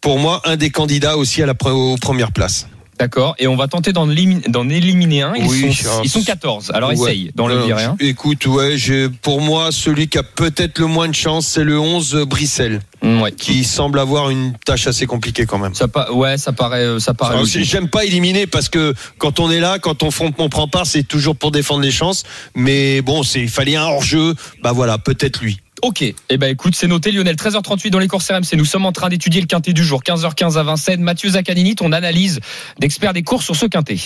pour 0.00 0.18
moi 0.18 0.42
un 0.44 0.56
des 0.56 0.70
candidats 0.70 1.16
aussi 1.16 1.40
à 1.42 1.46
la 1.46 1.54
aux 1.72 1.96
premières 1.96 2.32
places. 2.32 2.66
D'accord. 3.00 3.34
Et 3.38 3.46
on 3.46 3.56
va 3.56 3.66
tenter 3.66 3.92
d'en 3.94 4.08
éliminer, 4.10 5.22
un. 5.22 5.32
Ils, 5.34 5.46
Oui, 5.46 5.74
sont, 5.74 6.02
ils 6.04 6.10
sont 6.10 6.22
14. 6.22 6.70
Alors 6.74 6.90
Ouais. 6.90 6.94
essaye 6.96 7.32
d'en 7.34 7.46
le. 7.48 7.64
Écoute, 8.00 8.44
ouais, 8.46 8.76
pour 9.22 9.40
moi, 9.40 9.70
celui 9.72 10.08
qui 10.08 10.18
a 10.18 10.22
peut-être 10.22 10.78
le 10.78 10.86
moins 10.86 11.08
de 11.08 11.14
chance, 11.14 11.46
c'est 11.46 11.64
le 11.64 11.78
11 11.80 12.14
euh, 12.14 12.24
Brissel, 12.26 12.80
Mm, 13.02 13.22
Ouais. 13.22 13.32
qui 13.32 13.64
semble 13.64 13.98
avoir 13.98 14.28
une 14.28 14.52
tâche 14.66 14.86
assez 14.86 15.06
compliquée 15.06 15.46
quand 15.46 15.58
même. 15.58 15.74
Ça, 15.74 15.88
pa- 15.88 16.12
ouais, 16.12 16.36
ça 16.36 16.52
paraît, 16.52 16.84
euh, 16.84 16.98
ça 17.00 17.14
paraît. 17.14 17.38
Logique. 17.38 17.64
J'aime 17.64 17.88
pas 17.88 18.04
éliminer 18.04 18.46
parce 18.46 18.68
que 18.68 18.92
quand 19.16 19.40
on 19.40 19.50
est 19.50 19.60
là, 19.60 19.78
quand 19.78 20.02
on 20.02 20.10
fond, 20.10 20.30
on 20.36 20.50
prend 20.50 20.68
part, 20.68 20.84
c'est 20.86 21.02
toujours 21.04 21.34
pour 21.36 21.50
défendre 21.50 21.80
les 21.80 21.90
chances. 21.90 22.24
Mais 22.54 23.00
bon, 23.00 23.22
c'est 23.22 23.40
il 23.40 23.48
fallait 23.48 23.76
un 23.76 23.84
hors 23.84 24.02
jeu. 24.02 24.34
Bah 24.62 24.72
voilà, 24.72 24.98
peut-être 24.98 25.40
lui. 25.40 25.58
Ok. 25.82 26.02
Eh 26.28 26.36
ben 26.36 26.48
écoute, 26.50 26.74
c'est 26.76 26.86
noté 26.86 27.10
Lionel. 27.12 27.36
13h38 27.36 27.90
dans 27.90 27.98
les 27.98 28.08
courses 28.08 28.30
RMC. 28.30 28.56
Nous 28.56 28.64
sommes 28.64 28.86
en 28.86 28.92
train 28.92 29.08
d'étudier 29.08 29.40
le 29.40 29.46
quintet 29.46 29.72
du 29.72 29.84
jour. 29.84 30.02
15h15 30.02 30.58
à 30.58 30.62
Vincennes. 30.62 31.02
Mathieu 31.02 31.30
Zaccanini, 31.30 31.74
ton 31.74 31.92
analyse 31.92 32.40
d'expert 32.78 33.12
des 33.12 33.22
courses 33.22 33.44
sur 33.44 33.56
ce 33.56 33.66
quintet. 33.66 33.98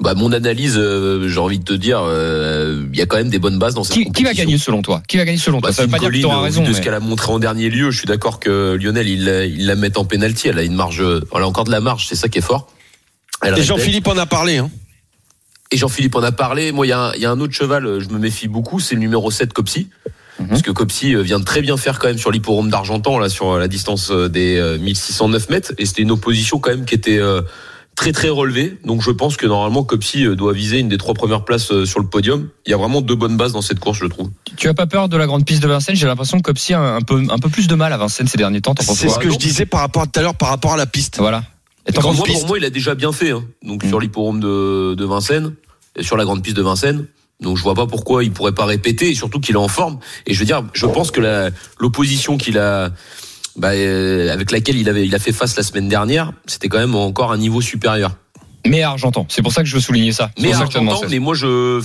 Bah 0.00 0.14
mon 0.14 0.30
analyse, 0.32 0.76
euh, 0.78 1.28
j'ai 1.28 1.40
envie 1.40 1.58
de 1.58 1.64
te 1.64 1.72
dire, 1.72 2.00
euh, 2.04 2.86
il 2.92 2.96
y 2.98 3.02
a 3.02 3.06
quand 3.06 3.16
même 3.16 3.28
des 3.28 3.40
bonnes 3.40 3.58
bases 3.58 3.74
dans 3.74 3.82
cette 3.82 3.94
Qui, 3.96 4.12
qui 4.12 4.22
va 4.22 4.34
gagner 4.34 4.56
selon 4.56 4.82
toi? 4.82 5.02
Qui 5.08 5.16
va 5.16 5.24
gagner 5.24 5.36
selon 5.38 5.60
toi? 5.60 5.70
Bah, 5.70 5.74
Ça 5.74 5.82
veut 5.82 5.88
Phil 5.88 5.92
pas 5.92 5.98
dire 5.98 6.08
que 6.10 6.14
tu 6.14 6.20
vu 6.20 6.26
raison. 6.44 6.62
de 6.62 6.72
ce 6.72 6.80
qu'elle 6.80 6.94
a 6.94 7.00
montré 7.00 7.32
en 7.32 7.40
dernier 7.40 7.68
lieu, 7.68 7.90
je 7.90 7.98
suis 7.98 8.06
d'accord 8.06 8.38
que 8.38 8.78
Lionel, 8.80 9.08
il, 9.08 9.24
la- 9.24 9.44
il 9.44 9.66
la 9.66 9.74
met 9.74 9.98
en 9.98 10.04
pénalty. 10.04 10.46
Elle 10.46 10.58
a 10.60 10.62
une 10.62 10.74
marge, 10.76 11.02
elle 11.02 11.42
a 11.42 11.46
encore 11.46 11.64
de 11.64 11.72
la 11.72 11.80
marge, 11.80 12.06
c'est 12.08 12.14
ça 12.14 12.28
qui 12.28 12.38
est 12.38 12.42
fort. 12.42 12.68
Elle 13.42 13.58
Et. 13.58 13.62
Jean-Philippe 13.64 14.06
en 14.06 14.16
a 14.16 14.26
parlé. 14.26 14.58
Hein. 14.58 14.70
Et 15.72 15.76
Jean-Philippe 15.76 16.14
en 16.14 16.22
a 16.22 16.30
parlé. 16.30 16.70
Moi, 16.70 16.86
il 16.86 16.90
y, 16.90 16.92
a 16.92 17.00
un- 17.00 17.14
il 17.14 17.20
y 17.20 17.26
a 17.26 17.30
un 17.32 17.40
autre 17.40 17.52
cheval, 17.54 17.84
euh, 17.84 17.98
je 18.00 18.10
me 18.10 18.18
méfie 18.20 18.46
beaucoup, 18.46 18.78
c'est 18.78 18.94
le 18.94 19.00
numéro 19.00 19.28
7, 19.32 19.52
Mhm. 20.38 20.48
Parce 20.48 20.62
que 20.62 20.70
Copsy 20.70 21.14
euh, 21.14 21.22
vient 21.22 21.38
de 21.38 21.44
très 21.44 21.60
bien 21.60 21.76
faire 21.76 21.98
quand 21.98 22.08
même 22.08 22.18
sur 22.18 22.30
l'hipporome 22.30 22.70
d'Argentan, 22.70 23.18
là, 23.18 23.28
sur 23.28 23.52
euh, 23.52 23.58
la 23.60 23.68
distance 23.68 24.10
euh, 24.10 24.28
des 24.28 24.56
euh, 24.56 24.78
1609 24.78 25.50
mètres. 25.50 25.72
Et 25.78 25.84
c'était 25.86 26.02
une 26.02 26.10
opposition 26.10 26.58
quand 26.58 26.70
même 26.70 26.84
qui 26.84 26.94
était 26.94 27.20
très 27.94 28.12
très 28.12 28.30
relevée. 28.30 28.78
Donc 28.84 29.02
je 29.02 29.10
pense 29.10 29.36
que 29.36 29.46
normalement 29.46 29.84
Copsy 29.84 30.24
euh, 30.24 30.34
doit 30.34 30.52
viser 30.54 30.78
une 30.78 30.88
des 30.88 30.96
trois 30.96 31.14
premières 31.14 31.44
places 31.44 31.84
sur 31.84 32.00
le 32.00 32.06
podium. 32.06 32.48
Il 32.66 32.70
y 32.70 32.72
a 32.72 32.78
vraiment 32.78 33.02
deux 33.02 33.14
bonnes 33.14 33.36
bases 33.36 33.52
dans 33.52 33.60
cette 33.62 33.78
course, 33.78 33.98
je 33.98 34.06
trouve. 34.06 34.30
Tu 34.56 34.68
as 34.68 34.74
pas 34.74 34.86
peur 34.86 35.08
de 35.10 35.16
la 35.16 35.26
grande 35.26 35.44
piste 35.44 35.62
de 35.62 35.68
Vincennes? 35.68 35.96
J'ai 35.96 36.06
l'impression 36.06 36.38
que 36.38 36.42
Copsy 36.44 36.72
a 36.72 36.80
un 36.80 37.02
peu, 37.02 37.22
un 37.28 37.38
peu 37.38 37.50
plus 37.50 37.68
de 37.68 37.74
mal 37.74 37.92
à 37.92 37.98
Vincennes 37.98 38.28
ces 38.28 38.38
derniers 38.38 38.62
temps. 38.62 38.74
C'est 38.80 39.08
ce 39.08 39.18
que 39.18 39.30
je 39.30 39.36
disais 39.36 39.66
par 39.66 39.80
rapport 39.80 40.02
à 40.02 40.06
tout 40.06 40.18
à 40.18 40.22
l'heure, 40.22 40.34
par 40.34 40.48
rapport 40.48 40.72
à 40.72 40.76
la 40.78 40.86
piste. 40.86 41.18
Voilà. 41.18 41.44
Et 41.86 41.92
Pour 41.92 42.14
moi, 42.14 42.24
quoi? 42.24 42.32
pour 42.34 42.46
moi, 42.46 42.58
il 42.58 42.64
a 42.64 42.70
déjà 42.70 42.94
bien 42.94 43.12
fait. 43.12 43.32
Hein. 43.32 43.44
Donc 43.62 43.84
sur 43.84 44.00
l'hipporome 44.00 44.40
de, 44.40 44.94
de 44.94 45.04
Vincennes, 45.04 45.52
et 45.96 46.02
sur 46.02 46.16
la 46.16 46.24
grande 46.24 46.42
piste 46.42 46.56
de 46.56 46.62
Vincennes. 46.62 47.06
Donc 47.42 47.56
je 47.56 47.62
vois 47.62 47.74
pas 47.74 47.86
pourquoi 47.86 48.24
il 48.24 48.32
pourrait 48.32 48.52
pas 48.52 48.64
répéter, 48.64 49.10
et 49.10 49.14
surtout 49.14 49.40
qu'il 49.40 49.54
est 49.54 49.58
en 49.58 49.68
forme. 49.68 49.98
Et 50.26 50.34
je 50.34 50.38
veux 50.38 50.44
dire, 50.46 50.64
je 50.72 50.86
pense 50.86 51.10
que 51.10 51.50
l'opposition 51.78 52.36
qu'il 52.38 52.58
a, 52.58 52.90
bah, 53.56 53.70
euh, 53.72 54.32
avec 54.32 54.50
laquelle 54.50 54.76
il 54.76 54.88
avait, 54.88 55.04
il 55.06 55.14
a 55.14 55.18
fait 55.18 55.32
face 55.32 55.56
la 55.56 55.62
semaine 55.62 55.88
dernière, 55.88 56.32
c'était 56.46 56.68
quand 56.68 56.78
même 56.78 56.94
encore 56.94 57.32
un 57.32 57.38
niveau 57.38 57.60
supérieur. 57.60 58.12
Mais 58.66 58.82
à 58.82 58.90
Argentan. 58.90 59.26
C'est 59.28 59.42
pour 59.42 59.52
ça 59.52 59.62
que 59.62 59.68
je 59.68 59.74
veux 59.74 59.80
souligner 59.80 60.12
ça. 60.12 60.30
Mais 60.38 60.52
Argentan, 60.52 61.00
mais 61.10 61.18
moi 61.18 61.34
je, 61.34 61.82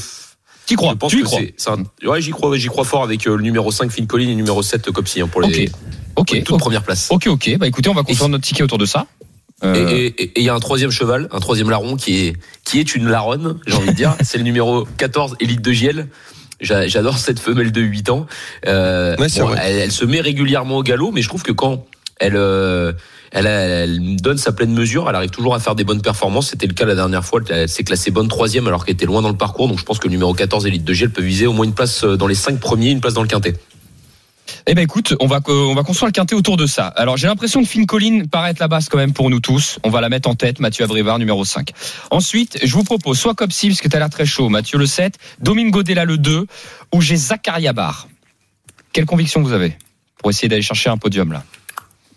T'y 0.67 0.75
crois 0.75 0.91
je 0.91 0.97
pense 0.97 1.11
Tu 1.11 1.19
y 1.19 1.21
que 1.21 1.25
crois 1.25 1.39
un- 1.73 2.07
ouais, 2.07 2.21
j'y 2.21 2.31
crois, 2.31 2.55
j'y 2.57 2.67
crois 2.67 2.83
fort 2.83 3.03
avec 3.03 3.25
euh, 3.25 3.35
le 3.37 3.41
numéro 3.41 3.71
5 3.71 3.89
Phil 3.91 4.05
Collins 4.05 4.25
et 4.25 4.29
le 4.29 4.35
numéro 4.35 4.61
7 4.61 4.91
Copsy 4.91 5.21
hein, 5.21 5.27
pour 5.27 5.41
les, 5.41 5.69
Ok. 6.15 6.33
Ok. 6.35 6.43
toutes 6.43 6.59
premières 6.59 6.83
places. 6.83 7.07
Ok, 7.09 7.27
ok. 7.27 7.57
Bah 7.57 7.67
écoutez, 7.67 7.89
on 7.89 7.93
va 7.93 8.03
construire 8.03 8.29
notre 8.29 8.43
ticket 8.43 8.63
autour 8.63 8.77
de 8.77 8.85
ça. 8.85 9.07
Et 9.63 9.65
Euh, 9.65 10.09
et- 10.17 10.31
il 10.35 10.43
y 10.43 10.49
a 10.49 10.53
un 10.53 10.59
troisième 10.59 10.91
cheval, 10.91 11.27
un 11.31 11.39
troisième 11.39 11.69
larron 11.69 11.95
qui 11.95 12.25
est 12.27 12.33
qui 12.63 12.79
est 12.79 12.95
une 12.95 13.07
laronne, 13.07 13.59
j'ai 13.65 13.73
envie 13.75 13.87
de 13.87 13.93
dire. 13.93 14.15
C'est 14.23 14.37
le 14.37 14.43
numéro 14.43 14.85
14, 14.97 15.35
Élite 15.39 15.61
de 15.61 15.71
Giel. 15.71 16.07
J'a- 16.61 16.87
J'adore 16.87 17.17
cette 17.17 17.39
femelle 17.39 17.71
de 17.71 17.81
8 17.81 18.09
ans. 18.09 18.27
Euh, 18.67 19.15
Ouais, 19.17 19.27
bon, 19.39 19.49
elle, 19.61 19.75
elle 19.77 19.91
se 19.91 20.05
met 20.05 20.21
régulièrement 20.21 20.77
au 20.77 20.83
galop, 20.83 21.11
mais 21.11 21.21
je 21.21 21.27
trouve 21.29 21.41
que 21.43 21.51
quand 21.51 21.85
elle 22.19 22.35
euh, 22.35 22.93
elle, 23.31 23.45
elle 23.47 24.15
donne 24.17 24.37
sa 24.37 24.51
pleine 24.51 24.73
mesure, 24.73 25.09
elle 25.09 25.15
arrive 25.15 25.29
toujours 25.31 25.53
à 25.55 25.59
faire 25.59 25.75
des 25.75 25.83
bonnes 25.83 26.01
performances. 26.01 26.49
C'était 26.49 26.67
le 26.67 26.73
cas 26.73 26.85
la 26.85 26.95
dernière 26.95 27.25
fois. 27.25 27.41
Elle, 27.49 27.67
s'est 27.67 27.83
classée 27.83 28.11
bonne 28.11 28.27
troisième 28.27 28.67
alors 28.67 28.85
qu'elle 28.85 28.93
était 28.93 29.05
loin 29.07 29.21
dans 29.23 29.29
le 29.29 29.35
parcours. 29.37 29.67
Donc 29.67 29.79
je 29.79 29.83
pense 29.85 29.97
que 29.99 30.05
le 30.07 30.11
numéro 30.11 30.33
14, 30.35 30.65
Élite 30.67 30.83
de 30.85 30.93
Giel, 30.93 31.09
peut 31.09 31.21
viser 31.23 31.47
au 31.47 31.53
moins 31.53 31.65
une 31.65 31.73
place 31.73 32.03
euh, 32.03 32.15
dans 32.15 32.27
les 32.27 32.35
cinq 32.35 32.59
premiers, 32.59 32.91
une 32.91 33.01
place 33.01 33.13
dans 33.15 33.23
le 33.23 33.27
quintet. 33.27 33.55
Eh 34.69 34.75
ben 34.75 34.81
écoute, 34.81 35.15
on 35.21 35.27
va 35.27 35.39
on 35.47 35.73
va 35.73 35.83
construire 35.83 36.07
le 36.07 36.11
quintet 36.11 36.35
autour 36.35 36.57
de 36.57 36.65
ça. 36.65 36.87
Alors 36.87 37.15
j'ai 37.15 37.27
l'impression 37.27 37.63
que 37.63 37.69
Finn 37.69 37.85
Collin 37.85 38.25
paraît 38.25 38.51
être 38.51 38.59
la 38.59 38.67
base 38.67 38.89
quand 38.89 38.97
même 38.97 39.13
pour 39.13 39.29
nous 39.29 39.39
tous. 39.39 39.79
On 39.83 39.89
va 39.89 40.01
la 40.01 40.09
mettre 40.09 40.27
en 40.27 40.35
tête, 40.35 40.59
Mathieu 40.59 40.83
Abrivard 40.83 41.19
numéro 41.19 41.45
5. 41.45 41.71
Ensuite, 42.11 42.59
je 42.61 42.73
vous 42.73 42.83
propose 42.83 43.17
soit 43.17 43.33
Copsy 43.33 43.69
parce 43.69 43.79
que 43.79 43.87
t'as 43.87 43.99
l'air 43.99 44.09
très 44.09 44.25
chaud, 44.25 44.49
Mathieu 44.49 44.77
le 44.77 44.85
7, 44.85 45.17
Domingo 45.39 45.83
Della 45.83 46.03
le 46.03 46.17
2 46.17 46.47
ou 46.93 47.01
j'ai 47.01 47.15
Zakaria 47.15 47.71
Bar. 47.71 48.09
Quelle 48.91 49.05
conviction 49.05 49.41
vous 49.41 49.53
avez 49.53 49.77
pour 50.17 50.31
essayer 50.31 50.49
d'aller 50.49 50.61
chercher 50.61 50.89
un 50.89 50.97
podium 50.97 51.31
là? 51.31 51.45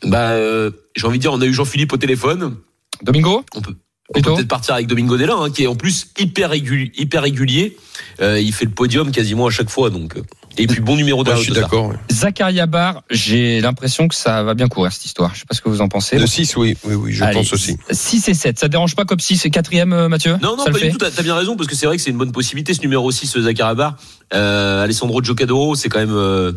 Bah, 0.03 0.31
euh, 0.31 0.73
j'ai 0.97 1.07
envie 1.07 1.19
de 1.19 1.23
dire, 1.23 1.33
on 1.33 1.41
a 1.41 1.47
eu 1.47 1.55
Jean-Philippe 1.55 1.93
au 1.93 1.99
téléphone. 1.99 2.57
Domingo? 3.03 3.45
On 3.55 3.61
peut, 3.61 3.77
on 4.09 4.21
peut 4.21 4.35
peut-être 4.35 4.49
partir 4.49 4.75
avec 4.75 4.89
Domingo 4.89 5.17
Della, 5.17 5.35
hein, 5.35 5.51
qui 5.51 5.65
est 5.65 5.67
en 5.69 5.77
plus 5.77 6.09
hyper, 6.19 6.51
régulier, 6.51 6.91
hyper 6.97 7.23
régulier. 7.23 7.77
Euh, 8.21 8.41
il 8.41 8.53
fait 8.53 8.65
le 8.65 8.73
podium 8.73 9.13
quasiment 9.13 9.47
à 9.47 9.51
chaque 9.51 9.71
fois. 9.71 9.91
Donc, 9.91 10.17
euh, 10.17 10.23
et 10.63 10.67
puis 10.67 10.81
bon 10.81 10.97
numéro 10.97 11.19
Ouais, 11.21 11.25
derrière 11.25 11.43
je 11.43 11.51
suis 11.53 11.61
d'accord. 11.61 11.89
ouais. 11.89 11.97
Zakaria 12.11 12.67
Bar, 12.67 13.03
j'ai 13.11 13.61
l'impression 13.61 14.09
que 14.09 14.15
ça 14.15 14.43
va 14.43 14.55
bien 14.55 14.69
courir 14.69 14.93
cette 14.93 15.05
histoire. 15.05 15.35
Je 15.35 15.41
sais 15.41 15.47
pas 15.47 15.55
ce 15.55 15.61
que 15.61 15.69
vous 15.69 15.81
en 15.81 15.89
pensez. 15.89 16.17
De 16.17 16.27
6, 16.27 16.57
oui, 16.57 16.77
oui, 16.85 16.95
oui, 16.95 17.13
je 17.13 17.25
Allez, 17.25 17.35
pense 17.35 17.53
aussi. 17.53 17.77
6 17.91 18.29
et 18.29 18.35
7, 18.35 18.59
ça 18.59 18.69
dérange 18.69 18.95
pas 18.95 19.05
Copsy, 19.05 19.37
c'est 19.37 19.51
quatrième 19.51 19.93
euh, 19.93 20.09
Mathieu? 20.09 20.37
Non, 20.43 20.57
non, 20.57 20.65
Ça 20.65 20.71
le 20.71 20.79
pas 20.79 20.87
du 20.87 20.91
tout. 20.93 20.99
T'as 20.99 21.23
bien 21.23 21.35
raison 21.35 21.57
parce 21.57 21.69
que 21.69 21.75
c'est 21.75 21.87
vrai 21.87 21.97
que 21.97 22.03
c'est 22.03 22.11
une 22.11 22.19
bonne 22.19 22.33
possibilité 22.33 22.75
ce 22.75 22.81
numéro 22.81 23.11
6 23.11 23.39
Zakarabar. 23.41 23.97
Euh, 24.35 24.85
Alessandro 24.85 25.23
Giocadoro, 25.23 25.75
c'est 25.75 25.89
quand 25.89 25.99
même. 26.01 26.15
euh, 26.15 26.53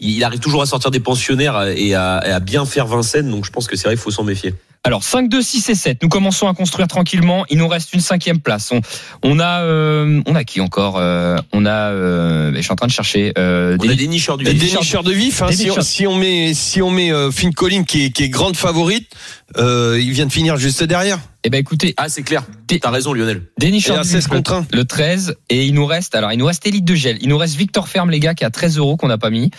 il 0.00 0.10
il 0.10 0.24
arrive 0.24 0.40
toujours 0.40 0.60
à 0.62 0.66
sortir 0.66 0.90
des 0.90 1.00
pensionnaires 1.00 1.62
et 1.76 1.94
à, 1.94 2.22
et 2.26 2.30
à 2.30 2.40
bien 2.40 2.64
faire 2.66 2.86
Vincennes. 2.86 3.30
Donc 3.30 3.44
je 3.44 3.50
pense 3.50 3.66
que 3.66 3.76
c'est 3.76 3.84
vrai 3.84 3.94
qu'il 3.94 4.02
faut 4.02 4.10
s'en 4.10 4.24
méfier. 4.24 4.54
Alors 4.86 5.02
5, 5.02 5.30
2, 5.30 5.40
6 5.40 5.70
et 5.70 5.74
7. 5.74 6.02
Nous 6.02 6.10
commençons 6.10 6.46
à 6.46 6.52
construire 6.52 6.88
tranquillement. 6.88 7.46
Il 7.48 7.56
nous 7.56 7.68
reste 7.68 7.94
une 7.94 8.00
cinquième 8.00 8.38
place. 8.40 8.70
On, 8.70 8.80
on 9.22 9.40
a, 9.40 9.62
euh, 9.62 10.20
on 10.26 10.34
a 10.34 10.44
qui 10.44 10.60
encore 10.60 10.96
Euh, 10.98 11.36
On 11.54 11.64
a. 11.64 11.90
euh, 11.90 12.52
je 12.54 12.60
suis 12.60 12.70
en 12.70 12.76
train 12.76 12.86
de 12.86 12.92
chercher. 12.92 13.32
euh, 13.38 13.78
On 13.80 13.88
a 13.88 13.94
des 13.94 14.06
nicheurs 14.08 14.36
du 14.36 14.46
Et 14.46 14.52
vif. 14.52 14.72
des 14.72 14.78
nicheurs 14.78 15.02
de 15.02 15.12
vif, 15.12 15.40
hein, 15.40 15.48
si, 15.52 15.70
on, 15.70 15.80
si 15.80 16.06
on 16.06 16.16
met, 16.16 16.52
si 16.52 16.82
on 16.82 16.90
met 16.90 17.10
euh, 17.12 17.30
Finn 17.30 17.54
Collin 17.54 17.84
qui 17.84 18.04
est, 18.04 18.10
qui 18.10 18.24
est 18.24 18.28
grande 18.28 18.56
favorite, 18.56 19.08
euh, 19.56 19.98
il 20.02 20.10
vient 20.12 20.26
de 20.26 20.32
finir 20.32 20.58
juste 20.58 20.82
derrière. 20.84 21.18
Eh 21.46 21.50
ben 21.50 21.58
écoutez, 21.58 21.94
Ah, 21.98 22.08
c'est 22.08 22.22
clair. 22.22 22.42
T'as 22.80 22.90
raison, 22.90 23.12
Lionel. 23.12 23.42
À 23.62 23.78
Chardy, 23.80 24.08
16 24.08 24.24
le- 24.28 24.36
contre 24.36 24.52
1. 24.52 24.66
le 24.72 24.84
13 24.84 25.36
et 25.48 25.64
il 25.66 25.74
nous 25.74 25.86
reste 25.86 26.14
alors 26.16 26.32
il 26.32 26.38
nous 26.38 26.46
reste 26.46 26.66
Elite 26.66 26.84
de 26.84 26.94
Gel 26.96 27.18
il 27.20 27.28
nous 27.28 27.36
reste 27.38 27.54
Victor 27.54 27.86
Ferme 27.88 28.10
les 28.10 28.18
gars 28.18 28.34
qui 28.34 28.44
a 28.44 28.50
13 28.50 28.78
euros 28.78 28.96
qu'on 28.96 29.06
n'a 29.08 29.16
pas 29.18 29.30
mis 29.30 29.50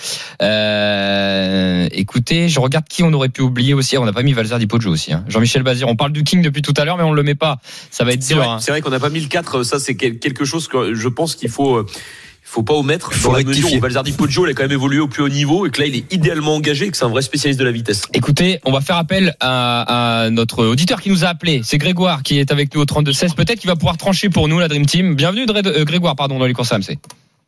euh, 0.41 1.87
écoutez 1.91 2.49
je 2.49 2.59
regarde 2.59 2.85
qui 2.89 3.03
on 3.03 3.13
aurait 3.13 3.29
pu 3.29 3.41
oublier 3.41 3.73
aussi 3.73 3.97
on 3.97 4.03
n'a 4.05 4.11
pas 4.13 4.23
mis 4.23 4.33
Valzer 4.33 4.57
Di 4.59 4.67
Poggio 4.67 4.91
aussi 4.91 5.13
hein. 5.15 5.25
Jean-Michel 5.27 5.63
Bazir 5.63 5.87
on 5.87 5.95
parle 5.95 6.11
du 6.11 6.23
King 6.23 6.41
depuis 6.41 6.61
tout 6.61 6.73
à 6.77 6.85
l'heure 6.85 6.97
mais 6.97 7.03
on 7.03 7.11
le 7.13 7.23
met 7.23 7.35
pas 7.35 7.57
ça 7.91 8.03
va 8.03 8.11
être 8.13 8.23
C'est 8.23 8.33
dur 8.35 8.43
vrai, 8.43 8.51
hein. 8.53 8.59
c'est 8.59 8.71
vrai 8.71 8.81
qu'on 8.81 8.89
n'a 8.91 8.99
pas 8.99 9.09
mis 9.09 9.19
le 9.21 9.27
4. 9.27 9.63
Ça, 9.63 9.79
c'est 9.79 9.95
quel- 9.95 10.19
quelque 10.19 10.45
chose 10.45 10.67
que 10.67 10.93
je 10.93 11.07
pense 11.07 11.35
qu'il 11.35 11.49
faut. 11.49 11.77
euh, 11.77 11.85
il 11.87 12.47
faut 12.47 12.61
pas 12.63 12.75
omettre 12.75 13.11
Faut 13.11 13.31
dans 13.31 13.37
la 13.37 13.43
mesure 13.43 13.73
où 13.73 13.79
Valzardi 13.79 14.11
Poggio 14.11 14.45
il 14.45 14.51
a 14.51 14.53
quand 14.53 14.61
même 14.63 14.71
évolué 14.71 14.99
au 14.99 15.07
plus 15.07 15.23
haut 15.23 15.29
niveau 15.29 15.65
et 15.65 15.71
que 15.71 15.81
là 15.81 15.87
il 15.87 15.95
est 15.95 16.13
idéalement 16.13 16.53
engagé 16.55 16.85
et 16.85 16.91
que 16.91 16.95
c'est 16.95 17.03
un 17.03 17.09
vrai 17.09 17.23
spécialiste 17.23 17.59
de 17.59 17.65
la 17.65 17.71
vitesse. 17.71 18.03
Écoutez, 18.13 18.59
on 18.65 18.71
va 18.71 18.81
faire 18.81 18.97
appel 18.97 19.35
à, 19.39 20.23
à 20.25 20.29
notre 20.29 20.63
auditeur 20.63 21.01
qui 21.01 21.09
nous 21.09 21.25
a 21.25 21.29
appelé. 21.29 21.61
C'est 21.63 21.79
Grégoire 21.79 22.21
qui 22.21 22.37
est 22.39 22.51
avec 22.51 22.73
nous 22.75 22.81
au 22.81 22.85
32-16. 22.85 23.33
Peut-être 23.33 23.59
qu'il 23.59 23.67
va 23.69 23.75
pouvoir 23.75 23.97
trancher 23.97 24.29
pour 24.29 24.47
nous, 24.47 24.59
la 24.59 24.67
Dream 24.67 24.85
Team. 24.85 25.15
Bienvenue, 25.15 25.45
euh, 25.49 25.85
Grégoire, 25.85 26.15
pardon, 26.15 26.37
dans 26.37 26.45
les 26.45 26.53
courses 26.53 26.71
AMC. 26.71 26.97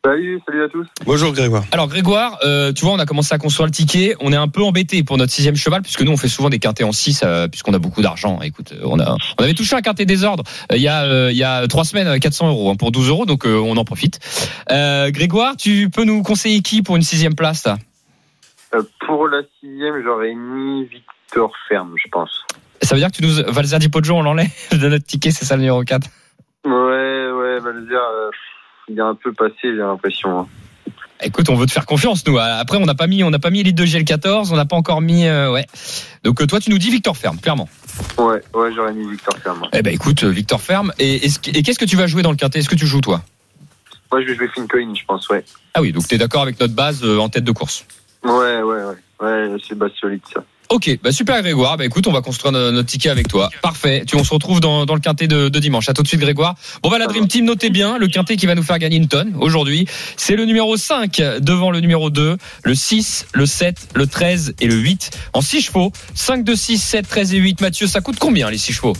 Salut, 0.05 0.41
salut 0.45 0.63
à 0.63 0.69
tous. 0.69 0.87
Bonjour 1.05 1.33
Grégoire. 1.33 1.63
Alors 1.71 1.87
Grégoire, 1.87 2.37
euh, 2.45 2.71
tu 2.71 2.85
vois, 2.85 2.93
on 2.93 2.99
a 2.99 3.05
commencé 3.05 3.33
à 3.33 3.37
construire 3.37 3.65
le 3.65 3.71
ticket. 3.71 4.15
On 4.21 4.31
est 4.31 4.37
un 4.37 4.47
peu 4.47 4.63
embêté 4.63 5.03
pour 5.03 5.17
notre 5.17 5.33
sixième 5.33 5.55
cheval 5.55 5.81
puisque 5.81 6.01
nous 6.01 6.11
on 6.11 6.17
fait 6.17 6.29
souvent 6.29 6.49
des 6.49 6.59
quintés 6.59 6.83
en 6.83 6.91
6 6.91 7.23
puisqu'on 7.51 7.73
a 7.73 7.79
beaucoup 7.79 8.01
d'argent. 8.01 8.39
Écoute, 8.41 8.71
euh, 8.73 8.81
on 8.85 8.99
a, 8.99 9.15
on 9.39 9.43
avait 9.43 9.53
touché 9.53 9.75
un 9.75 9.81
quintet 9.81 10.05
désordre 10.05 10.43
euh, 10.71 10.77
il 10.77 10.81
y 10.81 10.87
a 10.87 11.03
euh, 11.03 11.31
il 11.31 11.37
y 11.37 11.43
a 11.43 11.67
trois 11.67 11.83
semaines 11.83 12.07
à 12.07 12.19
400 12.19 12.49
euros 12.49 12.71
hein, 12.71 12.75
pour 12.75 12.91
12 12.91 13.09
euros, 13.09 13.25
donc 13.25 13.45
euh, 13.45 13.57
on 13.57 13.77
en 13.77 13.85
profite. 13.85 14.19
Euh, 14.71 15.11
Grégoire, 15.11 15.57
tu 15.57 15.89
peux 15.89 16.03
nous 16.03 16.23
conseiller 16.23 16.61
qui 16.61 16.81
pour 16.81 16.95
une 16.95 17.01
sixième 17.01 17.35
place 17.35 17.65
là? 17.65 17.77
Euh, 18.73 18.83
pour 19.05 19.27
la 19.27 19.41
sixième, 19.59 20.03
j'aurais 20.03 20.33
mis 20.33 20.85
Victor 20.85 21.51
Ferme, 21.69 21.93
je 22.03 22.09
pense. 22.09 22.45
Ça 22.81 22.95
veut 22.95 23.01
dire 23.01 23.09
que 23.09 23.17
tu 23.17 23.23
nous 23.23 23.51
Valzer 23.51 23.79
Poggio, 23.91 24.15
on 24.15 24.21
l'enlève 24.21 24.49
de 24.71 24.87
notre 24.89 25.05
ticket, 25.05 25.31
c'est 25.31 25.45
ça 25.45 25.55
le 25.55 25.61
numéro 25.61 25.83
4 25.83 26.07
Ouais, 26.65 26.71
ouais, 26.71 27.59
Valzer, 27.59 27.95
euh, 27.95 28.29
il 28.89 28.97
est 28.97 29.01
un 29.01 29.15
peu 29.15 29.33
passé, 29.33 29.55
j'ai 29.63 29.73
l'impression. 29.75 30.39
hein. 30.41 30.47
Écoute, 31.23 31.49
on 31.49 31.55
veut 31.55 31.65
te 31.65 31.71
faire 31.71 31.87
confiance, 31.87 32.25
nous. 32.27 32.37
Après, 32.37 32.77
on 32.77 32.85
n'a 32.85 32.93
pas 32.93 33.07
mis, 33.07 33.23
on 33.23 33.31
n'a 33.31 33.39
pas 33.39 33.49
mis 33.49 33.61
Elite 33.61 33.75
de 33.75 33.85
GL14, 33.85 34.49
on 34.51 34.55
n'a 34.55 34.65
pas 34.65 34.75
encore 34.75 35.01
mis, 35.01 35.25
euh, 35.25 35.51
ouais. 35.51 35.65
Donc, 36.23 36.39
euh, 36.41 36.45
toi, 36.45 36.59
tu 36.59 36.69
nous 36.69 36.77
dis 36.77 36.91
Victor 36.91 37.17
Ferme, 37.17 37.39
clairement. 37.39 37.67
Ouais, 38.19 38.41
ouais, 38.53 38.71
j'aurais 38.75 38.93
mis 38.93 39.09
Victor 39.09 39.35
Ferme. 39.43 39.67
Eh 39.73 39.81
ben, 39.81 39.91
écoute, 39.93 40.23
euh, 40.23 40.29
Victor 40.29 40.61
Ferme. 40.61 40.93
Et, 40.99 41.25
est-ce 41.25 41.39
que- 41.39 41.49
et 41.57 41.63
qu'est-ce 41.63 41.79
que 41.79 41.85
tu 41.85 41.95
vas 41.95 42.05
jouer 42.05 42.21
dans 42.21 42.29
le 42.29 42.37
quintet? 42.37 42.59
Est-ce 42.59 42.69
que 42.69 42.75
tu 42.75 42.85
joues, 42.85 43.01
toi? 43.01 43.23
Moi, 44.11 44.21
je 44.21 44.27
vais 44.27 44.35
jouer 44.35 44.47
Fincoin, 44.53 44.93
je 44.93 45.03
pense, 45.05 45.27
ouais. 45.29 45.43
Ah 45.73 45.81
oui, 45.81 45.91
donc 45.91 46.07
t'es 46.07 46.19
d'accord 46.19 46.43
avec 46.43 46.59
notre 46.59 46.75
base 46.75 47.03
euh, 47.03 47.17
en 47.17 47.29
tête 47.29 47.43
de 47.43 47.51
course. 47.51 47.85
Ouais, 48.23 48.61
ouais, 48.61 48.83
ouais. 48.83 48.95
Ouais, 49.19 49.57
c'est 49.67 49.75
base 49.75 49.91
solide, 49.99 50.21
ça. 50.31 50.43
Ok, 50.69 50.99
bah 51.01 51.11
super 51.13 51.41
Grégoire. 51.41 51.77
Bah 51.77 51.85
écoute, 51.85 52.07
on 52.07 52.11
va 52.11 52.21
construire 52.21 52.51
no- 52.51 52.71
notre 52.71 52.87
ticket 52.89 53.09
avec 53.09 53.27
toi. 53.29 53.49
Parfait. 53.61 54.03
Tu, 54.05 54.15
on 54.17 54.23
se 54.23 54.33
retrouve 54.33 54.59
dans, 54.59 54.85
dans 54.85 54.95
le 54.95 54.99
quintet 54.99 55.27
de, 55.27 55.47
de 55.47 55.59
dimanche. 55.59 55.87
À 55.87 55.93
tout 55.93 56.03
de 56.03 56.07
suite 56.07 56.19
Grégoire. 56.19 56.55
Bon 56.83 56.89
bah 56.89 56.97
la 56.97 57.07
Dream 57.07 57.27
Team, 57.27 57.45
notez 57.45 57.69
bien, 57.69 57.97
le 57.97 58.07
quintet 58.07 58.35
qui 58.35 58.45
va 58.47 58.55
nous 58.55 58.63
faire 58.63 58.77
gagner 58.77 58.97
une 58.97 59.07
tonne 59.07 59.33
aujourd'hui, 59.39 59.87
c'est 60.17 60.35
le 60.35 60.45
numéro 60.45 60.75
5 60.75 61.21
devant 61.39 61.71
le 61.71 61.79
numéro 61.79 62.09
2, 62.09 62.37
le 62.63 62.75
6, 62.75 63.27
le 63.33 63.45
7, 63.45 63.77
le 63.95 64.07
13 64.07 64.55
et 64.59 64.67
le 64.67 64.75
8 64.75 65.11
en 65.33 65.41
6 65.41 65.61
chevaux. 65.61 65.91
5, 66.15 66.43
2, 66.43 66.55
6, 66.55 66.77
7, 66.77 67.07
13 67.07 67.33
et 67.33 67.37
8. 67.37 67.61
Mathieu, 67.61 67.87
ça 67.87 68.01
coûte 68.01 68.17
combien 68.19 68.49
les 68.51 68.57
6 68.57 68.73
chevaux? 68.73 68.93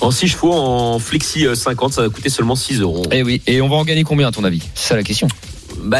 En 0.00 0.10
6 0.10 0.28
chevaux, 0.28 0.52
en 0.54 0.98
flexi 0.98 1.46
euh, 1.46 1.54
50, 1.54 1.92
ça 1.92 2.02
va 2.02 2.08
coûter 2.08 2.30
seulement 2.30 2.56
6 2.56 2.80
euros. 2.80 3.02
Eh 3.12 3.22
oui, 3.22 3.42
et 3.46 3.60
on 3.60 3.68
va 3.68 3.76
en 3.76 3.84
gagner 3.84 4.04
combien 4.04 4.28
à 4.28 4.32
ton 4.32 4.42
avis? 4.44 4.62
C'est 4.74 4.88
ça 4.88 4.96
la 4.96 5.02
question. 5.02 5.28
Bah, 5.84 5.98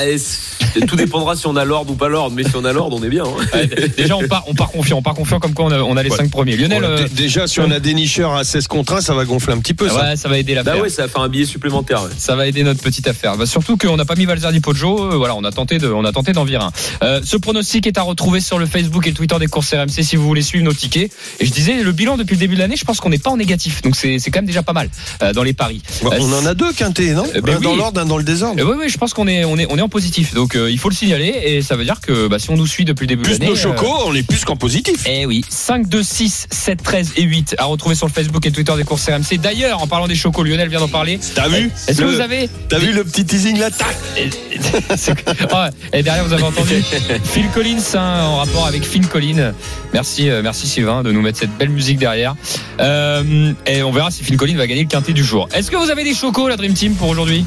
tout 0.87 0.97
dépendra 0.97 1.37
si 1.37 1.47
on 1.47 1.57
a 1.57 1.65
l'ordre 1.65 1.93
ou 1.93 1.95
pas 1.97 2.09
l'ordre, 2.09 2.35
mais 2.37 2.45
si 2.45 2.51
on 2.57 2.65
a 2.65 2.73
l'ordre, 2.73 2.97
on 2.99 3.03
est 3.03 3.09
bien. 3.09 3.25
hein. 3.25 3.61
Déjà 3.97 4.17
on 4.17 4.27
part, 4.27 4.45
on 4.47 4.55
part 4.55 4.71
confiant, 4.71 4.99
on 4.99 5.03
part 5.03 5.15
confiant 5.15 5.41
comme 5.41 5.55
quoi 5.55 5.67
on 5.67 5.71
a, 5.73 5.79
on 5.81 5.97
a 5.97 6.03
les 6.03 6.09
Ouais. 6.11 6.17
5 6.17 6.31
premiers. 6.31 6.57
Lionel, 6.57 6.81
Bon, 6.81 6.87
euh, 6.89 7.07
Déjà, 7.15 7.47
si 7.47 7.61
on 7.61 7.71
a 7.71 7.81
des 7.81 7.93
nicheurs 7.95 8.35
à 8.35 8.45
16 8.45 8.67
contre 8.67 8.95
1, 8.95 9.01
ça 9.03 9.13
va 9.15 9.25
gonfler 9.27 9.53
un 9.53 9.59
petit 9.59 9.75
peu 9.75 9.89
ça. 9.89 10.11
ouais, 10.11 10.17
ça 10.17 10.29
va 10.29 10.39
aider 10.39 10.55
la 10.55 10.63
Bah 10.63 10.77
ouais, 10.79 10.89
ça 10.89 11.03
va 11.03 11.09
faire 11.09 11.21
un 11.21 11.29
billet 11.29 11.45
supplémentaire. 11.45 12.03
ouais. 12.03 12.09
Ça 12.17 12.35
va 12.35 12.47
aider 12.47 12.63
notre 12.63 12.81
petite 12.83 13.07
affaire. 13.09 13.37
Bah, 13.37 13.45
surtout 13.47 13.77
qu'on 13.77 13.97
n'a 13.97 14.05
pas 14.07 14.15
mis 14.15 14.25
Valzer 14.25 14.51
Di 14.53 14.61
Poggio. 14.61 15.13
euh, 15.13 15.17
voilà, 15.17 15.35
on 15.37 15.45
a 15.45 15.51
tenté 15.53 15.79
de, 15.79 15.89
on 15.89 16.05
a 16.05 16.13
tenté 16.13 16.33
d'en 16.33 16.45
virer 16.45 16.65
un. 16.65 16.73
Euh, 17.03 17.21
ce 17.25 17.37
pronostic 17.37 17.87
est 17.87 17.99
à 17.99 18.03
retrouver 18.03 18.41
sur 18.41 18.59
le 18.59 18.67
Facebook 18.67 19.07
et 19.07 19.11
le 19.11 19.17
Twitter 19.17 19.37
des 19.39 19.47
courses 19.49 19.73
RMC 19.75 20.03
si 20.03 20.17
vous 20.17 20.27
voulez 20.27 20.43
suivre 20.43 20.65
nos 20.65 20.73
tickets. 20.73 21.13
Et 21.41 21.47
je 21.47 21.53
disais, 21.53 21.83
le 21.83 21.93
bilan 21.93 22.17
depuis 22.17 22.35
le 22.35 22.41
début 22.41 22.55
de 22.55 22.61
l'année, 22.61 22.77
je 22.77 22.85
pense 22.85 23.01
qu'on 23.01 23.11
n'est 23.11 23.19
pas 23.19 23.31
en 23.31 23.37
négatif. 23.37 23.83
Donc 23.83 23.97
c'est, 23.97 24.19
c'est 24.19 24.31
quand 24.31 24.39
même 24.39 24.47
déjà 24.47 24.63
pas 24.63 24.73
mal 24.73 24.89
euh, 25.23 25.33
dans 25.33 25.43
les 25.43 25.53
paris. 25.53 25.83
Euh, 26.05 26.09
on 26.21 26.33
en 26.33 26.47
a 26.47 26.55
deux 26.55 26.73
quintés, 26.73 27.13
non? 27.13 27.25
Euh, 27.37 27.41
ben 27.43 27.57
Un 27.57 27.61
dans 27.61 27.77
l'ordre, 27.77 28.01
un 28.01 28.07
dans 28.07 28.17
le 28.19 28.25
désordre. 28.25 28.61
Euh, 28.63 28.65
oui, 28.71 28.77
oui, 28.81 28.89
je 28.89 28.97
pense 28.99 29.13
qu'on 29.15 29.29
est, 29.29 29.45
on 29.45 29.59
est, 29.59 29.67
on 29.71 29.77
est 29.77 29.83
en 29.83 29.89
positif. 29.89 30.33
Donc 30.35 30.57
euh, 30.59 30.71
il 30.71 30.79
faut 30.79 30.89
le 30.89 30.95
signaler 30.95 31.35
et 31.45 31.63
ça 31.63 31.77
veut 31.77 31.85
dire 31.85 32.01
que 32.01 32.29
bah, 32.29 32.39
si 32.39 32.51
on 32.51 32.57
nous 32.57 32.67
suit 32.67 32.85
depuis 32.85 33.05
le 33.05 33.09
début 33.09 33.23
de 33.23 33.27
Plus 33.29 33.39
l'année. 33.39 33.47
nos 33.47 33.57
euh, 33.57 33.61
chocos, 33.61 34.03
on 34.07 34.15
est 34.15 34.23
plus 34.23 34.45
qu'en 34.45 34.57
positif. 34.57 35.05
eh 35.07 35.27
oui, 35.27 35.45
5, 35.49 35.89
2, 35.89 36.03
6, 36.03 36.47
7, 36.51 36.83
13 36.83 37.13
et 37.17 37.23
8 37.23 37.57
à 37.59 37.65
retrouver 37.65 37.95
sur 37.95 38.07
le 38.07 38.13
Facebook 38.13 38.45
et 38.47 38.51
Twitter 38.51 38.73
des 38.77 38.85
courses 38.85 39.09
RMC. 39.09 39.39
D'ailleurs, 39.41 39.83
en 39.83 39.87
parlant 39.87 40.09
des 40.09 40.15
chocos, 40.15 40.43
Lionel 40.43 40.69
vient 40.69 40.81
d'en 40.81 40.89
parler. 40.89 41.19
T'as 41.35 41.49
vu 41.49 41.71
Est-ce 41.87 42.01
que 42.01 42.05
vous 42.05 42.21
avez 42.21 42.49
T'as 42.69 42.79
vu 42.79 42.93
le 42.93 43.05
petit 43.05 43.25
teasing 43.25 43.59
là? 43.59 43.71
Tac 43.71 43.97
Ah, 45.53 45.71
et 45.93 46.03
derrière, 46.03 46.25
vous 46.25 46.33
avez 46.33 46.43
entendu 46.43 46.83
Phil 47.25 47.49
Collins 47.55 47.79
hein, 47.95 48.23
en 48.25 48.37
rapport 48.39 48.67
avec 48.67 48.85
Phil 48.85 49.07
Collins. 49.07 49.53
Merci, 49.93 50.29
euh, 50.29 50.43
merci 50.43 50.67
Sylvain 50.67 51.03
de 51.03 51.13
nous 51.13 51.23
mettre 51.23 51.39
cette 51.39 51.57
belle 51.57 51.71
musique 51.71 51.99
derrière. 51.99 52.35
Euh, 52.81 53.53
et 53.67 53.83
on 53.83 53.93
verra 53.93 54.11
si 54.11 54.25
Phil 54.25 54.37
Collins 54.37 54.57
va 54.57 54.67
gagner 54.67 54.83
le 54.83 54.89
quintet 54.89 55.13
du 55.13 55.25
jour. 55.25 55.49
Est-ce 55.55 55.71
que 55.71 55.77
vous 55.77 55.91
avez 55.91 56.05
des 56.05 56.15
chocos, 56.15 56.49
la 56.49 56.57
Dream 56.57 56.75
Team, 56.75 56.95
pour 56.95 57.09
aujourd'hui? 57.09 57.45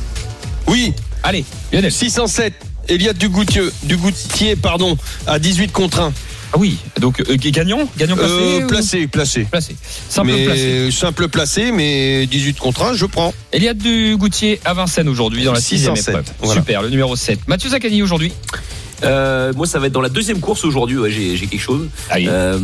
Oui, 0.67 0.93
Allez, 1.23 1.45
Lionel. 1.71 1.91
607. 1.91 2.70
Eliade 2.87 3.17
Dugoutier, 3.17 3.61
Dugoutier, 3.83 4.55
pardon, 4.55 4.97
à 5.27 5.39
18 5.39 5.71
contre 5.71 5.99
1. 5.99 6.13
Ah 6.53 6.57
oui, 6.57 6.77
donc 6.99 7.21
euh, 7.21 7.37
gagnant 7.37 7.87
Gagnant 7.97 8.17
placé 8.17 8.33
Euh, 8.33 8.63
ou- 8.63 8.67
placé, 8.67 9.07
placé. 9.07 9.47
Placé. 9.49 9.75
Simple 10.09 10.31
mais 10.33 10.45
placé. 10.45 10.91
simple 10.91 11.27
placé, 11.29 11.71
mais 11.71 12.25
18 12.25 12.59
contre 12.59 12.83
1, 12.83 12.93
je 12.93 13.05
prends. 13.05 13.33
Eliade 13.53 13.77
du 13.77 14.17
Goutier 14.17 14.59
à 14.65 14.73
Vincennes 14.73 15.07
aujourd'hui 15.07 15.45
dans 15.45 15.53
la 15.53 15.61
sixième 15.61 15.95
607, 15.95 16.09
épreuve. 16.09 16.35
voilà. 16.41 16.59
Super, 16.61 16.81
le 16.81 16.89
numéro 16.89 17.15
7. 17.15 17.39
Mathieu 17.47 17.69
Zaccani 17.69 18.01
aujourd'hui. 18.03 18.33
Euh, 19.03 19.51
moi, 19.55 19.65
ça 19.65 19.79
va 19.79 19.87
être 19.87 19.93
dans 19.93 20.01
la 20.01 20.09
deuxième 20.09 20.39
course 20.41 20.63
aujourd'hui. 20.65 20.97
Ouais, 20.97 21.09
j'ai 21.09 21.35
j'ai 21.37 21.47
quelque 21.47 21.61
chose. 21.61 21.87
Allez. 22.09 22.27
Euh, 22.27 22.59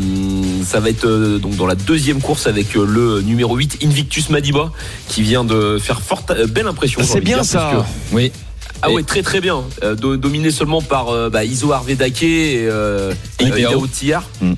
ça 0.65 0.79
va 0.79 0.89
être 0.89 1.05
euh, 1.07 1.39
donc 1.39 1.55
dans 1.55 1.65
la 1.65 1.73
deuxième 1.75 2.21
course 2.21 2.45
avec 2.45 2.75
euh, 2.75 2.85
le 2.85 3.21
numéro 3.21 3.55
8 3.55 3.79
Invictus 3.83 4.29
Madiba 4.29 4.71
qui 5.07 5.23
vient 5.23 5.43
de 5.45 5.79
faire 5.81 6.01
forte 6.01 6.29
euh, 6.31 6.45
belle 6.45 6.67
impression. 6.67 7.01
C'est 7.03 7.21
bien 7.21 7.37
dire, 7.37 7.45
ça. 7.45 7.71
que- 8.11 8.15
Oui. 8.15 8.31
Ah 8.81 8.89
Et- 8.89 8.93
ouais, 8.95 9.03
très 9.03 9.21
très 9.21 9.41
bien. 9.41 9.63
Euh, 9.83 9.95
do- 9.95 10.17
dominé 10.17 10.51
seulement 10.51 10.81
par 10.81 11.09
euh, 11.09 11.29
bah, 11.29 11.43
Iso 11.43 11.71
Arvedake 11.71 12.23
et, 12.23 12.65
euh, 12.67 13.13
Et 13.39 13.45
Tillard. 13.91 14.23
Mm. 14.41 14.53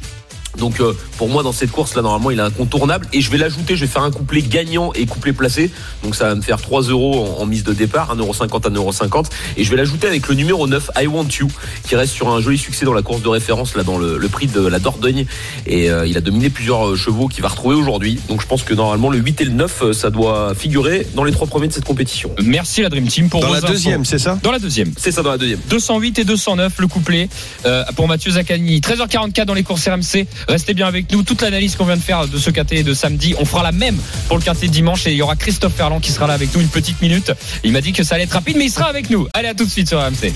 Donc 0.59 0.79
euh, 0.79 0.93
pour 1.17 1.29
moi 1.29 1.43
dans 1.43 1.51
cette 1.51 1.71
course 1.71 1.95
là 1.95 2.01
normalement 2.01 2.31
il 2.31 2.39
est 2.39 2.43
incontournable 2.43 3.07
et 3.13 3.21
je 3.21 3.31
vais 3.31 3.37
l'ajouter, 3.37 3.75
je 3.75 3.81
vais 3.81 3.91
faire 3.91 4.03
un 4.03 4.11
couplet 4.11 4.41
gagnant 4.41 4.91
et 4.93 5.05
couplet 5.05 5.33
placé. 5.33 5.71
Donc 6.03 6.15
ça 6.15 6.27
va 6.27 6.35
me 6.35 6.41
faire 6.41 6.61
3 6.61 6.83
euros 6.83 7.25
en, 7.37 7.41
en 7.41 7.45
mise 7.45 7.63
de 7.63 7.73
départ, 7.73 8.15
1,50€ 8.15 8.67
à 8.67 8.69
1,50€ 8.69 9.25
et 9.57 9.63
je 9.63 9.69
vais 9.71 9.77
l'ajouter 9.77 10.07
avec 10.07 10.27
le 10.27 10.35
numéro 10.35 10.67
9 10.67 10.91
I 11.01 11.07
Want 11.07 11.27
You 11.39 11.47
qui 11.87 11.95
reste 11.95 12.13
sur 12.13 12.29
un 12.29 12.41
joli 12.41 12.57
succès 12.57 12.85
dans 12.85 12.93
la 12.93 13.01
course 13.01 13.21
de 13.21 13.29
référence 13.29 13.75
là 13.75 13.83
dans 13.83 13.97
le, 13.97 14.17
le 14.17 14.27
prix 14.27 14.47
de 14.47 14.61
la 14.65 14.79
Dordogne 14.79 15.25
et 15.65 15.89
euh, 15.89 16.05
il 16.07 16.17
a 16.17 16.21
dominé 16.21 16.49
plusieurs 16.49 16.89
euh, 16.89 16.95
chevaux 16.95 17.27
qu'il 17.27 17.41
va 17.43 17.49
retrouver 17.49 17.75
aujourd'hui. 17.75 18.19
Donc 18.27 18.41
je 18.41 18.47
pense 18.47 18.63
que 18.63 18.73
normalement 18.73 19.09
le 19.09 19.17
8 19.17 19.41
et 19.41 19.45
le 19.45 19.51
9 19.51 19.81
euh, 19.81 19.93
ça 19.93 20.09
doit 20.09 20.53
figurer 20.55 21.07
dans 21.15 21.23
les 21.23 21.31
trois 21.31 21.47
premiers 21.47 21.67
de 21.67 21.73
cette 21.73 21.85
compétition. 21.85 22.31
Merci 22.43 22.81
la 22.81 22.89
Dream 22.89 23.07
Team 23.07 23.29
pour 23.29 23.41
Dans 23.41 23.47
vos 23.47 23.53
la 23.53 23.61
deuxième, 23.61 24.05
c'est 24.05 24.19
ça? 24.19 24.39
Dans 24.43 24.51
la 24.51 24.59
deuxième. 24.59 24.91
C'est 24.97 25.11
ça 25.11 25.21
dans 25.21 25.31
la 25.31 25.37
deuxième. 25.37 25.59
208 25.69 26.19
et 26.19 26.23
209 26.23 26.73
le 26.79 26.87
couplet 26.87 27.29
euh, 27.65 27.83
pour 27.95 28.07
Mathieu 28.07 28.31
Zaccani 28.31 28.79
13h44 28.79 29.45
dans 29.45 29.53
les 29.53 29.63
courses 29.63 29.87
RMC 29.87 30.25
restez 30.49 30.73
bien 30.73 30.87
avec 30.87 31.11
nous. 31.11 31.23
Toute 31.23 31.41
l'analyse 31.41 31.75
qu'on 31.75 31.85
vient 31.85 31.97
de 31.97 32.01
faire 32.01 32.27
de 32.27 32.37
ce 32.37 32.49
quintet 32.49 32.83
de 32.83 32.93
samedi 32.93 33.35
on 33.39 33.45
fera 33.45 33.63
la 33.63 33.71
même 33.71 33.97
pour 34.27 34.37
le 34.37 34.43
quintet 34.43 34.67
de 34.67 34.71
dimanche 34.71 35.07
et 35.07 35.11
il 35.11 35.17
y 35.17 35.21
aura 35.21 35.35
Christophe 35.35 35.75
Ferland 35.75 35.99
qui 36.01 36.11
sera 36.11 36.27
là 36.27 36.33
avec 36.33 36.53
nous 36.53 36.61
une 36.61 36.67
petite 36.69 37.01
minute. 37.01 37.31
Il 37.63 37.71
m'a 37.71 37.81
dit 37.81 37.93
que 37.93 38.03
ça 38.03 38.15
allait 38.15 38.25
être 38.25 38.33
rapide 38.33 38.57
mais 38.57 38.65
il 38.65 38.71
sera 38.71 38.87
avec 38.87 39.09
nous. 39.09 39.27
Allez 39.33 39.47
à 39.47 39.53
tout 39.53 39.65
de 39.65 39.69
suite 39.69 39.87
sur 39.87 39.99
RMC 39.99 40.33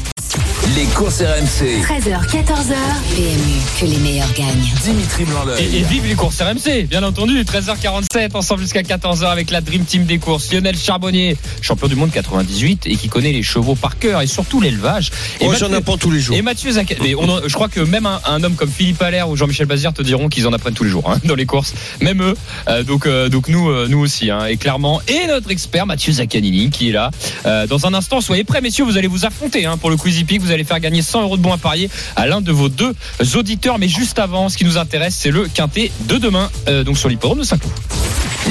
Les 0.75 0.85
courses 0.95 1.21
RMC. 1.21 1.81
13h, 1.83 2.25
14h, 2.29 2.73
PMU, 3.15 3.59
que 3.79 3.85
les 3.85 3.97
meilleurs 3.97 4.31
gagnent. 4.33 4.71
Dimitri 4.83 5.23
et, 5.59 5.77
et 5.77 5.81
vive 5.83 6.05
les 6.07 6.15
courses 6.15 6.41
RMC 6.41 6.87
bien 6.89 7.03
entendu 7.03 7.43
13h47 7.43 8.35
ensemble 8.35 8.61
jusqu'à 8.61 8.81
14h 8.81 9.25
avec 9.25 9.51
la 9.51 9.61
Dream 9.61 9.85
Team 9.85 10.05
des 10.05 10.17
courses 10.17 10.51
Lionel 10.51 10.75
Charbonnier 10.77 11.37
champion 11.61 11.87
du 11.87 11.95
monde 11.95 12.11
98 12.11 12.87
et 12.87 12.95
qui 12.95 13.07
connaît 13.07 13.31
les 13.31 13.43
chevaux 13.43 13.75
par 13.75 13.99
cœur 13.99 14.21
et 14.21 14.27
surtout 14.27 14.61
l'élevage 14.61 15.11
et 15.39 15.45
Moi, 15.45 15.55
j'en 15.55 15.71
apprends 15.73 15.97
tous 15.97 16.09
les 16.11 16.19
jours. 16.19 16.35
Et 16.35 16.41
Mathieu 16.41 16.71
Zaccani, 16.71 16.99
mais 17.03 17.15
on 17.15 17.29
en- 17.29 17.47
je 17.47 17.53
crois 17.53 17.69
que 17.69 17.79
même 17.81 18.05
un, 18.05 18.19
un 18.25 18.43
homme 18.43 18.55
comme 18.55 18.69
Philippe 18.71 19.01
Allaire 19.01 19.29
ou 19.29 19.35
Jean-Michel 19.35 19.67
Bazir 19.67 19.93
te 19.93 20.01
diront 20.01 20.27
qu'ils 20.29 20.47
en 20.47 20.53
apprennent 20.53 20.73
tous 20.73 20.83
les 20.85 20.89
jours 20.89 21.09
hein, 21.09 21.19
dans 21.25 21.35
les 21.35 21.45
courses, 21.45 21.73
même 22.01 22.21
eux. 22.23 22.35
Euh, 22.67 22.83
donc, 22.83 23.05
euh, 23.05 23.29
donc 23.29 23.47
nous, 23.47 23.69
euh, 23.69 23.87
nous 23.89 23.99
aussi, 23.99 24.31
hein, 24.31 24.45
et 24.47 24.57
clairement. 24.57 25.01
Et 25.07 25.27
notre 25.27 25.51
expert 25.51 25.85
Mathieu 25.85 26.13
Zaccanini 26.13 26.69
qui 26.71 26.89
est 26.89 26.93
là. 26.93 27.11
Euh, 27.45 27.67
dans 27.67 27.85
un 27.85 27.93
instant, 27.93 28.21
soyez 28.21 28.43
prêts, 28.43 28.61
messieurs, 28.61 28.85
vous 28.85 28.97
allez 28.97 29.07
vous 29.07 29.25
affronter 29.25 29.65
hein, 29.65 29.77
pour 29.77 29.89
le 29.89 29.97
Quizy 29.97 30.23
Peak. 30.23 30.41
Vous 30.41 30.51
allez 30.51 30.62
faire 30.63 30.79
gagner 30.79 31.01
100 31.01 31.21
euros 31.23 31.37
de 31.37 31.41
bons 31.41 31.53
à 31.53 31.57
parier 31.57 31.89
à 32.15 32.27
l'un 32.27 32.41
de 32.41 32.51
vos 32.51 32.69
deux 32.69 32.93
auditeurs. 33.35 33.79
Mais 33.79 33.87
juste 33.87 34.19
avant, 34.19 34.49
ce 34.49 34.57
qui 34.57 34.65
nous 34.65 34.77
intéresse, 34.77 35.15
c'est 35.15 35.31
le 35.31 35.47
quintet 35.47 35.91
de 36.07 36.17
demain, 36.17 36.49
euh, 36.67 36.83
donc 36.83 36.97
sur 36.97 37.09
l'hippodrome 37.09 37.39
de 37.39 37.43
Saint-Cloud. 37.43 37.73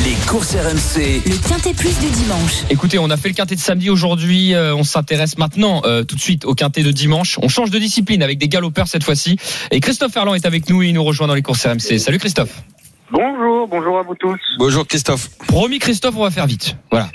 Les 0.04 0.14
courses 0.26 0.54
RMC. 0.54 1.20
Le 1.26 1.48
Quintet 1.48 1.74
Plus 1.74 1.98
du 1.98 2.08
dimanche. 2.08 2.62
Écoutez, 2.70 2.98
on 2.98 3.10
a 3.10 3.16
fait 3.18 3.28
le 3.28 3.34
quintet 3.34 3.56
de 3.56 3.60
samedi 3.60 3.90
aujourd'hui. 3.90 4.54
euh, 4.54 4.74
on 4.74 4.84
s'intéresse 4.84 5.36
maintenant 5.36 5.82
euh, 5.84 6.02
tout 6.02 6.16
de 6.16 6.20
suite 6.20 6.46
au 6.46 6.54
quintet 6.54 6.82
de 6.82 6.90
dimanche. 6.90 7.38
On 7.42 7.48
change 7.48 7.70
de 7.70 7.78
discipline 7.78 8.22
avec 8.22 8.38
des 8.38 8.48
galopeurs 8.48 8.88
cette 8.88 9.04
fois-ci. 9.04 9.36
Et 9.70 9.80
Christophe 9.80 10.12
Ferland 10.12 10.34
est 10.34 10.46
avec 10.46 10.70
nous 10.70 10.82
et 10.82 10.88
il 10.88 10.94
nous 10.94 11.04
rejoint 11.04 11.26
dans 11.26 11.34
les 11.34 11.42
courses 11.42 11.66
RMC. 11.66 11.98
Salut 11.98 12.18
Christophe. 12.18 12.62
Bonjour, 13.10 13.68
bonjour 13.68 13.98
à 13.98 14.02
vous 14.02 14.14
tous. 14.14 14.40
Bonjour 14.58 14.86
Christophe. 14.86 15.28
Promis 15.46 15.78
Christophe, 15.78 16.14
on 16.16 16.22
va 16.22 16.30
faire 16.30 16.46
vite. 16.46 16.76
Voilà. 16.90 17.10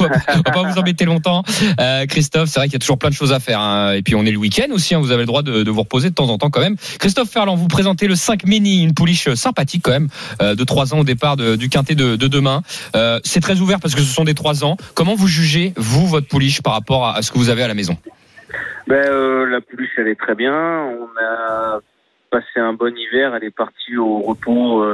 On 0.00 0.40
va 0.42 0.50
va 0.50 0.62
pas 0.62 0.62
vous 0.62 0.78
embêter 0.78 1.04
longtemps. 1.04 1.42
Euh, 1.80 2.06
Christophe, 2.06 2.48
c'est 2.48 2.60
vrai 2.60 2.66
qu'il 2.66 2.74
y 2.74 2.76
a 2.76 2.80
toujours 2.80 2.98
plein 2.98 3.10
de 3.10 3.14
choses 3.14 3.32
à 3.32 3.40
faire. 3.40 3.60
hein. 3.60 3.92
Et 3.92 4.02
puis 4.02 4.14
on 4.14 4.24
est 4.24 4.30
le 4.30 4.38
week-end 4.38 4.68
aussi, 4.72 4.94
hein. 4.94 5.00
vous 5.00 5.12
avez 5.12 5.22
le 5.22 5.26
droit 5.26 5.42
de, 5.42 5.68
vous 5.70 5.80
reposer 5.80 6.10
de 6.10 6.14
temps 6.14 6.28
en 6.28 6.38
temps 6.38 6.50
quand 6.50 6.60
même. 6.60 6.76
Christophe 6.98 7.30
Ferland, 7.30 7.56
vous 7.56 7.68
présentez 7.68 8.06
le 8.06 8.14
5 8.14 8.44
Mini, 8.44 8.82
une 8.82 8.94
pouliche 8.94 9.32
sympathique 9.34 9.82
quand 9.84 9.92
même, 9.92 10.08
euh, 10.42 10.54
de 10.54 10.64
3 10.64 10.94
ans 10.94 11.00
au 11.00 11.04
départ 11.04 11.36
du 11.36 11.68
quintet 11.68 11.94
de, 11.94 12.16
de 12.16 12.26
demain. 12.26 12.62
Euh, 12.96 13.20
c'est 13.24 13.40
très 13.40 13.60
ouvert 13.60 13.78
parce 13.80 13.94
que 13.94 14.00
ce 14.00 14.12
sont 14.12 14.24
des 14.24 14.34
3 14.34 14.64
ans. 14.64 14.76
Comment 14.94 15.14
vous 15.14 15.28
jugez, 15.28 15.72
vous, 15.76 16.06
votre 16.06 16.26
pouliche 16.26 16.62
par 16.62 16.72
rapport 16.72 17.06
à, 17.06 17.22
ce 17.22 17.30
que 17.30 17.38
vous 17.38 17.50
avez 17.50 17.62
à 17.62 17.68
la 17.68 17.74
maison? 17.74 17.96
Ben, 18.86 19.44
la 19.48 19.60
pouliche, 19.60 19.90
elle 19.98 20.08
est 20.08 20.18
très 20.18 20.34
bien. 20.34 20.52
On 20.52 21.08
a 21.22 21.78
passé 22.30 22.58
un 22.58 22.72
bon 22.72 22.92
hiver. 22.96 23.34
Elle 23.34 23.44
est 23.44 23.54
partie 23.54 23.96
au 23.96 24.20
repos 24.20 24.84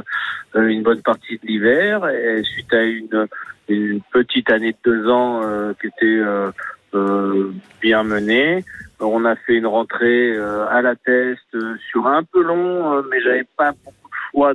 une 0.54 0.82
bonne 0.82 1.02
partie 1.02 1.38
de 1.42 1.46
l'hiver. 1.46 2.06
Et 2.08 2.42
suite 2.44 2.72
à 2.72 2.82
une, 2.82 3.26
une 3.68 4.00
petite 4.12 4.50
année 4.50 4.72
de 4.72 4.78
deux 4.90 5.08
ans 5.10 5.40
euh, 5.42 5.72
qui 5.80 5.88
était 5.88 6.04
euh, 6.04 6.50
euh, 6.94 7.52
bien 7.82 8.04
menée, 8.04 8.64
on 9.00 9.24
a 9.24 9.36
fait 9.36 9.54
une 9.54 9.66
rentrée 9.66 10.32
euh, 10.34 10.66
à 10.68 10.80
la 10.82 10.94
test 10.96 11.42
euh, 11.54 11.76
sur 11.90 12.06
un 12.06 12.22
peu 12.22 12.42
long, 12.42 13.02
mais 13.10 13.20
j'avais 13.20 13.44
pas 13.56 13.72
beaucoup 13.72 14.08
de 14.08 14.14
choix. 14.30 14.54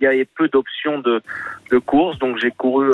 Il 0.00 0.04
y 0.04 0.06
avait 0.06 0.26
peu 0.26 0.48
d'options 0.48 0.98
de, 0.98 1.22
de 1.70 1.78
course, 1.78 2.18
donc 2.18 2.36
j'ai 2.38 2.50
couru 2.50 2.90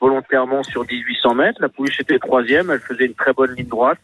volontairement 0.00 0.62
sur 0.62 0.86
1800 0.86 1.34
mètres. 1.34 1.60
La 1.60 1.68
pouliche 1.68 2.00
était 2.00 2.18
troisième. 2.18 2.70
Elle 2.70 2.80
faisait 2.80 3.04
une 3.04 3.14
très 3.14 3.34
bonne 3.34 3.54
ligne 3.54 3.66
droite. 3.66 3.98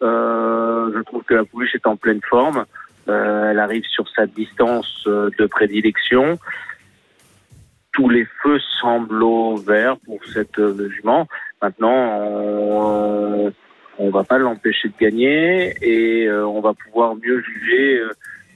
Je 0.00 1.02
trouve 1.02 1.24
que 1.24 1.34
la 1.34 1.44
pouliche 1.44 1.74
est 1.74 1.86
en 1.88 1.96
pleine 1.96 2.20
forme. 2.22 2.66
Elle 3.08 3.58
arrive 3.58 3.84
sur 3.86 4.08
sa 4.10 4.26
distance 4.26 5.02
de 5.06 5.46
prédilection. 5.46 6.38
Tous 7.98 8.08
les 8.08 8.24
feux 8.40 8.60
semblent 8.80 9.24
au 9.24 9.56
pour 10.06 10.24
cette 10.32 10.56
euh, 10.60 10.88
jument. 10.88 11.26
Maintenant, 11.60 12.20
on, 12.22 13.52
on 13.98 14.10
va 14.10 14.22
pas 14.22 14.38
l'empêcher 14.38 14.86
de 14.86 14.94
gagner 15.00 15.74
et 15.82 16.28
euh, 16.28 16.46
on 16.46 16.60
va 16.60 16.74
pouvoir 16.74 17.16
mieux 17.16 17.42
juger 17.42 17.98
euh, 17.98 18.10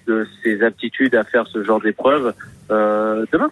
de 0.06 0.26
ses 0.44 0.62
aptitudes 0.62 1.16
à 1.16 1.24
faire 1.24 1.48
ce 1.48 1.64
genre 1.64 1.80
d'épreuve 1.80 2.34
euh, 2.70 3.26
demain. 3.32 3.50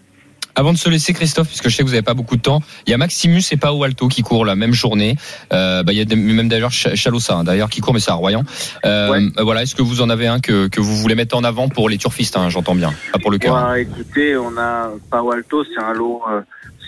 Avant 0.54 0.72
de 0.72 0.78
se 0.78 0.88
laisser, 0.88 1.12
Christophe, 1.12 1.48
puisque 1.48 1.68
je 1.68 1.74
sais 1.76 1.82
que 1.82 1.88
vous 1.88 1.94
n'avez 1.94 2.02
pas 2.04 2.14
beaucoup 2.14 2.36
de 2.36 2.42
temps, 2.42 2.60
il 2.86 2.90
y 2.90 2.94
a 2.94 2.98
Maximus 2.98 3.42
et 3.52 3.56
Pao 3.56 3.82
Alto 3.84 4.08
qui 4.08 4.22
courent 4.22 4.44
la 4.44 4.56
même 4.56 4.72
journée. 4.74 5.16
Euh, 5.52 5.82
bah, 5.82 5.92
il 5.92 5.98
y 5.98 6.00
a 6.00 6.04
des- 6.04 6.16
même 6.16 6.48
d'ailleurs 6.48 6.72
Ch- 6.72 6.94
Chalossa, 6.96 7.36
hein, 7.36 7.44
d'ailleurs, 7.44 7.70
qui 7.70 7.80
court, 7.80 7.94
mais 7.94 8.00
c'est 8.00 8.10
à 8.10 8.14
Royan. 8.14 8.42
Euh, 8.84 9.10
Ouais. 9.10 9.18
euh, 9.38 9.42
Voilà, 9.42 9.62
est-ce 9.62 9.74
que 9.74 9.82
vous 9.82 10.00
en 10.02 10.10
avez 10.10 10.26
un 10.26 10.40
que, 10.40 10.68
que 10.68 10.80
vous 10.80 10.96
voulez 10.96 11.14
mettre 11.14 11.36
en 11.36 11.44
avant 11.44 11.68
pour 11.68 11.88
les 11.88 11.98
turfistes 11.98 12.36
hein, 12.36 12.48
J'entends 12.50 12.74
bien, 12.74 12.92
pas 13.12 13.18
pour 13.18 13.30
le 13.30 13.38
cœur. 13.38 13.54
Bah, 13.54 13.78
écoutez, 13.80 14.36
on 14.36 14.56
a 14.58 14.90
Palo 15.10 15.32
Alto, 15.32 15.64
c'est 15.64 15.80
un 15.82 15.92
lot, 15.94 16.22
euh, 16.30 16.40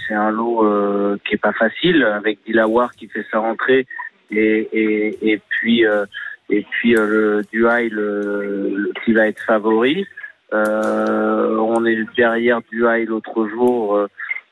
c'est 0.09 0.15
un 0.15 0.31
lot 0.31 0.65
euh, 0.67 1.17
qui 1.27 1.35
est 1.35 1.39
pas 1.39 1.53
facile 1.53 2.03
avec 2.05 2.39
Dilawar 2.47 2.93
qui 2.95 3.07
fait 3.09 3.25
sa 3.31 3.39
rentrée 3.39 3.87
et 4.31 4.69
et, 4.73 5.33
et 5.33 5.41
puis 5.49 5.87
euh, 5.87 6.05
et 6.51 6.67
puis 6.71 6.97
euh, 6.97 7.07
le 7.07 7.43
Duhail 7.53 7.89
le- 7.91 8.75
le- 8.77 8.93
qui 9.05 9.13
va 9.13 9.27
être 9.29 9.43
favori. 9.47 10.05
Euh, 10.53 11.57
on 11.57 11.85
est 11.87 11.99
derrière 12.17 12.61
Duhail 12.71 13.07
l'autre 13.07 13.49
jour 13.49 13.97
euh, 13.97 14.07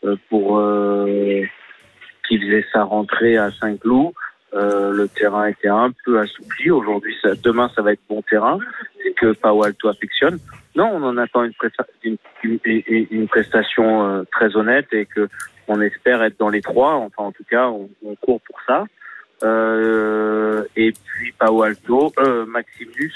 euh, 0.04 0.16
pour 0.30 0.58
euh, 0.58 1.42
qui 2.26 2.38
faisait 2.38 2.64
sa 2.72 2.84
rentrée 2.84 3.36
à 3.36 3.50
Saint-Cloud. 3.50 4.12
Euh, 4.54 4.90
le 4.92 5.08
terrain 5.08 5.46
était 5.46 5.68
un 5.68 5.92
peu 6.04 6.18
assoupli. 6.18 6.70
Aujourd'hui, 6.70 7.14
ça, 7.22 7.34
demain, 7.42 7.70
ça 7.74 7.82
va 7.82 7.92
être 7.92 8.00
bon 8.08 8.22
terrain. 8.22 8.58
C'est 9.02 9.12
que 9.12 9.32
Palo 9.32 9.64
Alto 9.64 9.88
affectionne. 9.88 10.38
Non, 10.74 10.90
on 10.94 11.02
en 11.02 11.16
attend 11.18 11.44
une, 11.44 11.52
presta- 11.52 11.86
une, 12.02 13.28
prestation 13.28 14.06
euh, 14.06 14.22
très 14.32 14.56
honnête 14.56 14.86
et 14.92 15.06
que 15.06 15.28
on 15.68 15.80
espère 15.80 16.22
être 16.22 16.38
dans 16.38 16.48
les 16.48 16.62
trois. 16.62 16.94
Enfin, 16.94 17.24
en 17.24 17.32
tout 17.32 17.44
cas, 17.48 17.68
on, 17.68 17.88
court 18.16 18.40
pour 18.40 18.58
ça. 18.66 18.84
Et 20.76 20.92
puis 20.92 21.32
Pao 21.38 21.62
Alto, 21.62 22.12
Maximus, 22.46 23.12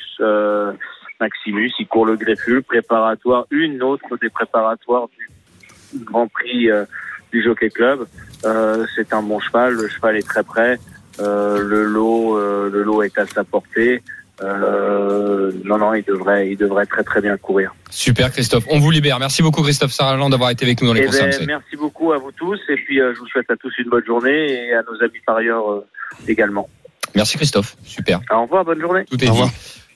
Maximus, 1.21 1.73
il 1.79 1.87
court 1.87 2.07
le 2.07 2.17
greffule 2.17 2.63
préparatoire, 2.63 3.47
une 3.51 3.83
autre 3.83 4.17
des 4.21 4.31
préparatoires 4.31 5.09
du 5.09 6.05
Grand 6.05 6.29
Prix 6.29 6.71
euh, 6.71 6.85
du 7.33 7.43
Jockey 7.43 7.71
Club. 7.71 8.07
Euh, 8.45 8.87
c'est 8.95 9.13
un 9.13 9.23
bon 9.23 9.41
cheval, 9.41 9.75
le 9.75 9.89
cheval 9.89 10.17
est 10.17 10.27
très 10.27 10.43
prêt. 10.43 10.79
Euh, 11.21 11.63
le 11.63 11.85
lot, 11.85 12.37
euh, 12.37 12.69
le 12.71 12.83
lot 12.83 13.03
est 13.03 13.17
à 13.19 13.27
sa 13.27 13.45
portée. 13.45 14.03
Euh, 14.43 15.53
non, 15.65 15.79
non, 15.79 15.95
il 15.95 16.03
devrait, 16.03 16.51
il 16.51 16.57
devrait 16.57 16.87
très 16.87 17.05
très 17.05 17.21
bien 17.21 17.37
courir. 17.37 17.75
Super, 17.91 18.33
Christophe. 18.33 18.65
On 18.69 18.81
vous 18.81 18.91
libère. 18.91 19.21
Merci 19.21 19.43
beaucoup, 19.43 19.63
Christophe 19.63 19.93
Sarland, 19.93 20.29
d'avoir 20.31 20.51
été 20.51 20.65
avec 20.65 20.81
nous 20.83 20.89
dans 20.89 20.95
les 20.95 21.03
Eh 21.03 21.05
courses 21.05 21.39
ben, 21.39 21.47
merci 21.47 21.77
beaucoup 21.77 22.13
à 22.13 22.19
vous 22.19 22.33
tous 22.33 22.59
et 22.69 22.75
puis 22.75 23.01
euh, 23.01 23.15
je 23.15 23.21
vous 23.21 23.29
souhaite 23.29 23.49
à 23.51 23.57
tous 23.57 23.73
une 23.79 23.89
bonne 23.89 24.05
journée 24.05 24.67
et 24.67 24.75
à 24.75 24.83
nos 24.83 25.01
amis 25.03 25.21
parieurs 25.25 25.71
euh, 25.71 25.87
également. 26.27 26.69
Merci, 27.15 27.37
Christophe. 27.37 27.77
Super. 27.85 28.21
Au 28.31 28.43
revoir, 28.43 28.65
bonne 28.65 28.81
journée. 28.81 29.05
Tout 29.09 29.23
est 29.23 29.29
Au 29.29 29.35
dit. 29.35 29.43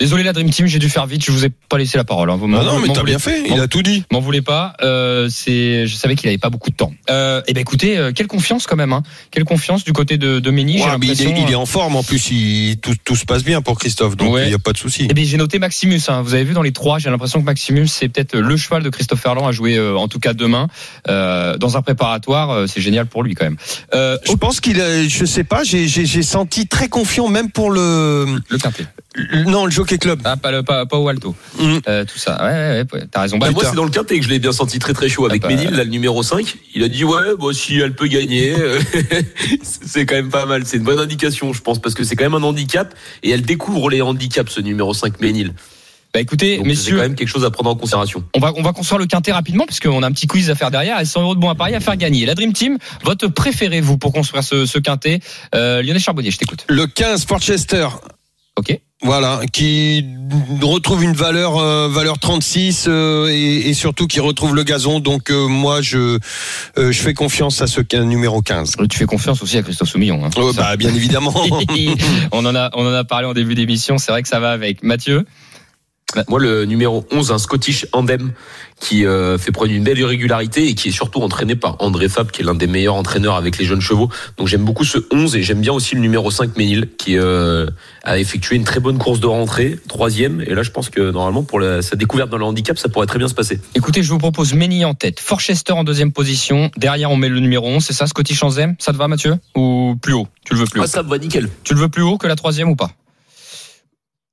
Désolé, 0.01 0.23
la 0.23 0.33
Dream 0.33 0.49
Team, 0.51 0.67
j'ai 0.67 0.79
dû 0.79 0.89
faire 0.89 1.07
vite. 1.07 1.25
Je 1.25 1.33
vous 1.33 1.45
ai 1.45 1.51
pas 1.69 1.77
laissé 1.77 1.99
la 1.99 2.05
parole. 2.05 2.31
hein. 2.31 2.37
Vous 2.37 2.47
Ah 2.57 2.63
non, 2.63 2.79
mais 2.79 2.93
t'as 2.93 3.03
bien 3.03 3.19
fait. 3.19 3.43
Il 3.51 3.59
a 3.59 3.67
tout 3.67 3.83
dit. 3.83 4.05
M'en 4.13 4.21
voulez 4.21 4.43
pas. 4.43 4.75
Euh, 4.81 5.29
c'est, 5.29 5.87
je 5.89 5.97
savais 5.97 6.15
qu'il 6.15 6.29
avait 6.29 6.39
pas 6.39 6.51
beaucoup 6.51 6.71
de 6.71 6.77
temps. 6.77 6.93
Euh, 7.11 7.43
eh 7.49 7.53
ben 7.53 7.61
écoutez, 7.61 7.99
euh, 7.99 8.13
quelle 8.15 8.29
confiance 8.29 8.67
quand 8.69 8.77
même. 8.77 8.93
Hein. 8.93 9.03
Quelle 9.33 9.43
confiance 9.45 9.83
du 9.85 9.93
côté 9.93 10.17
de, 10.17 10.39
de 10.39 10.51
Méni. 10.53 10.81
Ouais, 10.81 10.89
il, 11.03 11.11
est, 11.11 11.21
il 11.21 11.51
est 11.51 11.55
en 11.57 11.67
forme 11.67 11.97
en 11.97 12.05
plus. 12.05 12.31
Il, 12.31 12.77
tout, 12.81 12.95
tout 13.05 13.17
se 13.17 13.25
passe 13.25 13.43
bien 13.43 13.61
pour 13.61 13.77
Christophe, 13.79 14.17
donc 14.17 14.29
il 14.29 14.35
Ouais. 14.35 14.49
n'y 14.49 14.55
a 14.55 14.59
pas 14.61 14.73
de 14.73 14.79
souci. 14.79 15.09
Eh 15.11 15.15
bien, 15.15 15.25
j'ai 15.25 15.37
noté 15.37 15.59
Maximus. 15.59 16.01
Hein. 16.09 16.23
Vous 16.23 16.35
avez 16.35 16.45
vu 16.45 16.55
dans 16.55 16.63
les 16.63 16.73
trois, 16.73 16.99
j'ai 17.01 17.11
l'impression 17.11 17.41
que 17.41 17.45
Maximus, 17.47 17.89
c'est 17.89 18.09
peut-être 18.09 18.37
le 18.37 18.57
cheval 18.57 18.83
de 18.85 18.91
Christophe 18.91 19.21
Ferland 19.21 19.49
à 19.49 19.53
jouer, 19.53 19.77
euh, 19.77 19.97
en 19.97 20.07
tout 20.07 20.21
cas 20.21 20.33
demain, 20.33 20.69
euh, 21.09 21.57
dans 21.57 21.77
un 21.77 21.83
préparatoire. 21.83 22.51
euh, 22.51 22.67
c'est 22.69 22.81
génial 22.81 23.07
pour 23.07 23.25
lui 23.25 23.35
quand 23.35 23.47
même. 23.47 23.57
Euh, 23.95 24.17
Je 24.25 24.33
pense 24.35 24.61
qu'il, 24.61 24.77
je 25.09 25.25
sais 25.25 25.45
pas, 25.45 25.65
j'ai, 25.65 25.89
j'ai, 25.89 26.07
j'ai 26.07 26.23
senti 26.23 26.69
très 26.69 26.89
confiant 26.89 27.29
même 27.29 27.51
pour 27.51 27.71
le, 27.73 28.27
le 28.49 28.59
quintet. 28.59 28.85
Non, 29.47 29.65
le 29.67 29.71
Jockey 29.71 29.99
Club. 29.99 30.21
Ah, 30.25 30.37
pas, 30.37 30.51
le, 30.51 30.63
pas, 30.63 30.87
pas 30.87 30.99
au 30.99 31.09
alto. 31.09 31.35
Mm. 31.59 31.77
Euh, 31.89 32.05
tout 32.05 32.19
ça. 32.19 32.37
Ouais, 32.43 32.53
ouais, 32.53 32.85
ouais, 32.93 33.07
t'as 33.11 33.23
raison. 33.23 33.39
Bah, 33.39 33.47
Bah, 33.47 33.53
moi, 33.53 33.65
c'est 33.65 33.77
dans 33.77 33.85
le 33.85 33.91
quintet 33.91 34.19
que 34.19 34.25
je 34.25 34.31
l'ai 34.31 34.39
bien 34.39 34.53
senti 34.53 34.79
très 34.79 34.93
très 34.93 35.09
chaud 35.09 35.27
avec 35.27 35.43
Ah 35.45 35.49
bah. 35.49 35.55
Ménil, 35.55 35.71
là, 35.71 35.85
le 35.85 35.91
numéro 35.91 36.23
5. 36.23 36.57
Il 36.75 36.83
a 36.83 36.89
dit, 36.89 37.05
ouais, 37.05 37.37
bon, 37.39 37.53
si 37.53 37.79
elle 37.79 37.95
peut 37.95 38.07
gagner, 38.09 38.55
euh, 38.59 38.79
c'est 39.63 40.07
quand 40.07 40.15
même 40.17 40.31
pas 40.31 40.47
mal. 40.47 40.63
C'est 40.65 40.77
une 40.79 40.85
bonne 40.85 40.99
indication, 41.01 41.53
je 41.53 41.61
pense, 41.63 41.81
parce 41.81 41.95
que 41.95 42.05
c'est 42.05 42.17
quand 42.17 42.25
même 42.25 42.35
un 42.35 42.47
handicap 42.47 42.95
et 43.23 43.31
elle 43.31 43.43
découvre 43.43 43.91
les 43.91 44.03
handicaps, 44.03 44.53
ce 44.53 44.61
numéro 44.61 44.95
5 44.95 45.21
Ménil. 45.21 45.53
bah, 46.15 46.21
écoutez, 46.21 46.57
Donc, 46.57 46.65
c'est 46.67 46.69
messieurs, 46.69 46.97
quand 46.97 47.03
même 47.03 47.15
quelque 47.15 47.29
chose 47.29 47.45
à 47.45 47.51
prendre 47.51 47.71
en 47.71 47.77
considération. 47.77 48.25
On 48.35 48.41
va, 48.41 48.53
on 48.57 48.63
va 48.63 48.73
construire 48.73 48.99
le 48.99 49.07
quintet 49.07 49.33
rapidement 49.33 49.67
parce 49.67 49.81
qu'on 49.81 50.03
a 50.03 50.07
un 50.07 50.13
petit 50.13 50.27
quiz 50.27 50.51
à 50.51 50.55
faire 50.55 50.71
derrière 50.71 51.01
et 51.01 51.05
100 51.05 51.23
euros 51.23 51.35
de 51.35 51.41
bons 51.41 51.51
à 51.51 51.55
parier 51.55 51.77
à 51.77 51.81
faire 51.81 51.97
gagner. 51.97 52.25
La 52.27 52.35
Dream 52.35 52.53
Team, 52.53 52.79
votre 53.05 53.29
préféré 53.29 53.81
vous 53.81 53.99
pour 53.99 54.13
construire 54.13 54.43
ce, 54.43 54.67
ce 54.67 54.79
quintet? 54.79 55.21
Euh, 55.55 55.83
Lionel 55.83 56.01
Charbonnier, 56.01 56.31
je 56.31 56.39
t'écoute. 56.39 56.65
Le 56.69 56.87
15 56.87 57.25
Portchester. 57.27 57.89
Voilà, 59.09 59.41
qui 59.55 60.05
retrouve 60.61 61.03
une 61.03 61.15
valeur 61.15 61.57
euh, 61.57 61.89
valeur 61.89 62.19
36 62.19 62.85
euh, 62.89 63.29
et, 63.31 63.71
et 63.71 63.73
surtout 63.73 64.07
qui 64.07 64.21
retrouve 64.21 64.55
le 64.55 64.65
gazon. 64.65 65.01
Donc 65.01 65.31
euh, 65.31 65.47
moi 65.49 65.81
je 65.81 66.19
euh, 66.77 66.93
je 66.93 67.01
fais 67.01 67.15
confiance 67.15 67.63
à 67.63 67.67
ce 67.67 67.81
numéro 68.03 68.43
15. 68.43 68.75
Euh, 68.81 68.87
Tu 68.87 68.99
fais 68.99 69.07
confiance 69.07 69.43
aussi 69.43 69.57
à 69.57 69.63
Christophe 69.63 69.89
Soumillon. 69.89 70.23
Hein, 70.27 70.31
Oh, 70.37 70.53
Ça. 70.53 70.61
bah 70.61 70.77
bien 70.77 70.95
évidemment. 70.95 71.33
on 72.33 72.45
en 72.45 72.55
a, 72.55 72.69
on 72.75 72.87
en 72.87 72.93
a 72.93 73.05
parlé 73.05 73.27
en 73.27 73.33
début 73.33 73.55
d'émission. 73.55 73.97
C'est 73.97 74.13
vrai 74.13 74.23
que 74.23 74.29
ça 74.29 74.41
va 74.41 74.51
avec 74.51 74.83
Mathieu. 74.83 75.25
Moi, 76.29 76.41
le 76.41 76.65
numéro 76.65 77.07
11, 77.13 77.33
un 77.33 77.39
Scottish 77.39 77.87
Andem, 77.93 78.33
qui 78.81 79.05
euh, 79.05 79.37
fait 79.37 79.53
preuve 79.53 79.69
d'une 79.69 79.85
belle 79.85 79.99
irrégularité 79.99 80.67
et 80.67 80.75
qui 80.75 80.89
est 80.89 80.93
surtout 80.93 81.21
entraîné 81.21 81.55
par 81.55 81.77
André 81.81 82.09
Fab, 82.09 82.31
qui 82.31 82.41
est 82.41 82.45
l'un 82.45 82.55
des 82.55 82.67
meilleurs 82.67 82.95
entraîneurs 82.95 83.35
avec 83.35 83.59
les 83.59 83.67
jeunes 83.67 83.83
chevaux. 83.83 84.09
Donc 84.39 84.47
j'aime 84.49 84.65
beaucoup 84.65 84.85
ce 84.85 84.99
11 85.13 85.37
et 85.37 85.43
j'aime 85.43 85.61
bien 85.61 85.73
aussi 85.75 85.95
le 85.95 86.01
numéro 86.01 86.31
5, 86.31 86.57
Ménil, 86.57 86.89
qui 86.97 87.19
euh, 87.19 87.67
a 88.05 88.19
effectué 88.19 88.57
une 88.57 88.65
très 88.65 88.81
bonne 88.81 88.97
course 88.97 89.21
de 89.21 89.27
rentrée, 89.27 89.79
troisième. 89.87 90.41
Et 90.41 90.55
là, 90.55 90.63
je 90.63 90.71
pense 90.71 90.89
que 90.89 91.11
normalement, 91.11 91.43
pour 91.43 91.61
la- 91.61 91.83
sa 91.83 91.95
découverte 91.95 92.31
dans 92.31 92.39
le 92.39 92.45
handicap, 92.47 92.79
ça 92.79 92.89
pourrait 92.89 93.07
très 93.07 93.19
bien 93.19 93.29
se 93.29 93.35
passer. 93.35 93.61
Écoutez, 93.75 94.03
je 94.03 94.09
vous 94.09 94.19
propose 94.19 94.55
Méni 94.55 94.87
en 94.87 94.95
tête, 94.95 95.21
Forchester 95.21 95.73
en 95.75 95.85
deuxième 95.85 96.13
position. 96.13 96.71
Derrière, 96.79 97.11
on 97.11 97.17
met 97.17 97.29
le 97.29 97.41
numéro 97.41 97.67
11. 97.69 97.85
C'est 97.85 97.93
ça, 97.93 98.07
Scotty 98.07 98.35
Chanzem 98.35 98.77
Ça 98.79 98.93
te 98.93 98.97
va, 98.97 99.09
Mathieu? 99.09 99.35
Ou 99.57 99.95
plus 100.01 100.15
haut? 100.15 100.27
Tu 100.47 100.55
le 100.55 100.61
veux 100.61 100.67
plus 100.67 100.81
haut? 100.81 100.85
Ah, 100.85 100.89
ça 100.89 101.03
me 101.03 101.11
va 101.11 101.19
nickel. 101.19 101.51
Tu 101.65 101.75
le 101.75 101.81
veux 101.81 101.91
plus 101.91 102.03
haut 102.03 102.17
que 102.17 102.27
la 102.27 102.37
troisième 102.37 102.71
ou 102.71 102.77
pas? 102.77 102.91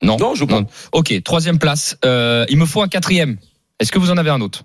Non. 0.01 0.17
Non, 0.19 0.35
je 0.35 0.45
prends. 0.45 0.65
Ok, 0.91 1.13
troisième 1.23 1.57
place. 1.59 1.97
Euh, 2.05 2.45
il 2.49 2.57
me 2.57 2.65
faut 2.65 2.81
un 2.81 2.87
quatrième. 2.87 3.37
Est-ce 3.79 3.91
que 3.91 3.99
vous 3.99 4.11
en 4.11 4.17
avez 4.17 4.29
un 4.29 4.41
autre? 4.41 4.63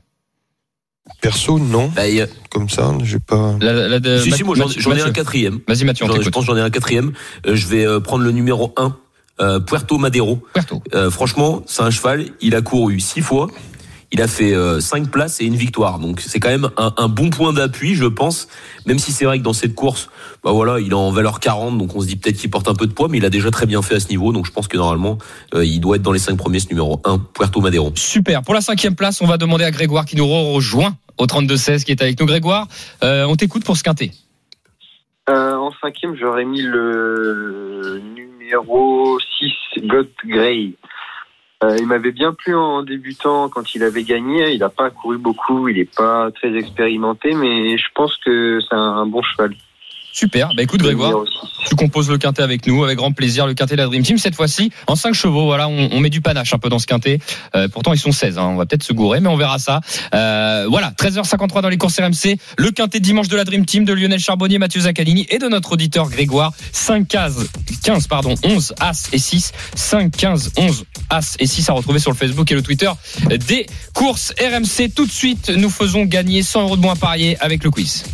Perso 1.21 1.59
non, 1.59 1.89
Bah, 1.89 2.03
a- 2.03 2.27
comme 2.51 2.69
ça, 2.69 2.93
j'ai 3.03 3.19
pas. 3.19 3.57
La- 3.61 3.89
la- 3.89 4.01
de- 4.01 4.19
si, 4.19 4.31
si, 4.33 4.45
moi, 4.45 4.55
j'en 4.57 4.93
ai 4.95 5.01
un 5.01 5.11
quatrième. 5.13 5.61
Vas-y, 5.67 5.85
Mathieu, 5.85 6.05
on 6.05 6.09
J'en- 6.13 6.21
Je 6.21 6.29
pense 6.31 6.45
que 6.47 6.53
j'en 6.53 6.57
ai 6.57 6.61
un 6.61 6.71
quatrième. 6.71 7.13
Euh, 7.47 7.57
je 7.57 7.67
vais 7.67 7.85
euh, 7.87 8.01
prendre 8.01 8.23
le 8.23 8.31
numéro 8.33 8.73
1, 8.77 8.97
euh, 9.41 9.59
Puerto 9.61 9.99
Madero. 9.99 10.41
Puerto. 10.53 10.83
Euh, 10.95 11.11
franchement, 11.11 11.63
c'est 11.67 11.83
un 11.83 11.91
cheval. 11.91 12.27
Il 12.41 12.55
a 12.55 12.63
couru 12.63 13.01
six 13.01 13.23
fois. 13.23 13.49
Il 14.13 14.21
a 14.21 14.27
fait 14.27 14.53
euh, 14.53 14.81
cinq 14.81 15.11
places 15.11 15.41
et 15.41 15.45
une 15.45 15.55
victoire. 15.55 15.99
Donc 16.01 16.21
c'est 16.21 16.41
quand 16.41 16.49
même 16.49 16.69
un, 16.77 16.93
un 16.97 17.09
bon 17.09 17.31
point 17.31 17.53
d'appui, 17.53 17.95
je 17.95 18.07
pense. 18.07 18.49
Même 18.87 18.99
si 18.99 19.13
c'est 19.13 19.25
vrai 19.25 19.39
que 19.39 19.45
dans 19.45 19.53
cette 19.53 19.75
course, 19.75 20.11
bah 20.43 20.53
voilà, 20.53 20.81
il 20.81 20.91
est 20.91 20.95
en 20.95 21.11
valeur 21.11 21.39
40, 21.39 21.79
donc 21.79 21.95
on 21.95 22.01
se 22.01 22.07
dit 22.07 22.17
peut-être 22.17 22.37
qu'il 22.37 22.51
porte 22.51 22.69
un 22.69 22.75
peu 22.75 22.87
de 22.87 22.93
poids, 22.93 23.09
mais 23.09 23.19
il 23.19 23.25
a 23.25 23.31
déjà 23.31 23.51
très 23.51 23.67
bien 23.67 23.83
fait 23.83 23.95
à 23.95 24.01
ce 24.01 24.09
niveau. 24.09 24.33
Donc 24.33 24.47
je 24.47 24.53
pense 24.53 24.69
que 24.69 24.77
normalement, 24.77 25.19
euh, 25.55 25.65
il 25.65 25.81
doit 25.81 25.97
être 25.97 26.03
dans 26.03 26.13
les 26.13 26.19
cinq 26.19 26.37
premiers, 26.37 26.59
ce 26.59 26.69
numéro 26.69 27.01
1, 27.05 27.19
Puerto 27.35 27.61
Madero. 27.61 27.93
Super. 27.95 28.43
Pour 28.43 28.55
la 28.55 28.61
cinquième 28.61 28.97
place, 28.97 29.21
on 29.21 29.27
va 29.27 29.37
demander 29.37 29.65
à 29.65 29.71
Grégoire 29.71 30.05
qui 30.05 30.17
nous 30.17 30.27
rejoint 30.27 30.97
au 31.19 31.27
32-16 31.27 31.85
qui 31.85 31.93
est 31.93 32.03
avec 32.03 32.19
nous. 32.19 32.27
Grégoire, 32.27 32.67
euh, 33.05 33.27
on 33.29 33.37
t'écoute 33.37 33.65
pour 33.65 33.77
ce 33.77 33.83
quintet. 33.83 34.11
Euh, 35.29 35.55
en 35.55 35.71
cinquième, 35.81 36.17
j'aurais 36.17 36.45
mis 36.45 36.63
le 36.63 38.01
numéro 38.15 39.19
6, 39.39 39.87
God 39.87 40.09
Gray. 40.27 40.75
Euh, 41.63 41.77
il 41.79 41.87
m'avait 41.87 42.13
bien 42.13 42.33
plu 42.33 42.55
en 42.55 42.83
débutant 42.83 43.49
quand 43.51 43.75
il 43.75 43.83
avait 43.83 44.05
gagné. 44.05 44.53
Il 44.53 44.61
n'a 44.61 44.71
pas 44.71 44.91
couru 44.91 45.19
beaucoup, 45.19 45.69
il 45.69 45.77
n'est 45.77 45.85
pas 45.85 46.31
très 46.31 46.55
expérimenté, 46.57 47.35
mais 47.35 47.77
je 47.77 47.87
pense 47.95 48.17
que 48.17 48.61
c'est 48.61 48.75
un, 48.75 48.79
un 48.79 49.07
bon 49.07 49.23
cheval. 49.23 49.55
Super. 50.13 50.53
Bah 50.57 50.63
écoute, 50.63 50.83
Grégoire, 50.83 51.25
tu 51.69 51.77
composes 51.77 52.11
le 52.11 52.19
quintet 52.19 52.43
avec 52.43 52.67
nous, 52.67 52.83
avec 52.83 52.97
grand 52.97 53.13
plaisir, 53.13 53.47
le 53.47 53.55
quintet 53.55 53.77
de 53.77 53.83
la 53.83 53.87
Dream 53.87 54.03
Team. 54.03 54.19
Cette 54.19 54.35
fois-ci, 54.35 54.71
en 54.87 54.97
5 54.97 55.15
chevaux, 55.15 55.45
voilà, 55.45 55.69
on, 55.69 55.91
on 55.93 56.01
met 56.01 56.11
du 56.11 56.21
panache 56.21 56.53
un 56.53 56.59
peu 56.59 56.69
dans 56.69 56.79
ce 56.79 56.87
quintet. 56.87 57.21
Euh, 57.55 57.69
pourtant, 57.69 57.93
ils 57.93 57.99
sont 57.99 58.13
16, 58.13 58.39
hein, 58.39 58.45
on 58.45 58.57
va 58.57 58.67
peut-être 58.67 58.83
se 58.83 58.93
gourer, 58.93 59.21
mais 59.21 59.29
on 59.29 59.37
verra 59.37 59.59
ça. 59.59 59.81
Euh, 60.15 60.67
voilà, 60.69 60.91
13h53 60.91 61.63
dans 61.63 61.69
les 61.69 61.79
courses 61.79 62.01
RMC, 62.01 62.39
le 62.59 62.71
quintet 62.71 63.01
dimanche 63.01 63.29
de 63.29 63.37
la 63.37 63.45
Dream 63.45 63.65
Team 63.65 63.85
de 63.85 63.93
Lionel 63.93 64.19
Charbonnier, 64.19 64.59
Mathieu 64.59 64.81
Zaccanini 64.81 65.27
et 65.31 65.39
de 65.39 65.49
notre 65.49 65.73
auditeur 65.73 66.09
Grégoire. 66.11 66.53
5, 66.73 67.07
15, 67.07 67.49
15 67.85 68.07
pardon, 68.09 68.35
11, 68.43 68.75
As 68.81 69.11
et 69.13 69.19
6. 69.19 69.53
5, 69.75 70.17
15, 70.17 70.53
11, 70.57 70.85
As 71.09 71.37
et 71.39 71.47
6 71.47 71.69
à 71.69 71.73
retrouver 71.73 72.01
sur 72.01 72.11
le 72.11 72.17
Facebook 72.17 72.51
et 72.51 72.55
le 72.55 72.63
Twitter 72.63 72.91
des 73.29 73.67
courses 73.95 74.33
RMC. 74.41 74.91
Tout 74.95 75.07
de 75.07 75.13
suite, 75.13 75.51
nous 75.51 75.71
faisons 75.71 76.05
gagner 76.05 76.43
100 76.43 76.63
euros 76.63 76.77
de 76.77 76.83
moins 76.83 76.97
parier 76.97 77.37
avec 77.41 77.63
le 77.65 77.71
quiz. 77.71 78.05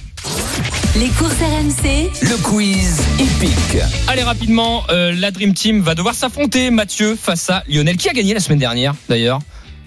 Les 0.97 1.09
courses 1.09 1.35
RMC, 1.41 2.11
Le 2.23 2.43
quiz 2.43 3.01
épique. 3.19 3.83
Allez 4.09 4.23
rapidement, 4.23 4.83
euh, 4.91 5.13
la 5.13 5.31
Dream 5.31 5.53
Team 5.53 5.81
va 5.83 5.95
devoir 5.95 6.15
s'affronter 6.15 6.71
Mathieu 6.71 7.17
face 7.21 7.51
à 7.51 7.63
Lionel 7.69 7.97
qui 7.97 8.09
a 8.09 8.13
gagné 8.13 8.33
la 8.35 8.41
semaine 8.41 8.59
dernière 8.59 8.95
d'ailleurs. 9.09 9.41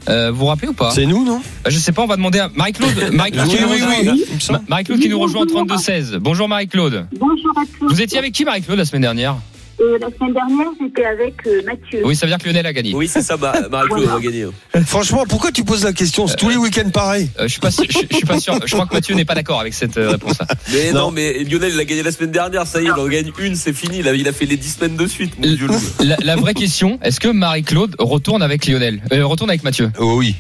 Euh, 0.07 0.31
vous 0.31 0.39
vous 0.39 0.45
rappelez 0.45 0.67
ou 0.69 0.73
pas 0.73 0.91
C'est 0.91 1.05
nous, 1.05 1.25
non 1.25 1.41
Euh, 1.65 1.69
Je 1.69 1.77
sais 1.77 1.91
pas, 1.91 2.03
on 2.03 2.07
va 2.07 2.15
demander 2.15 2.39
à 2.39 2.49
Marie-Claude. 2.55 3.09
Marie-Claude 3.13 3.47
qui, 3.49 3.55
Oui, 3.55 3.61
nous 3.61 3.67
oui, 3.69 3.73
rejoint- 3.81 4.13
oui, 4.13 4.99
qui 4.99 5.09
nous 5.09 5.19
en 5.19 5.45
32-16. 5.45 6.17
Bonjour 6.19 6.47
Marie-Claude. 6.47 7.07
Bonjour 7.19 7.51
à 7.57 7.61
tous. 7.79 7.87
Vous 7.93 8.01
étiez 8.01 8.17
avec 8.19 8.31
qui 8.33 8.45
Marie-Claude 8.45 8.77
la 8.77 8.85
semaine 8.85 9.01
dernière 9.01 9.35
Euh, 9.81 9.97
la 10.01 10.07
semaine 10.09 10.33
dernière, 10.33 10.67
j'étais 10.81 11.05
avec 11.05 11.35
euh, 11.47 11.61
Mathieu. 11.65 12.01
Oui, 12.03 12.13
ça 12.15 12.25
veut 12.25 12.31
dire 12.31 12.37
que 12.37 12.47
Lionel 12.49 12.65
a 12.65 12.73
gagné. 12.73 12.93
Oui, 12.93 13.07
c'est 13.07 13.21
ça, 13.21 13.37
Ma- 13.37 13.53
Marie-Claude 13.71 14.03
va 14.07 14.19
gagner. 14.19 14.45
Franchement, 14.85 15.23
pourquoi 15.27 15.51
tu 15.53 15.63
poses 15.63 15.85
la 15.85 15.93
question 15.93 16.27
C'est 16.27 16.35
tous 16.35 16.49
les 16.49 16.57
week-ends 16.57 16.89
pareil. 16.89 17.29
Euh, 17.39 17.43
je 17.43 17.47
suis 17.47 17.61
pas 17.61 17.71
sûr, 17.71 17.85
je, 17.89 17.99
je 18.11 18.15
suis 18.17 18.25
pas 18.25 18.39
sûr. 18.39 18.59
Je 18.65 18.73
crois 18.73 18.85
que 18.85 18.93
Mathieu 18.93 19.15
n'est 19.15 19.23
pas 19.25 19.35
d'accord 19.35 19.61
avec 19.61 19.73
cette 19.73 19.97
euh, 19.97 20.09
réponse-là. 20.11 20.47
Mais 20.73 20.91
non. 20.91 20.99
Non. 21.05 21.11
mais 21.11 21.43
Lionel, 21.45 21.71
il 21.73 21.79
a 21.79 21.85
gagné 21.85 22.03
la 22.03 22.11
semaine 22.11 22.31
dernière, 22.31 22.67
ça 22.67 22.81
y 22.81 22.85
est, 22.85 22.87
il 22.87 22.91
en 22.99 23.07
gagne 23.07 23.31
une, 23.39 23.55
c'est 23.55 23.71
fini. 23.73 24.01
Là, 24.01 24.13
il 24.13 24.27
a 24.27 24.33
fait 24.33 24.45
les 24.45 24.57
10 24.57 24.69
semaines 24.75 24.97
de 24.97 25.07
suite, 25.07 25.33
mon 25.39 25.55
vieux 25.55 25.67
loup. 25.67 25.75
La, 26.01 26.17
la 26.21 26.35
vraie 26.35 26.53
question, 26.53 26.99
est-ce 27.01 27.19
que 27.21 27.29
Marie-Claude 27.29 27.95
retourne 27.99 28.41
avec 28.43 28.65
Lionel? 28.67 29.01
Euh, 29.13 29.25
Retourne 29.25 29.49
avec 29.49 29.63
Mathieu 29.63 29.91
Oh 29.97 30.15
oui. 30.17 30.35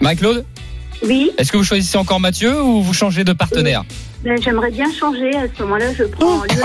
Marie-Claude, 0.00 0.44
Oui, 1.02 1.30
est-ce 1.38 1.50
que 1.50 1.56
vous 1.56 1.64
choisissez 1.64 1.96
encore 1.98 2.20
Mathieu 2.20 2.60
ou 2.62 2.82
vous 2.82 2.92
changez 2.94 3.24
de 3.24 3.32
partenaire? 3.32 3.84
Ben, 4.24 4.40
j'aimerais 4.42 4.70
bien 4.70 4.86
changer. 4.92 5.34
À 5.36 5.46
ce 5.56 5.62
moment-là, 5.62 5.92
je 5.96 6.04
prends 6.04 6.42
Lionel. 6.44 6.64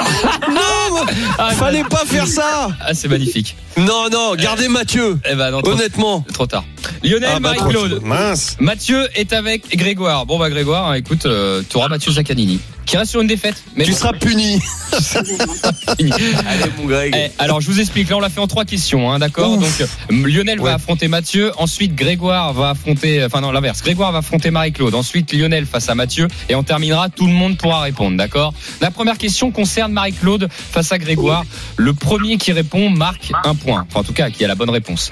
Non 0.49 1.05
Ah, 1.37 1.51
Fallait 1.51 1.83
pas 1.83 2.03
faire 2.05 2.27
ça 2.27 2.69
Ah, 2.81 2.93
c'est 2.93 3.07
magnifique. 3.07 3.55
Non, 3.77 4.09
non, 4.11 4.35
gardez 4.35 4.67
Mathieu. 4.67 5.17
Eh 5.29 5.35
ben, 5.35 5.51
non, 5.51 5.61
trop, 5.61 5.71
Honnêtement. 5.73 6.25
trop 6.33 6.45
tard. 6.47 6.63
Lionel, 7.03 7.29
Ah, 7.35 7.39
bah, 7.39 7.53
Marie-Claude. 7.55 8.01
Mince. 8.03 8.57
Mathieu 8.59 9.07
est 9.15 9.33
avec 9.33 9.75
Grégoire. 9.77 10.25
Bon 10.25 10.37
bah 10.39 10.49
Grégoire, 10.49 10.87
hein, 10.89 10.93
écoute, 10.95 11.25
euh, 11.25 11.61
tu 11.69 11.77
auras 11.77 11.89
Mathieu 11.89 12.11
Zaccanini 12.11 12.59
qui 12.85 12.97
reste 12.97 13.11
sur 13.11 13.21
une 13.21 13.27
défaite. 13.27 13.63
Mais 13.75 13.85
Tu 13.85 13.93
seras 13.93 14.13
puni. 14.13 14.59
Allez, 15.99 16.71
mon 16.77 16.85
Greg. 16.85 17.13
Eh, 17.15 17.31
alors 17.39 17.61
je 17.61 17.67
vous 17.67 17.79
explique, 17.79 18.09
là 18.09 18.17
on 18.17 18.19
l'a 18.19 18.29
fait 18.29 18.39
en 18.39 18.47
trois 18.47 18.65
questions, 18.65 19.11
hein, 19.11 19.19
d'accord. 19.19 19.57
Donc 19.57 19.81
euh, 19.81 19.87
Lionel 20.09 20.59
Ouais. 20.59 20.69
va 20.69 20.75
affronter 20.75 21.07
Mathieu, 21.07 21.51
ensuite 21.57 21.95
Grégoire 21.95 22.53
va 22.53 22.71
affronter, 22.71 23.23
enfin 23.25 23.41
non 23.41 23.51
l'inverse, 23.51 23.81
Grégoire 23.81 24.11
va 24.11 24.19
affronter 24.19 24.51
Marie-Claude, 24.51 24.95
ensuite 24.95 25.33
Lionel 25.33 25.65
face 25.65 25.89
à 25.89 25.95
Mathieu 25.95 26.27
et 26.49 26.55
on 26.55 26.63
terminera, 26.63 27.09
tout 27.09 27.25
le 27.27 27.33
monde 27.33 27.57
pourra 27.57 27.81
répondre, 27.81 28.17
d'accord 28.17 28.53
La 28.81 28.91
première 28.91 29.17
question 29.17 29.51
concerne 29.51 29.91
Marie-Claude 29.91 30.47
face 30.51 30.91
à 30.91 30.97
Grégoire. 30.97 31.43
Le 31.77 31.93
premier 31.93 32.37
qui 32.37 32.51
répond 32.51 32.89
marque 32.89 33.31
un 33.43 33.55
point, 33.55 33.85
enfin 33.89 34.01
en 34.01 34.03
tout 34.03 34.13
cas 34.13 34.29
qui 34.29 34.43
a 34.45 34.47
la 34.47 34.55
bonne 34.55 34.69
réponse. 34.69 35.11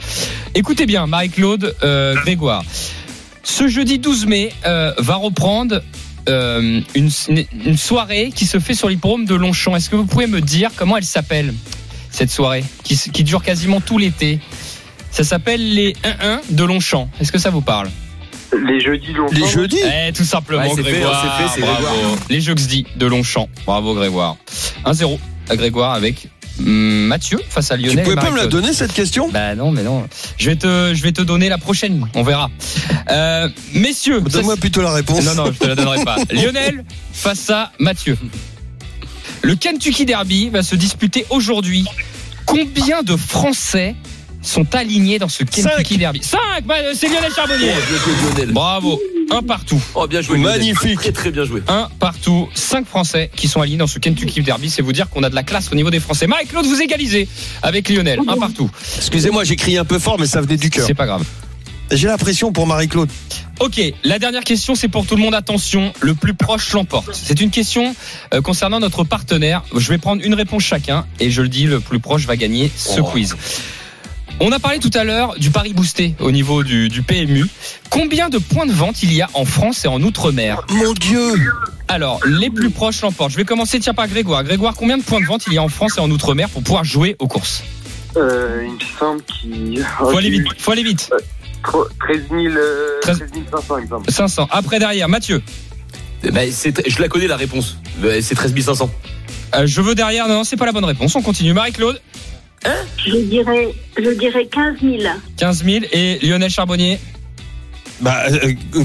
Écoutez 0.54 0.86
bien, 0.86 1.08
Marie-Claude, 1.08 1.76
euh, 1.84 2.16
Grégoire. 2.16 2.64
Ce 3.44 3.68
jeudi 3.68 3.98
12 4.00 4.28
mai 4.28 4.54
euh, 4.66 4.94
va 5.00 5.16
reprendre 5.16 5.82
euh, 6.30 6.82
une, 6.96 7.10
une 7.66 7.78
soirée 7.78 8.32
qui 8.34 8.46
se 8.46 8.60
fait 8.60 8.74
sur 8.74 8.90
l'hippodrome 8.90 9.26
de 9.26 9.36
Longchamp. 9.36 9.76
Est-ce 9.76 9.90
que 9.90 9.96
vous 9.96 10.06
pouvez 10.06 10.28
me 10.28 10.42
dire 10.42 10.72
comment 10.76 10.98
elle 10.98 11.04
s'appelle 11.04 11.54
cette 12.10 12.30
soirée 12.32 12.64
qui, 12.84 13.24
dure 13.24 13.42
quasiment 13.44 13.82
tout 13.82 13.98
l'été? 13.98 14.40
Ça 15.12 15.24
s'appelle 15.24 15.74
les 15.74 15.94
1-1 16.04 16.40
de 16.52 16.64
Longchamp. 16.64 17.10
Est-ce 17.20 17.32
que 17.32 17.38
ça 17.40 17.50
vous 17.50 17.62
parle? 17.62 17.90
Les 18.68 18.80
jeudis 18.82 19.14
longtemps. 19.14 19.34
Les 19.36 19.48
jeudis 19.48 19.80
Eh, 19.84 20.12
tout 20.14 20.24
simplement, 20.26 20.64
Ouais, 20.64 20.72
c'est 20.76 20.84
fait, 20.84 20.92
Grégoire. 20.92 21.38
c'est 21.38 21.56
fait, 21.56 21.62
Bravo. 21.62 21.84
Grégoire. 21.84 22.16
Les 22.30 22.42
jeudis 22.42 22.86
de 22.96 23.06
Longchamp. 23.06 23.48
Bravo, 23.66 23.94
Grégoire. 23.96 24.36
1-0 24.86 25.18
à 25.50 25.56
Grégoire 25.56 25.94
avec 25.94 26.28
Mathieu 26.60 27.40
face 27.50 27.72
à 27.72 27.78
Tu 27.78 27.84
Lionel. 27.84 28.04
pouvais 28.04 28.14
et 28.16 28.20
pas 28.20 28.30
me 28.32 28.38
la 28.38 28.48
donner 28.48 28.74
cette 28.74 28.94
question? 28.94 29.30
Bah 29.30 29.56
non, 29.56 29.72
mais 29.72 29.84
non. 29.84 30.08
Je 30.38 30.50
vais 30.50 30.56
te, 30.56 30.94
je 30.94 31.02
vais 31.04 31.12
te 31.12 31.22
donner 31.22 31.50
la 31.50 31.58
prochaine. 31.58 32.06
On 32.14 32.24
verra. 32.24 32.50
Euh, 33.10 33.50
messieurs, 33.74 34.22
Donne-moi 34.22 34.58
plutôt 34.58 34.82
la 34.82 34.92
réponse. 34.92 35.24
non, 35.24 35.36
non, 35.36 35.52
je 35.52 35.58
te 35.60 35.66
la 35.66 35.76
donnerai 35.76 36.04
pas. 36.04 36.18
Lionel 36.32 36.84
face 37.14 37.50
à 37.50 37.72
Mathieu. 37.80 38.18
Le 39.42 39.56
Kentucky 39.56 40.06
Derby 40.06 40.50
va 40.50 40.62
se 40.64 40.76
disputer 40.76 41.26
aujourd'hui. 41.30 41.86
Combien 42.46 43.02
de 43.02 43.16
Français 43.16 43.96
sont 44.44 44.76
alignés 44.76 45.20
dans 45.20 45.30
ce 45.30 45.44
Kentucky 45.44 45.98
Derby? 45.98 46.22
5 46.24 46.40
C'est 46.94 47.08
Lionel 47.08 47.32
Charbonnier 47.34 47.72
Lionel. 48.36 48.52
Bravo 48.54 49.00
Un 49.32 49.42
partout. 49.42 49.82
Oh, 49.96 50.08
bien 50.08 50.22
joué. 50.22 50.38
Magnifique. 50.38 51.00
Très, 51.00 51.12
très 51.12 51.32
bien 51.32 51.46
joué. 51.46 51.64
Un 51.68 51.88
partout. 52.00 52.50
5 52.54 52.86
Français 52.86 53.32
qui 53.36 53.48
sont 53.48 53.62
alignés 53.62 53.78
dans 53.78 53.88
ce 53.88 53.98
Kentucky 54.00 54.42
Derby. 54.42 54.70
C'est 54.70 54.82
vous 54.82 54.92
dire 54.94 55.10
qu'on 55.10 55.24
a 55.24 55.30
de 55.30 55.36
la 55.36 55.44
classe 55.44 55.72
au 55.72 55.76
niveau 55.76 55.90
des 55.90 56.00
Français. 56.02 56.28
Marie-Claude, 56.28 56.66
vous 56.66 56.82
égalisez 56.82 57.28
avec 57.62 57.88
Lionel. 57.90 58.20
Un 58.28 58.38
partout. 58.38 58.70
Excusez-moi, 58.98 59.44
j'ai 59.46 59.56
crié 59.56 59.78
un 59.78 59.86
peu 59.86 60.00
fort, 60.00 60.18
mais 60.20 60.28
ça 60.28 60.42
venait 60.42 60.58
du 60.58 60.70
cœur. 60.70 60.86
C'est 60.86 60.94
pas 60.94 61.06
grave. 61.06 61.24
J'ai 61.92 62.08
la 62.08 62.18
pression 62.18 62.52
pour 62.54 62.68
Marie-Claude. 62.68 63.10
Ok, 63.60 63.80
la 64.04 64.18
dernière 64.18 64.44
question, 64.44 64.76
c'est 64.76 64.88
pour 64.88 65.06
tout 65.06 65.16
le 65.16 65.22
monde. 65.22 65.36
Attention, 65.36 65.92
le 66.02 66.14
plus 66.16 66.34
proche 66.34 66.72
l'emporte. 66.74 67.10
C'est 67.14 67.42
une 67.42 67.50
question 67.52 67.96
euh, 68.34 68.42
concernant 68.42 68.80
notre 68.80 69.04
partenaire. 69.04 69.62
Je 69.76 69.90
vais 69.90 69.98
prendre 69.98 70.22
une 70.26 70.34
réponse 70.34 70.64
chacun 70.64 71.06
et 71.20 71.30
je 71.32 71.42
le 71.42 71.50
dis, 71.50 71.66
le 71.66 71.80
plus 71.80 72.00
proche 72.00 72.26
va 72.26 72.38
gagner 72.38 72.72
ce 72.76 73.02
Oh. 73.02 73.04
quiz. 73.04 73.36
On 74.44 74.52
a 74.52 74.58
parlé 74.58 74.80
tout 74.80 74.90
à 74.96 75.04
l'heure 75.04 75.36
du 75.38 75.52
pari 75.52 75.72
boosté 75.72 76.16
au 76.20 76.32
niveau 76.32 76.64
du, 76.64 76.90
du 76.90 77.04
PMU. 77.04 77.46
Combien 77.92 78.28
de 78.28 78.40
points 78.40 78.66
de 78.66 78.72
vente 78.72 79.04
il 79.04 79.14
y 79.14 79.22
a 79.22 79.30
en 79.36 79.46
France 79.46 79.86
et 79.86 79.88
en 79.88 80.02
Outre-mer 80.02 80.64
Mon 80.70 80.94
Dieu 80.94 81.36
Alors, 81.88 82.20
les 82.26 82.50
plus 82.50 82.72
proches 82.72 83.04
l'emportent. 83.04 83.30
Je 83.32 83.38
vais 83.38 83.46
commencer, 83.46 83.80
tiens, 83.80 83.94
par 83.94 84.08
Grégoire. 84.08 84.44
Grégoire, 84.44 84.74
combien 84.76 84.98
de 84.98 85.04
points 85.04 85.22
de 85.22 85.28
vente 85.28 85.44
il 85.46 85.54
y 85.54 85.60
a 85.60 85.62
en 85.62 85.68
France 85.68 85.98
et 85.98 86.00
en 86.00 86.10
Outre-mer 86.10 86.50
pour 86.50 86.64
pouvoir 86.64 86.84
jouer 86.84 87.16
aux 87.20 87.28
courses 87.28 87.64
Euh, 88.18 88.66
il 88.66 88.74
me 88.74 88.80
semble 88.98 89.22
qu'il. 89.22 89.86
Faut 90.00 90.18
aller 90.18 90.32
vite, 90.32 90.48
faut 90.58 90.72
aller 90.72 90.84
vite. 90.84 91.08
13 92.00 92.22
000, 92.32 92.42
euh, 92.58 93.00
13 93.04 93.18
13 93.20 93.30
500, 93.52 93.78
il 93.78 93.84
me 93.84 93.90
semble. 93.90 94.12
500. 94.12 94.48
Après, 94.50 94.80
derrière, 94.80 95.08
Mathieu. 95.08 95.44
Eh 96.24 96.32
ben, 96.32 96.52
je 96.52 97.00
la 97.00 97.08
connais, 97.10 97.28
la 97.28 97.38
réponse. 97.38 97.78
Euh, 98.04 98.20
C'est 98.24 98.34
13 98.34 98.60
500. 98.60 98.90
Euh, 99.54 99.68
je 99.68 99.82
veux 99.82 99.94
derrière. 99.94 100.28
Non, 100.28 100.38
non, 100.38 100.44
c'est 100.44 100.58
pas 100.58 100.66
la 100.66 100.72
bonne 100.72 100.86
réponse. 100.86 101.16
On 101.16 101.22
continue. 101.22 101.54
Marie-Claude, 101.54 102.02
Je 102.98 103.18
dirais, 103.18 103.74
je 103.98 104.10
dirais 104.20 104.46
15 104.46 104.76
000. 104.82 104.98
15 105.38 105.64
000. 105.64 105.86
Et 105.92 106.20
Lionel 106.22 106.50
Charbonnier 106.50 107.00
Bah, 108.00 108.24
euh, 108.30 108.54
euh, 108.76 108.84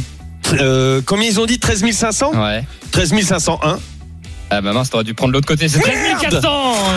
euh, 0.60 1.02
combien 1.04 1.28
ils 1.28 1.40
ont 1.40 1.46
dit? 1.46 1.58
13 1.58 1.90
500 1.90 2.32
Ouais. 2.42 2.64
13 2.92 3.14
501. 3.22 3.78
Ah 4.48 4.60
bah 4.60 4.72
mince, 4.72 4.90
t'aurais 4.90 5.02
dû 5.04 5.12
prendre 5.12 5.32
l'autre 5.32 5.46
côté. 5.48 5.68
C'est 5.68 5.80
13 5.80 5.94
400 6.20 6.40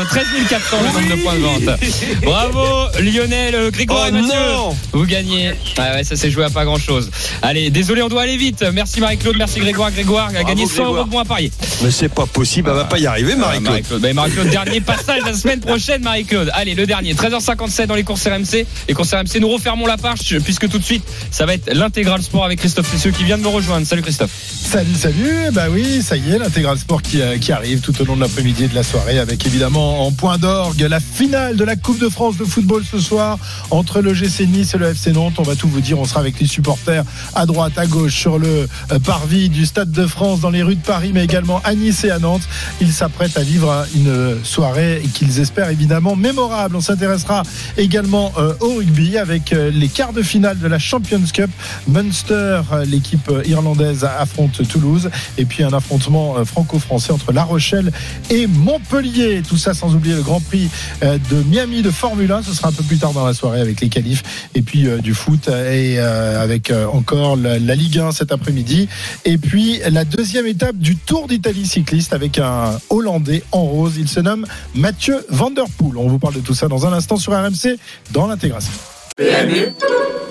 13 0.09 0.25
400 0.49 0.77
le 0.81 0.87
nombre 1.01 1.15
de 1.15 1.21
points 1.23 1.33
de 1.33 1.39
vente. 1.39 1.79
Bravo 2.23 2.87
Lionel, 3.01 3.55
euh, 3.55 3.71
Grégoire 3.71 4.03
Oh 4.05 4.07
et 4.09 4.11
Mathieu. 4.11 4.27
non 4.53 4.75
Vous 4.93 5.05
gagnez. 5.05 5.51
Ah 5.77 5.93
ouais, 5.95 6.03
ça 6.03 6.15
s'est 6.15 6.29
joué 6.29 6.43
à 6.45 6.49
pas 6.51 6.63
grand 6.65 6.77
chose. 6.77 7.09
Allez, 7.41 7.71
désolé, 7.71 8.03
on 8.03 8.07
doit 8.07 8.21
aller 8.21 8.37
vite. 8.37 8.63
Merci 8.73 8.99
Marie-Claude, 8.99 9.35
merci 9.37 9.59
Grégoire. 9.59 9.91
Grégoire 9.91 10.27
a 10.29 10.43
gagné 10.43 10.65
100 10.67 10.69
Grégoire. 10.73 10.91
euros 10.93 11.03
de 11.05 11.09
moins 11.09 11.21
à 11.23 11.25
parier. 11.25 11.51
Mais 11.83 11.89
c'est 11.91 12.09
pas 12.09 12.27
possible, 12.27 12.69
elle 12.69 12.75
va 12.75 12.85
pas 12.85 12.99
y 12.99 13.07
arriver, 13.07 13.33
Ah, 13.35 13.39
Marie-Claude. 13.39 13.63
Marie-Claude. 13.71 14.01
Bah, 14.01 14.13
Marie-Claude, 14.13 14.49
dernier 14.49 14.81
passage 14.81 15.21
la 15.25 15.33
semaine 15.33 15.59
prochaine, 15.59 16.03
Marie-Claude. 16.03 16.51
Allez, 16.53 16.75
le 16.75 16.85
dernier, 16.85 17.15
13h57 17.15 17.87
dans 17.87 17.95
les 17.95 18.03
courses 18.03 18.27
RMC. 18.27 18.67
Les 18.87 18.93
courses 18.93 19.11
RMC, 19.13 19.39
nous 19.39 19.49
refermons 19.49 19.87
la 19.87 19.97
page 19.97 20.19
puisque 20.43 20.69
tout 20.69 20.77
de 20.77 20.83
suite, 20.85 21.03
ça 21.31 21.47
va 21.47 21.55
être 21.55 21.73
l'intégral 21.73 22.21
sport 22.21 22.45
avec 22.45 22.59
Christophe 22.59 22.91
Cessieux 22.91 23.11
qui 23.11 23.23
vient 23.23 23.37
de 23.39 23.43
me 23.43 23.47
rejoindre. 23.47 23.87
Salut 23.87 24.03
Christophe. 24.03 24.29
Salut, 24.69 24.93
salut. 24.93 25.49
Bah 25.51 25.63
oui, 25.71 26.03
ça 26.03 26.15
y 26.15 26.29
est, 26.29 26.37
l'intégral 26.37 26.77
sport 26.77 27.01
qui, 27.01 27.23
euh, 27.23 27.39
qui 27.39 27.51
arrive 27.51 27.79
tout 27.79 27.99
au 28.03 28.05
long 28.05 28.15
de 28.15 28.21
l'après-midi 28.21 28.65
et 28.65 28.67
de 28.67 28.75
la 28.75 28.83
soirée 28.83 29.17
avec 29.17 29.43
évidemment 29.47 30.05
en 30.05 30.11
point 30.11 30.37
d'orgue 30.37 30.81
la 30.81 30.99
finale 30.99 31.55
de 31.55 31.63
la 31.63 31.75
Coupe 31.75 31.97
de 31.97 32.07
France 32.07 32.37
de 32.37 32.45
football 32.45 32.83
ce 32.85 32.99
soir 32.99 33.39
entre 33.71 33.99
le 33.99 34.13
GC 34.13 34.45
Nice 34.45 34.75
et 34.75 34.77
le 34.77 34.85
FC 34.89 35.11
Nantes. 35.11 35.33
On 35.39 35.41
va 35.41 35.55
tout 35.55 35.67
vous 35.67 35.81
dire. 35.81 35.97
On 35.97 36.05
sera 36.05 36.19
avec 36.19 36.39
les 36.39 36.45
supporters 36.45 37.03
à 37.33 37.47
droite, 37.47 37.79
à 37.79 37.87
gauche, 37.87 38.15
sur 38.15 38.37
le 38.37 38.67
euh, 38.91 38.99
parvis 38.99 39.49
du 39.49 39.65
Stade 39.65 39.91
de 39.91 40.05
France, 40.05 40.39
dans 40.39 40.51
les 40.51 40.61
rues 40.61 40.75
de 40.75 40.85
Paris, 40.85 41.09
mais 41.15 41.23
également 41.23 41.61
à 41.63 41.73
Nice 41.73 42.03
et 42.03 42.11
à 42.11 42.19
Nantes. 42.19 42.47
Ils 42.79 42.93
s'apprêtent 42.93 43.37
à 43.37 43.43
vivre 43.43 43.87
une 43.95 44.35
soirée 44.43 45.01
qu'ils 45.15 45.39
espèrent 45.39 45.69
évidemment 45.69 46.15
mémorable. 46.15 46.75
On 46.75 46.81
s'intéressera 46.81 47.41
également 47.75 48.33
euh, 48.37 48.53
au 48.59 48.75
rugby 48.75 49.17
avec 49.17 49.49
les 49.49 49.87
quarts 49.87 50.13
de 50.13 50.21
finale 50.21 50.59
de 50.59 50.67
la 50.67 50.77
Champions 50.77 51.23
Cup. 51.33 51.49
Munster, 51.87 52.61
l'équipe 52.85 53.31
irlandaise, 53.47 54.03
affronte 54.03 54.58
Toulouse. 54.63 55.09
Et 55.37 55.45
puis 55.45 55.63
un 55.63 55.73
affrontement 55.73 56.37
euh, 56.37 56.45
franco-français 56.45 57.11
entre 57.11 57.31
La 57.31 57.43
Rochelle 57.43 57.91
et 58.29 58.47
Montpellier. 58.47 59.41
Tout 59.47 59.57
ça 59.57 59.73
sans 59.73 59.95
oublier 59.95 60.15
le 60.15 60.21
Grand 60.21 60.39
Prix 60.39 60.69
euh, 61.03 61.17
de 61.29 61.43
Miami 61.43 61.81
de 61.81 61.91
Formule 61.91 62.31
1. 62.31 62.43
Ce 62.43 62.53
sera 62.53 62.69
un 62.69 62.71
peu 62.71 62.83
plus 62.83 62.97
tard 62.97 63.13
dans 63.13 63.25
la 63.25 63.33
soirée 63.33 63.61
avec 63.61 63.81
les 63.81 63.89
qualifs 63.89 64.49
et 64.55 64.61
puis 64.61 64.87
euh, 64.87 64.99
du 64.99 65.13
foot 65.13 65.47
et 65.49 65.99
avec 65.99 66.71
encore 66.93 67.35
la, 67.35 67.57
Ligue 67.75 67.99
1 67.99 68.11
cet 68.11 68.31
après-midi. 68.31 68.87
Et 69.25 69.37
puis 69.37 69.79
la 69.89 70.05
deuxième 70.05 70.45
étape 70.45 70.75
du 70.75 70.95
Tour 70.95 71.27
d'Italie 71.27 71.65
cycliste 71.65 72.13
avec 72.13 72.39
un 72.39 72.79
Hollandais 72.89 73.43
en 73.51 73.63
rose. 73.63 73.93
Il 73.97 74.07
se 74.07 74.19
nomme 74.19 74.45
Mathieu 74.75 75.25
Van 75.29 75.51
Der 75.51 75.65
Poel. 75.77 75.97
On 75.97 76.07
vous 76.07 76.19
parle 76.19 76.35
de 76.35 76.39
tout 76.39 76.53
ça 76.53 76.67
dans 76.67 76.85
un 76.85 76.93
instant 76.93 77.17
sur 77.17 77.33
RMC 77.33 77.77
dans 78.11 78.27
l'intégration. 78.27 78.73